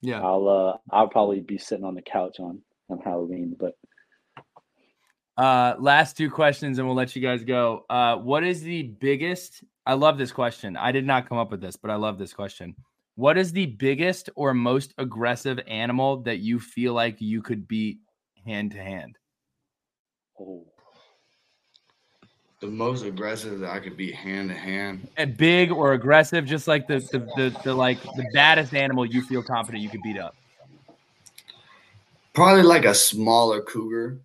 Yeah. 0.00 0.20
I'll 0.22 0.48
uh 0.48 0.76
I'll 0.94 1.08
probably 1.08 1.40
be 1.40 1.58
sitting 1.58 1.84
on 1.84 1.94
the 1.94 2.02
couch 2.02 2.40
on 2.40 2.60
on 2.90 2.98
Halloween, 3.00 3.56
but 3.58 3.74
Uh, 5.36 5.76
last 5.78 6.16
two 6.16 6.28
questions, 6.30 6.78
and 6.78 6.86
we'll 6.88 6.96
let 6.96 7.14
you 7.14 7.22
guys 7.22 7.44
go. 7.44 7.84
Uh, 7.88 8.16
what 8.16 8.42
is 8.42 8.60
the 8.60 8.82
biggest? 8.82 9.62
I 9.86 9.94
love 9.94 10.18
this 10.18 10.32
question. 10.32 10.76
I 10.76 10.90
did 10.90 11.06
not 11.06 11.28
come 11.28 11.38
up 11.38 11.52
with 11.52 11.60
this, 11.60 11.76
but 11.76 11.92
I 11.92 11.94
love 11.94 12.18
this 12.18 12.34
question. 12.34 12.74
What 13.18 13.36
is 13.36 13.50
the 13.50 13.66
biggest 13.66 14.30
or 14.36 14.54
most 14.54 14.94
aggressive 14.96 15.58
animal 15.66 16.18
that 16.18 16.38
you 16.38 16.60
feel 16.60 16.92
like 16.94 17.20
you 17.20 17.42
could 17.42 17.66
beat 17.66 17.98
hand 18.46 18.70
to 18.70 18.78
hand? 18.78 19.18
oh, 20.40 20.64
the 22.60 22.68
most 22.68 23.04
aggressive 23.04 23.58
that 23.58 23.70
I 23.70 23.80
could 23.80 23.96
beat 23.96 24.14
hand 24.14 24.50
to 24.50 24.54
hand. 24.54 25.08
And 25.16 25.36
big 25.36 25.72
or 25.72 25.94
aggressive, 25.94 26.44
just 26.46 26.68
like 26.68 26.86
the 26.86 27.00
the, 27.10 27.18
the 27.36 27.60
the 27.64 27.74
like 27.74 28.00
the 28.02 28.24
baddest 28.32 28.72
animal 28.72 29.04
you 29.04 29.22
feel 29.22 29.42
confident 29.42 29.82
you 29.82 29.90
could 29.90 30.02
beat 30.02 30.16
up. 30.16 30.36
Probably 32.34 32.62
like 32.62 32.84
a 32.84 32.94
smaller 32.94 33.62
cougar. 33.62 34.20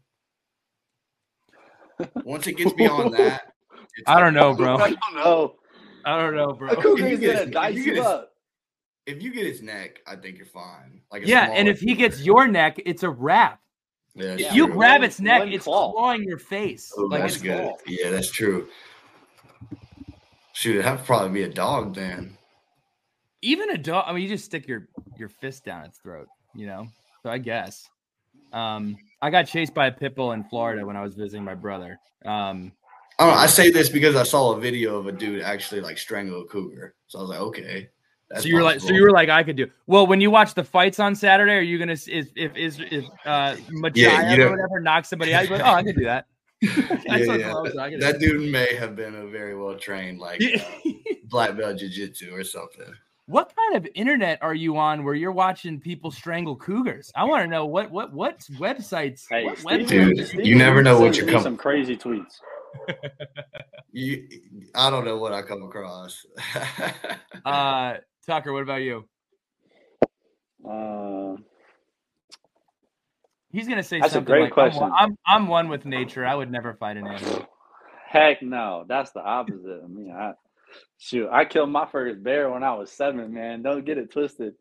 Once 2.23 2.45
it 2.45 2.58
gets 2.58 2.73
beyond 2.73 3.15
that, 3.15 3.53
I 4.06 4.19
don't 4.19 4.36
know, 4.36 4.53
bro. 4.53 4.75
I 4.77 4.89
don't 4.89 5.15
know. 5.15 5.56
I 6.06 6.19
don't 6.21 6.36
know, 6.36 6.49
A 6.49 6.53
bro. 6.53 6.75
cougar 6.75 7.08
If 7.08 7.21
is 7.23 7.34
gonna 7.39 7.45
dice 7.47 7.73
you 7.73 7.79
you 7.82 7.86
get 7.86 7.95
his- 7.97 8.06
up. 8.06 8.29
If 9.05 9.21
you 9.21 9.33
get 9.33 9.45
its 9.45 9.61
neck, 9.61 9.99
I 10.07 10.15
think 10.15 10.37
you're 10.37 10.45
fine. 10.45 11.01
Like 11.11 11.25
Yeah, 11.25 11.49
and 11.51 11.67
if 11.67 11.79
he 11.79 11.93
gets 11.95 12.21
your 12.21 12.47
neck, 12.47 12.81
it's 12.85 13.03
a 13.03 13.09
wrap. 13.09 13.59
yeah, 14.15 14.35
If 14.39 14.53
you 14.53 14.65
true. 14.67 14.75
grab 14.75 15.03
its 15.03 15.19
neck, 15.19 15.39
one 15.39 15.49
it's 15.51 15.65
claw. 15.65 15.91
clawing 15.91 16.23
your 16.23 16.37
face. 16.37 16.91
Oh, 16.97 17.03
like 17.03 17.21
that's 17.21 17.41
good. 17.41 17.61
claw. 17.61 17.77
Yeah, 17.85 18.11
that's 18.11 18.31
true. 18.31 18.67
Shoot, 20.53 20.75
it'd 20.75 20.85
have 20.85 20.99
to 20.99 21.05
probably 21.05 21.29
be 21.29 21.43
a 21.43 21.49
dog 21.53 21.95
then. 21.95 22.37
even 23.41 23.71
a 23.71 23.77
dog. 23.77 24.05
I 24.07 24.13
mean, 24.13 24.23
you 24.23 24.29
just 24.29 24.45
stick 24.45 24.67
your 24.67 24.87
your 25.17 25.27
fist 25.29 25.65
down 25.65 25.83
its 25.85 25.97
throat, 25.99 26.27
you 26.55 26.65
know. 26.67 26.87
So 27.23 27.29
I 27.29 27.37
guess. 27.39 27.89
Um, 28.53 28.95
I 29.21 29.31
got 29.31 29.47
chased 29.47 29.73
by 29.73 29.87
a 29.87 29.91
pit 29.91 30.15
bull 30.15 30.31
in 30.33 30.43
Florida 30.43 30.85
when 30.85 30.95
I 30.95 31.01
was 31.01 31.15
visiting 31.15 31.43
my 31.43 31.55
brother. 31.55 31.97
Um, 32.23 32.71
I 33.17 33.25
don't 33.25 33.33
know. 33.33 33.39
I 33.41 33.47
say 33.47 33.71
this 33.71 33.89
because 33.89 34.15
I 34.15 34.23
saw 34.23 34.53
a 34.53 34.59
video 34.59 34.95
of 34.97 35.07
a 35.07 35.11
dude 35.11 35.41
actually 35.41 35.81
like 35.81 35.97
strangle 35.97 36.41
a 36.41 36.45
cougar. 36.45 36.93
So 37.07 37.17
I 37.17 37.21
was 37.21 37.29
like, 37.31 37.39
okay. 37.39 37.89
That's 38.34 38.43
so 38.43 38.50
you 38.50 38.56
were 38.56 38.63
like, 38.63 38.80
so 38.80 38.91
you 38.93 39.04
were 39.04 39.12
like, 39.12 39.30
I 39.30 39.43
could 39.43 39.56
do. 39.56 39.69
Well, 39.88 40.08
when 40.08 40.19
you 40.22 40.30
watch 40.32 40.54
the 40.56 40.63
fights 40.63 41.00
on 41.00 41.15
Saturday, 41.15 41.54
are 41.54 41.62
you 41.62 41.78
gonna 41.80 41.93
s- 41.93 42.08
if 42.08 42.28
if 42.36 42.56
is 42.56 42.80
if 42.91 43.06
uh 43.26 43.56
Machia 43.72 43.91
Yeah, 43.96 44.34
you 44.36 44.41
or 44.41 44.46
know- 44.46 44.52
whatever 44.52 44.80
knocks 44.82 45.10
somebody 45.10 45.34
out? 45.34 45.48
You're 45.48 45.58
like, 45.60 45.67
oh, 45.67 45.72
I 45.74 45.84
could 45.84 45.96
do 45.96 46.04
that. 46.06 46.26
Yeah, 46.62 47.17
yeah. 47.36 47.52
I 47.56 47.62
was 47.62 47.74
like, 47.76 47.88
I 47.88 47.89
could 47.91 48.00
do 48.00 48.06
That 48.06 48.19
dude 48.19 48.52
may 48.52 48.74
have 48.76 48.96
been 48.96 49.15
a 49.15 49.28
very 49.28 49.56
well 49.56 49.76
trained 49.78 50.19
like 50.19 50.41
uh, 50.41 50.60
black 51.26 51.56
belt 51.58 51.78
jiu-jitsu 51.78 52.34
or 52.34 52.43
something. 52.43 52.91
what 53.26 53.54
kind 53.56 53.76
of 53.76 53.88
internet 53.96 54.39
are 54.41 54.54
you 54.56 54.78
on 54.78 55.04
where 55.04 55.13
you're 55.13 55.32
watching 55.32 55.80
people 55.80 56.10
strangle 56.12 56.56
cougars? 56.56 57.12
I 57.15 57.24
want 57.26 57.43
to 57.43 57.48
know 57.48 57.65
what 57.65 57.91
what 57.91 58.13
what 58.13 58.39
websites. 58.58 59.26
Hey, 59.30 59.43
what 59.46 59.58
websites- 59.60 59.88
Dude, 59.89 60.28
Stephen 60.28 60.46
you 60.46 60.56
never 60.56 60.82
know 60.82 61.00
what 61.00 61.17
you're 61.17 61.26
me 61.26 61.34
com- 61.34 61.43
Some 61.43 61.58
crazy 61.58 61.96
tweets. 61.98 62.36
You, 63.96 64.28
I 64.74 64.89
don't 64.89 65.06
know 65.06 65.17
what 65.19 65.34
I 65.34 65.43
come 65.43 65.62
across. 65.62 66.26
Uh, 67.46 67.98
Tucker, 68.25 68.53
what 68.53 68.63
about 68.63 68.81
you? 68.81 69.05
Uh, 70.67 71.36
He's 73.51 73.67
gonna 73.67 73.83
say 73.83 73.99
That's 73.99 74.12
a 74.12 74.15
something 74.15 74.33
great 74.33 74.41
like, 74.43 74.51
I'm 74.51 74.53
question. 74.71 74.81
one- 74.81 74.93
I'm, 74.97 75.17
I'm 75.27 75.47
one 75.47 75.69
with 75.69 75.86
nature. 75.86 76.25
I 76.25 76.33
would 76.33 76.51
never 76.51 76.73
fight 76.73 76.97
an 76.97 77.05
animal. 77.07 77.47
heck 78.07 78.41
no, 78.41 78.86
that's 78.88 79.12
the 79.12 79.21
opposite 79.21 79.83
of 79.83 79.89
me. 79.89 80.12
I 80.12 80.33
shoot, 80.97 81.29
I 81.31 81.45
killed 81.45 81.69
my 81.69 81.85
first 81.85 82.23
bear 82.23 82.50
when 82.50 82.63
I 82.63 82.73
was 82.73 82.91
seven. 82.91 83.31
Man, 83.33 83.62
don't 83.62 83.85
get 83.85 84.00
it 84.00 84.12
twisted. 84.12 84.56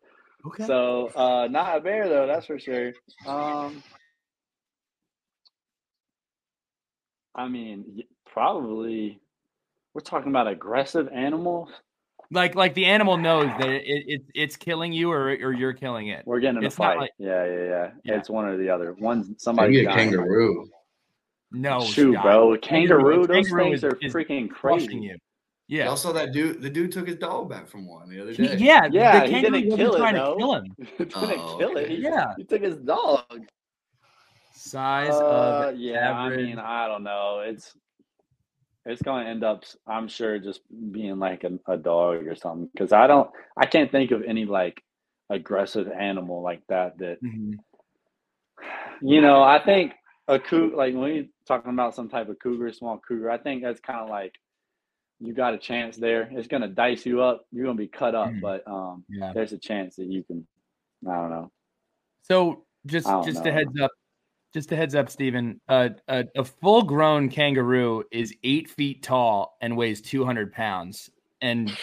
Okay. 0.47 0.67
So, 0.67 1.09
uh, 1.15 1.49
not 1.51 1.77
a 1.79 1.81
bear 1.81 2.09
though, 2.09 2.27
that's 2.27 2.47
for 2.47 2.59
sure. 2.59 2.93
Um, 3.27 3.83
I 7.35 7.49
mean, 7.49 8.03
probably 8.27 9.21
we're 9.95 10.03
talking 10.03 10.31
about 10.31 10.49
aggressive 10.49 11.09
animals. 11.15 11.71
Like 12.33 12.55
like 12.55 12.75
the 12.75 12.87
animal 12.87 13.17
knows 13.17 13.47
that 13.59 13.69
it, 13.69 14.05
it 14.09 14.23
it's 14.35 14.57
killing 14.57 14.93
you 14.93 15.11
or 15.13 15.29
or 15.29 15.53
you're 15.53 15.73
killing 15.73 16.09
it. 16.09 16.23
We're 16.27 16.41
getting 16.41 16.59
in 16.59 16.65
a 16.65 16.67
It's 16.67 16.79
not 16.79 16.95
fight. 16.95 16.99
like- 17.01 17.11
yeah, 17.19 17.45
yeah, 17.45 17.65
yeah, 17.65 17.91
Yeah. 18.05 18.17
It's 18.19 18.29
one 18.31 18.47
or 18.47 18.57
the 18.57 18.69
other. 18.71 18.95
One's 18.95 19.43
somebody. 19.43 19.73
Maybe 19.75 19.87
a 19.87 19.93
kangaroo. 19.93 20.69
No, 21.53 21.81
Shoot, 21.85 22.15
Scott. 22.15 22.25
bro, 22.25 22.57
kangaroo. 22.59 23.27
Those 23.27 23.47
kangaroo 23.49 23.65
things 23.65 23.79
is- 23.79 23.85
are 23.85 23.99
is 24.01 24.13
freaking 24.15 24.49
crushing 24.51 24.89
crazy. 24.89 25.05
you. 25.05 25.19
Yeah. 25.69 25.85
Y'all 25.87 25.97
saw 25.97 26.13
that 26.13 26.33
dude. 26.33 26.61
The 26.61 26.69
dude 26.71 26.93
took 26.93 27.07
his 27.07 27.17
dog 27.17 27.49
back 27.49 27.69
from 27.69 27.87
one 27.87 28.09
the 28.09 28.21
other 28.21 28.33
He- 28.33 28.47
day. 28.47 28.57
yeah, 28.59 28.89
Yeah, 28.91 29.21
the 29.21 29.27
he 29.27 29.33
kangaroo 29.33 29.61
didn't 29.61 29.71
wasn't 29.71 29.77
kill 29.81 29.95
it, 29.95 29.99
trying 29.99 30.15
though. 30.15 30.33
to 30.35 30.39
kill 30.39 30.55
him. 30.55 30.65
Didn't 30.99 31.13
Oh, 31.17 31.57
kill 31.59 31.77
it. 31.77 31.89
He, 31.91 31.97
Yeah. 31.97 32.35
he 32.37 32.45
took 32.45 32.63
his 32.63 32.77
dog. 32.79 33.25
Size 34.55 35.11
Uh, 35.15 35.71
of 35.73 35.77
yeah, 35.79 36.11
average. 36.25 36.39
I 36.41 36.43
mean, 36.43 36.59
I 36.59 36.87
don't 36.89 37.03
know. 37.03 37.41
It's 37.45 37.77
it's 38.85 39.03
going 39.03 39.25
to 39.25 39.31
end 39.31 39.45
up, 39.45 39.65
I'm 39.87 40.09
sure, 40.09 40.39
just 40.39 40.61
being 40.91 41.19
like 41.19 41.45
a, 41.45 41.59
a 41.73 41.77
dog 41.77 42.27
or 42.27 42.35
something. 42.35 42.69
Because 42.73 42.93
I 42.93 43.07
don't, 43.07 43.31
I 43.57 43.67
can't 43.67 43.91
think 43.91 44.11
of 44.11 44.23
any 44.23 44.45
like 44.45 44.83
aggressive 45.31 45.89
animal 45.89 46.43
like 46.43 46.63
that. 46.69 46.99
That 46.99 47.23
Mhm. 47.23 47.59
you 49.01 49.21
know, 49.21 49.43
I 49.43 49.63
think 49.65 49.93
a 50.29 50.39
cougar, 50.39 50.77
like 50.77 50.95
when 50.95 51.15
you're 51.15 51.25
talking 51.47 51.73
about 51.73 51.95
some 51.95 52.09
type 52.09 52.29
of 52.29 52.39
cougar, 52.39 52.73
small 52.73 52.99
cougar, 52.99 53.31
I 53.31 53.39
think 53.39 53.63
that's 53.63 53.81
kind 53.81 54.01
of 54.01 54.09
like 54.09 54.35
you 55.21 55.33
got 55.33 55.55
a 55.55 55.59
chance 55.59 55.97
there. 55.97 56.29
It's 56.33 56.49
gonna 56.49 56.69
dice 56.69 57.07
you 57.07 57.23
up. 57.23 57.45
You're 57.53 57.67
gonna 57.67 57.77
be 57.79 57.87
cut 57.89 58.15
up, 58.15 58.31
Mhm. 58.31 58.41
but 58.41 58.67
um, 58.67 59.05
Yeah. 59.09 59.33
there's 59.33 59.53
a 59.53 59.59
chance 59.59 59.97
that 59.97 60.07
you 60.07 60.25
can. 60.25 60.47
I 61.09 61.15
don't 61.15 61.31
know. 61.31 61.51
So 62.23 62.65
just 62.87 63.09
just 63.25 63.47
a 63.47 63.53
heads 63.53 63.79
up, 63.81 63.91
just 64.53 64.71
a 64.73 64.77
heads 64.77 64.95
up, 64.95 65.11
Stephen. 65.11 65.61
Uh, 65.69 65.91
a, 66.09 66.25
a 66.37 66.45
full 66.45 66.83
grown 66.83 67.29
kangaroo 67.29 68.05
is 68.11 68.35
eight 68.45 68.69
feet 68.69 69.03
tall 69.03 69.57
and 69.61 69.77
weighs 69.77 70.01
two 70.01 70.25
hundred 70.25 70.53
pounds, 70.53 71.11
and 71.41 71.77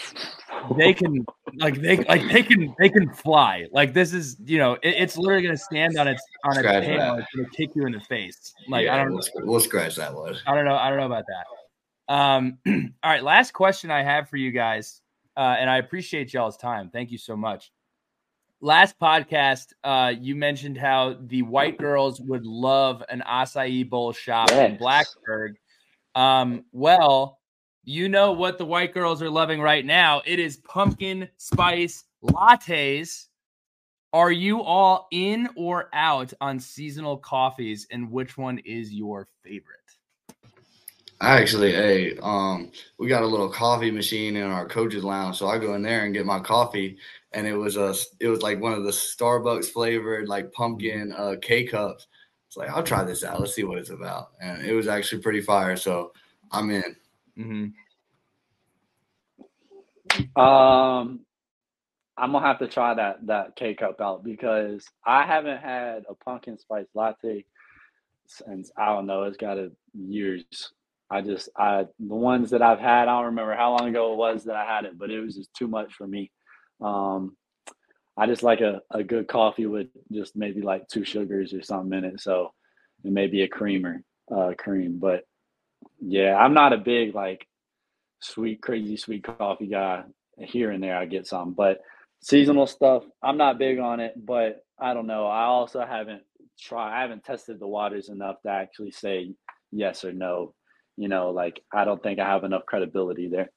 they 0.77 0.93
can 0.93 1.25
like 1.57 1.81
they 1.81 1.97
like 2.05 2.27
they 2.31 2.43
can 2.43 2.73
they 2.79 2.89
can 2.89 3.11
fly. 3.13 3.65
Like 3.71 3.93
this 3.93 4.13
is 4.13 4.37
you 4.45 4.57
know 4.57 4.73
it, 4.73 4.89
it's 4.89 5.17
literally 5.17 5.43
gonna 5.43 5.57
stand 5.57 5.97
on 5.97 6.07
its 6.07 6.21
on 6.43 6.51
its 6.51 6.59
Scratch 6.59 6.83
tail. 6.83 7.15
that. 7.15 7.19
It's 7.19 7.35
gonna 7.35 7.49
kick 7.55 7.69
you 7.75 7.85
in 7.85 7.91
the 7.93 8.01
face. 8.01 8.53
Like 8.69 8.85
Yeah, 8.85 8.95
I 8.95 8.97
don't 8.97 9.13
we'll, 9.13 9.23
we'll 9.35 9.59
scratch 9.59 9.95
that 9.95 10.13
one. 10.13 10.37
I 10.45 10.55
don't 10.55 10.65
know. 10.65 10.75
I 10.75 10.89
don't 10.89 10.99
know 10.99 11.05
about 11.05 11.25
that. 11.27 12.13
Um, 12.13 12.57
all 13.03 13.09
right. 13.11 13.23
Last 13.23 13.53
question 13.53 13.91
I 13.91 14.03
have 14.03 14.29
for 14.29 14.37
you 14.37 14.51
guys, 14.51 15.01
uh, 15.37 15.55
and 15.59 15.69
I 15.69 15.77
appreciate 15.77 16.33
y'all's 16.33 16.57
time. 16.57 16.89
Thank 16.89 17.11
you 17.11 17.17
so 17.17 17.35
much. 17.35 17.71
Last 18.61 18.99
podcast, 18.99 19.67
uh, 19.85 20.13
you 20.19 20.35
mentioned 20.35 20.77
how 20.77 21.15
the 21.27 21.43
white 21.43 21.77
girls 21.77 22.19
would 22.19 22.45
love 22.45 23.01
an 23.07 23.23
acai 23.25 23.89
bowl 23.89 24.11
shop 24.11 24.51
in 24.51 24.77
Yes. 24.77 24.81
Blacksburg. 24.81 25.53
Um, 26.13 26.65
well, 26.73 27.39
you 27.85 28.09
know 28.09 28.33
what 28.33 28.57
the 28.57 28.65
white 28.65 28.93
girls 28.93 29.21
are 29.21 29.29
loving 29.29 29.61
right 29.61 29.85
now. 29.85 30.21
It 30.25 30.39
is 30.39 30.57
pumpkin 30.57 31.29
spice 31.37 32.03
lattes. 32.21 33.27
Are 34.11 34.31
you 34.31 34.61
all 34.61 35.07
in 35.11 35.47
or 35.55 35.89
out 35.93 36.33
on 36.41 36.59
seasonal 36.59 37.15
coffees, 37.15 37.87
and 37.91 38.11
which 38.11 38.37
one 38.37 38.57
is 38.59 38.91
your 38.91 39.29
favorite? 39.43 39.77
I 41.21 41.39
actually, 41.39 41.71
hey, 41.73 42.17
um, 42.21 42.71
we 42.97 43.07
got 43.07 43.23
a 43.23 43.27
little 43.27 43.49
coffee 43.49 43.91
machine 43.91 44.35
in 44.35 44.43
our 44.43 44.65
coach's 44.65 45.03
lounge, 45.03 45.37
so 45.37 45.47
I 45.47 45.57
go 45.57 45.75
in 45.75 45.81
there 45.81 46.05
and 46.05 46.13
get 46.13 46.25
my 46.25 46.39
coffee, 46.39 46.97
and 47.33 47.45
it 47.45 47.55
was 47.55 47.77
a, 47.77 47.93
it 48.19 48.27
was 48.27 48.41
like 48.41 48.59
one 48.59 48.73
of 48.73 48.83
the 48.83 48.91
Starbucks 48.91 49.67
flavored 49.67 50.27
like 50.27 50.51
pumpkin 50.51 51.13
uh, 51.17 51.35
K 51.41 51.63
cups. 51.65 52.07
It's 52.47 52.57
like 52.57 52.69
I'll 52.69 52.83
try 52.83 53.03
this 53.03 53.23
out. 53.23 53.39
Let's 53.39 53.53
see 53.53 53.63
what 53.63 53.77
it's 53.77 53.91
about, 53.91 54.31
and 54.41 54.65
it 54.65 54.73
was 54.73 54.87
actually 54.87 55.21
pretty 55.21 55.41
fire. 55.41 55.75
So 55.75 56.13
I'm 56.51 56.71
in. 56.71 56.95
Mm-hmm. 57.37 57.67
Um, 60.41 61.19
I'm 62.17 62.31
gonna 62.33 62.45
have 62.45 62.59
to 62.59 62.67
try 62.67 62.93
that 62.95 63.25
that 63.27 63.55
K 63.55 63.75
cup 63.75 64.01
out 64.01 64.23
because 64.23 64.85
I 65.05 65.25
haven't 65.25 65.59
had 65.59 66.03
a 66.09 66.15
pumpkin 66.15 66.57
spice 66.57 66.87
latte 66.95 67.45
since 68.25 68.71
I 68.77 68.87
don't 68.87 69.05
know. 69.05 69.23
It's 69.23 69.37
got 69.37 69.57
a 69.57 69.71
years. 69.93 70.71
I 71.09 71.21
just 71.21 71.49
I 71.57 71.85
the 71.99 72.15
ones 72.15 72.49
that 72.49 72.61
I've 72.61 72.79
had. 72.79 73.07
I 73.07 73.17
don't 73.17 73.25
remember 73.25 73.55
how 73.55 73.77
long 73.77 73.89
ago 73.89 74.13
it 74.13 74.17
was 74.17 74.43
that 74.45 74.55
I 74.55 74.65
had 74.65 74.85
it, 74.85 74.97
but 74.97 75.09
it 75.09 75.21
was 75.21 75.35
just 75.35 75.53
too 75.53 75.67
much 75.67 75.93
for 75.93 76.07
me. 76.07 76.31
Um, 76.81 77.35
I 78.17 78.27
just 78.27 78.43
like 78.43 78.61
a, 78.61 78.81
a 78.91 79.03
good 79.03 79.27
coffee 79.27 79.65
with 79.65 79.87
just 80.11 80.35
maybe 80.35 80.61
like 80.61 80.87
two 80.87 81.05
sugars 81.05 81.53
or 81.53 81.61
something 81.61 81.97
in 81.97 82.05
it. 82.05 82.21
So 82.21 82.51
and 83.03 83.13
maybe 83.13 83.43
a 83.43 83.47
creamer, 83.47 84.03
uh, 84.33 84.51
cream. 84.57 84.99
But 84.99 85.23
yeah, 85.99 86.35
I'm 86.35 86.53
not 86.53 86.73
a 86.73 86.77
big 86.77 87.15
like 87.15 87.47
sweet, 88.21 88.61
crazy 88.61 88.97
sweet 88.97 89.23
coffee 89.23 89.67
guy. 89.67 90.03
Here 90.37 90.71
and 90.71 90.81
there, 90.81 90.97
I 90.97 91.05
get 91.05 91.27
some, 91.27 91.53
but 91.53 91.81
seasonal 92.21 92.65
stuff, 92.65 93.03
I'm 93.21 93.35
not 93.35 93.59
big 93.59 93.77
on 93.77 93.99
it. 93.99 94.13
But 94.15 94.63
I 94.79 94.93
don't 94.93 95.07
know. 95.07 95.27
I 95.27 95.45
also 95.45 95.85
haven't 95.85 96.21
tried. 96.57 96.97
I 96.97 97.01
haven't 97.01 97.25
tested 97.25 97.59
the 97.59 97.67
waters 97.67 98.09
enough 98.09 98.41
to 98.43 98.49
actually 98.49 98.91
say 98.91 99.33
yes 99.71 100.05
or 100.05 100.13
no. 100.13 100.53
You 100.95 101.09
know, 101.09 101.31
like 101.31 101.61
I 101.73 101.83
don't 101.85 102.01
think 102.01 102.19
I 102.19 102.27
have 102.27 102.43
enough 102.45 102.65
credibility 102.65 103.27
there. 103.27 103.49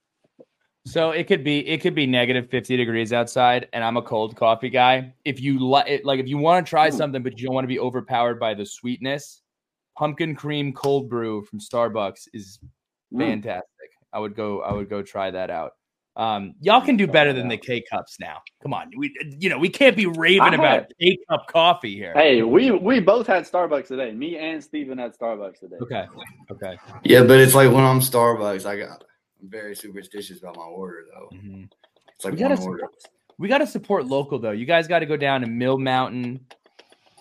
So 0.85 1.11
it 1.13 1.29
could 1.29 1.45
be 1.45 1.67
it 1.69 1.79
could 1.81 1.95
be 1.95 2.07
negative 2.07 2.51
50 2.51 2.77
degrees 2.77 3.13
outside 3.13 3.69
and 3.73 3.85
I'm 3.85 3.97
a 3.97 4.03
cold 4.03 4.35
coffee 4.37 4.69
guy. 4.71 5.15
If 5.25 5.41
you 5.41 5.59
li- 5.61 6.01
like 6.03 6.19
if 6.19 6.27
you 6.27 6.39
want 6.39 6.67
to 6.67 6.69
try 6.71 6.89
Ooh. 6.89 6.93
something 6.93 7.23
but 7.23 7.39
you 7.39 7.47
don't 7.47 7.55
want 7.55 7.65
to 7.65 7.69
be 7.69 7.79
overpowered 7.79 8.41
by 8.41 8.55
the 8.55 8.67
sweetness, 8.67 9.43
pumpkin 9.97 10.35
cream 10.35 10.73
cold 10.73 11.09
brew 11.09 11.45
from 11.45 11.61
Starbucks 11.61 12.29
is 12.35 12.59
Mm. 13.15 13.19
fantastic. 13.21 13.91
I 14.13 14.19
would 14.19 14.35
go 14.35 14.63
I 14.63 14.73
would 14.73 14.89
go 14.91 15.03
try 15.03 15.31
that 15.31 15.51
out. 15.51 15.73
Um 16.17 16.55
y'all 16.61 16.81
can 16.81 16.97
do 16.97 17.07
better 17.07 17.33
than 17.33 17.47
the. 17.49 17.57
K 17.59 17.83
cups 17.89 18.17
now. 18.19 18.39
Come 18.63 18.75
on. 18.75 18.91
We 18.97 19.15
you 19.39 19.51
know, 19.51 19.59
we 19.59 19.69
can't 19.69 19.95
be 19.97 20.07
raving 20.07 20.43
I 20.43 20.55
about 20.55 20.65
had- 20.65 20.93
K 21.01 21.17
cup 21.31 21.47
coffee 21.47 21.95
here. 21.95 22.13
Hey, 22.15 22.43
we 22.43 22.71
we 22.73 22.99
both 22.99 23.27
had 23.29 23.45
Starbucks 23.45 23.87
today. 23.87 24.11
Me 24.13 24.37
and 24.37 24.63
Stephen 24.65 24.99
had 24.99 25.17
Starbucks 25.17 25.61
today. 25.61 25.77
Okay. 25.81 26.07
Okay. 26.51 26.77
Yeah, 27.05 27.23
but 27.23 27.39
it's 27.39 27.55
like 27.55 27.71
when 27.71 27.85
I'm 27.85 28.01
Starbucks, 28.01 28.67
I 28.67 28.77
got 28.79 29.05
I'm 29.43 29.51
very 29.51 29.75
superstitious 29.75 30.39
about 30.41 30.57
my 30.57 30.63
order 30.63 31.07
though. 31.13 31.29
Mhm. 31.37 31.69
It's 32.15 32.25
like 32.25 32.35
We 32.35 32.39
gotta 32.41 32.63
order. 32.63 32.89
We 33.39 33.49
got 33.49 33.59
to 33.59 33.67
support 33.67 34.07
local 34.07 34.39
though. 34.39 34.53
You 34.53 34.67
guys 34.67 34.87
got 34.87 35.01
to 35.01 35.07
go 35.07 35.17
down 35.17 35.41
to 35.41 35.47
Mill 35.49 35.79
Mountain. 35.79 36.47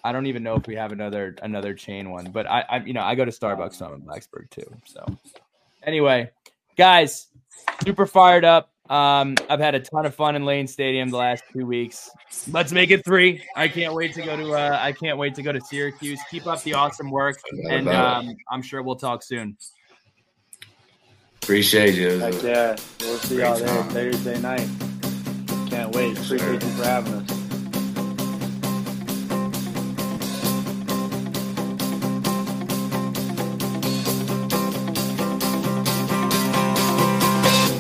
I 0.04 0.12
don't 0.12 0.28
even 0.28 0.44
know 0.44 0.56
if 0.56 0.68
we 0.68 0.76
have 0.76 0.92
another 0.92 1.36
another 1.42 1.74
chain 1.74 2.12
one, 2.12 2.32
but 2.32 2.48
I, 2.48 2.64
I 2.70 2.78
you 2.80 2.94
know 2.94 3.02
I 3.02 3.16
go 3.16 3.26
to 3.26 3.32
Starbucks 3.32 3.76
so 3.76 3.88
I'm 3.88 3.94
in 3.94 4.02
Blacksburg 4.02 4.50
too. 4.50 4.72
So 4.86 5.06
anyway, 5.84 6.32
guys, 6.78 7.28
super 7.84 8.06
fired 8.06 8.46
up. 8.46 8.72
Um, 8.90 9.36
I've 9.50 9.60
had 9.60 9.74
a 9.74 9.80
ton 9.80 10.06
of 10.06 10.14
fun 10.14 10.36
in 10.36 10.44
Lane 10.44 10.68
Stadium 10.68 11.10
the 11.10 11.18
last 11.18 11.44
two 11.54 11.66
weeks. 11.66 12.10
Let's 12.52 12.74
make 12.74 12.92
it 12.92 13.06
three. 13.06 13.42
I 13.56 13.68
can't 13.68 13.94
wait 13.94 14.14
to 14.16 14.22
go 14.22 14.36
to 14.36 14.54
uh, 14.54 14.78
I 14.82 14.92
can't 14.92 15.18
wait 15.18 15.34
to 15.36 15.42
go 15.42 15.52
to 15.52 15.62
Syracuse. 15.62 16.20
Keep 16.30 16.46
up 16.46 16.62
the 16.64 16.74
awesome 16.74 17.10
work, 17.10 17.40
and 17.70 17.88
um, 17.88 18.36
I'm 18.50 18.62
sure 18.62 18.84
we'll 18.84 18.96
talk 18.98 19.24
soon. 19.24 19.56
Appreciate 21.44 21.96
you. 21.96 22.10
It 22.10 22.20
Heck 22.20 22.44
yeah, 22.44 22.76
we'll 23.00 23.18
see 23.18 23.40
y'all 23.40 23.58
there 23.58 23.68
time. 23.68 23.90
Thursday 23.90 24.40
night. 24.40 24.68
Can't 25.70 25.96
wait. 25.96 26.16
Yes, 26.16 26.28
sir. 26.28 26.36
Appreciate 26.36 26.64
you 26.64 26.70
for 26.78 26.84
having 26.84 27.14
us. 27.14 27.42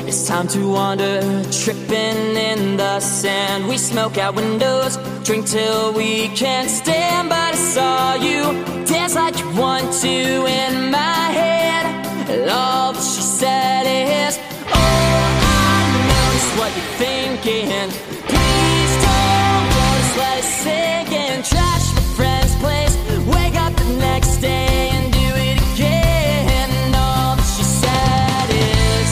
It's 0.07 0.28
time 0.28 0.47
to 0.49 0.68
wander, 0.68 1.22
tripping 1.51 2.36
in 2.36 2.78
the 2.78 2.99
sand. 2.99 3.68
We 3.68 3.78
smoke 3.78 4.18
out 4.18 4.36
windows, 4.36 4.97
drink 5.24 5.45
till 5.45 5.93
we 5.93 6.30
can't 6.30 6.70
stand. 6.70 7.30
But 7.30 7.53
I 7.53 7.55
saw 7.55 8.16
you 8.16 8.41
dance 8.86 9.16
like 9.16 9.38
you 9.39 9.49
want 9.55 9.93
to 10.01 10.07
in 10.07 10.91
my 10.91 10.97
head. 11.39 11.86
And 12.30 12.49
all 12.49 12.93
that 12.93 13.03
she 13.03 13.11
said 13.42 13.88
is, 13.88 14.38
Oh, 14.70 14.78
I 14.78 15.89
know 16.10 16.26
just 16.36 16.52
what 16.60 16.70
you're 16.78 16.94
thinking. 17.02 17.89
Please 18.30 18.94
don't 19.06 19.66
go, 19.78 19.86
just 19.98 20.16
let 20.22 20.38
it 20.38 20.50
sink 20.64 21.12
in. 21.12 21.42
Trash 21.42 21.86
my 21.96 22.04
friend's 22.18 22.56
place, 22.64 22.96
wake 23.34 23.56
up 23.56 23.74
the 23.76 23.89
next 23.98 24.38
day 24.38 24.92
and 24.94 25.12
do 25.12 25.28
it 25.50 25.58
again. 25.74 26.70
And 26.86 26.96
all 26.96 27.36
that 27.36 27.50
she 27.56 27.66
said 27.82 28.48
is. 28.78 29.12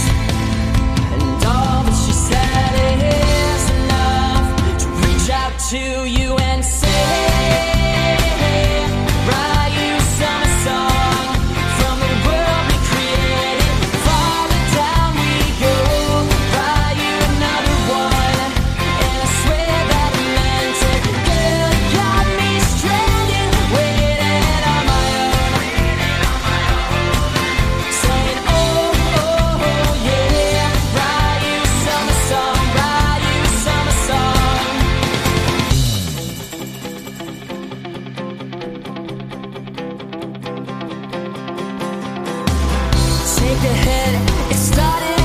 And 1.16 1.44
all 1.50 1.82
that 1.88 1.98
she 2.06 2.14
said 2.30 2.74
is 3.18 3.64
enough 3.82 4.46
to 4.82 4.88
reach 5.08 5.28
out 5.42 5.54
to 5.72 5.82
you 6.06 6.09
Take 43.50 43.58
a 43.58 43.74
hit, 43.74 44.52
it 44.52 44.58
started 44.58 45.19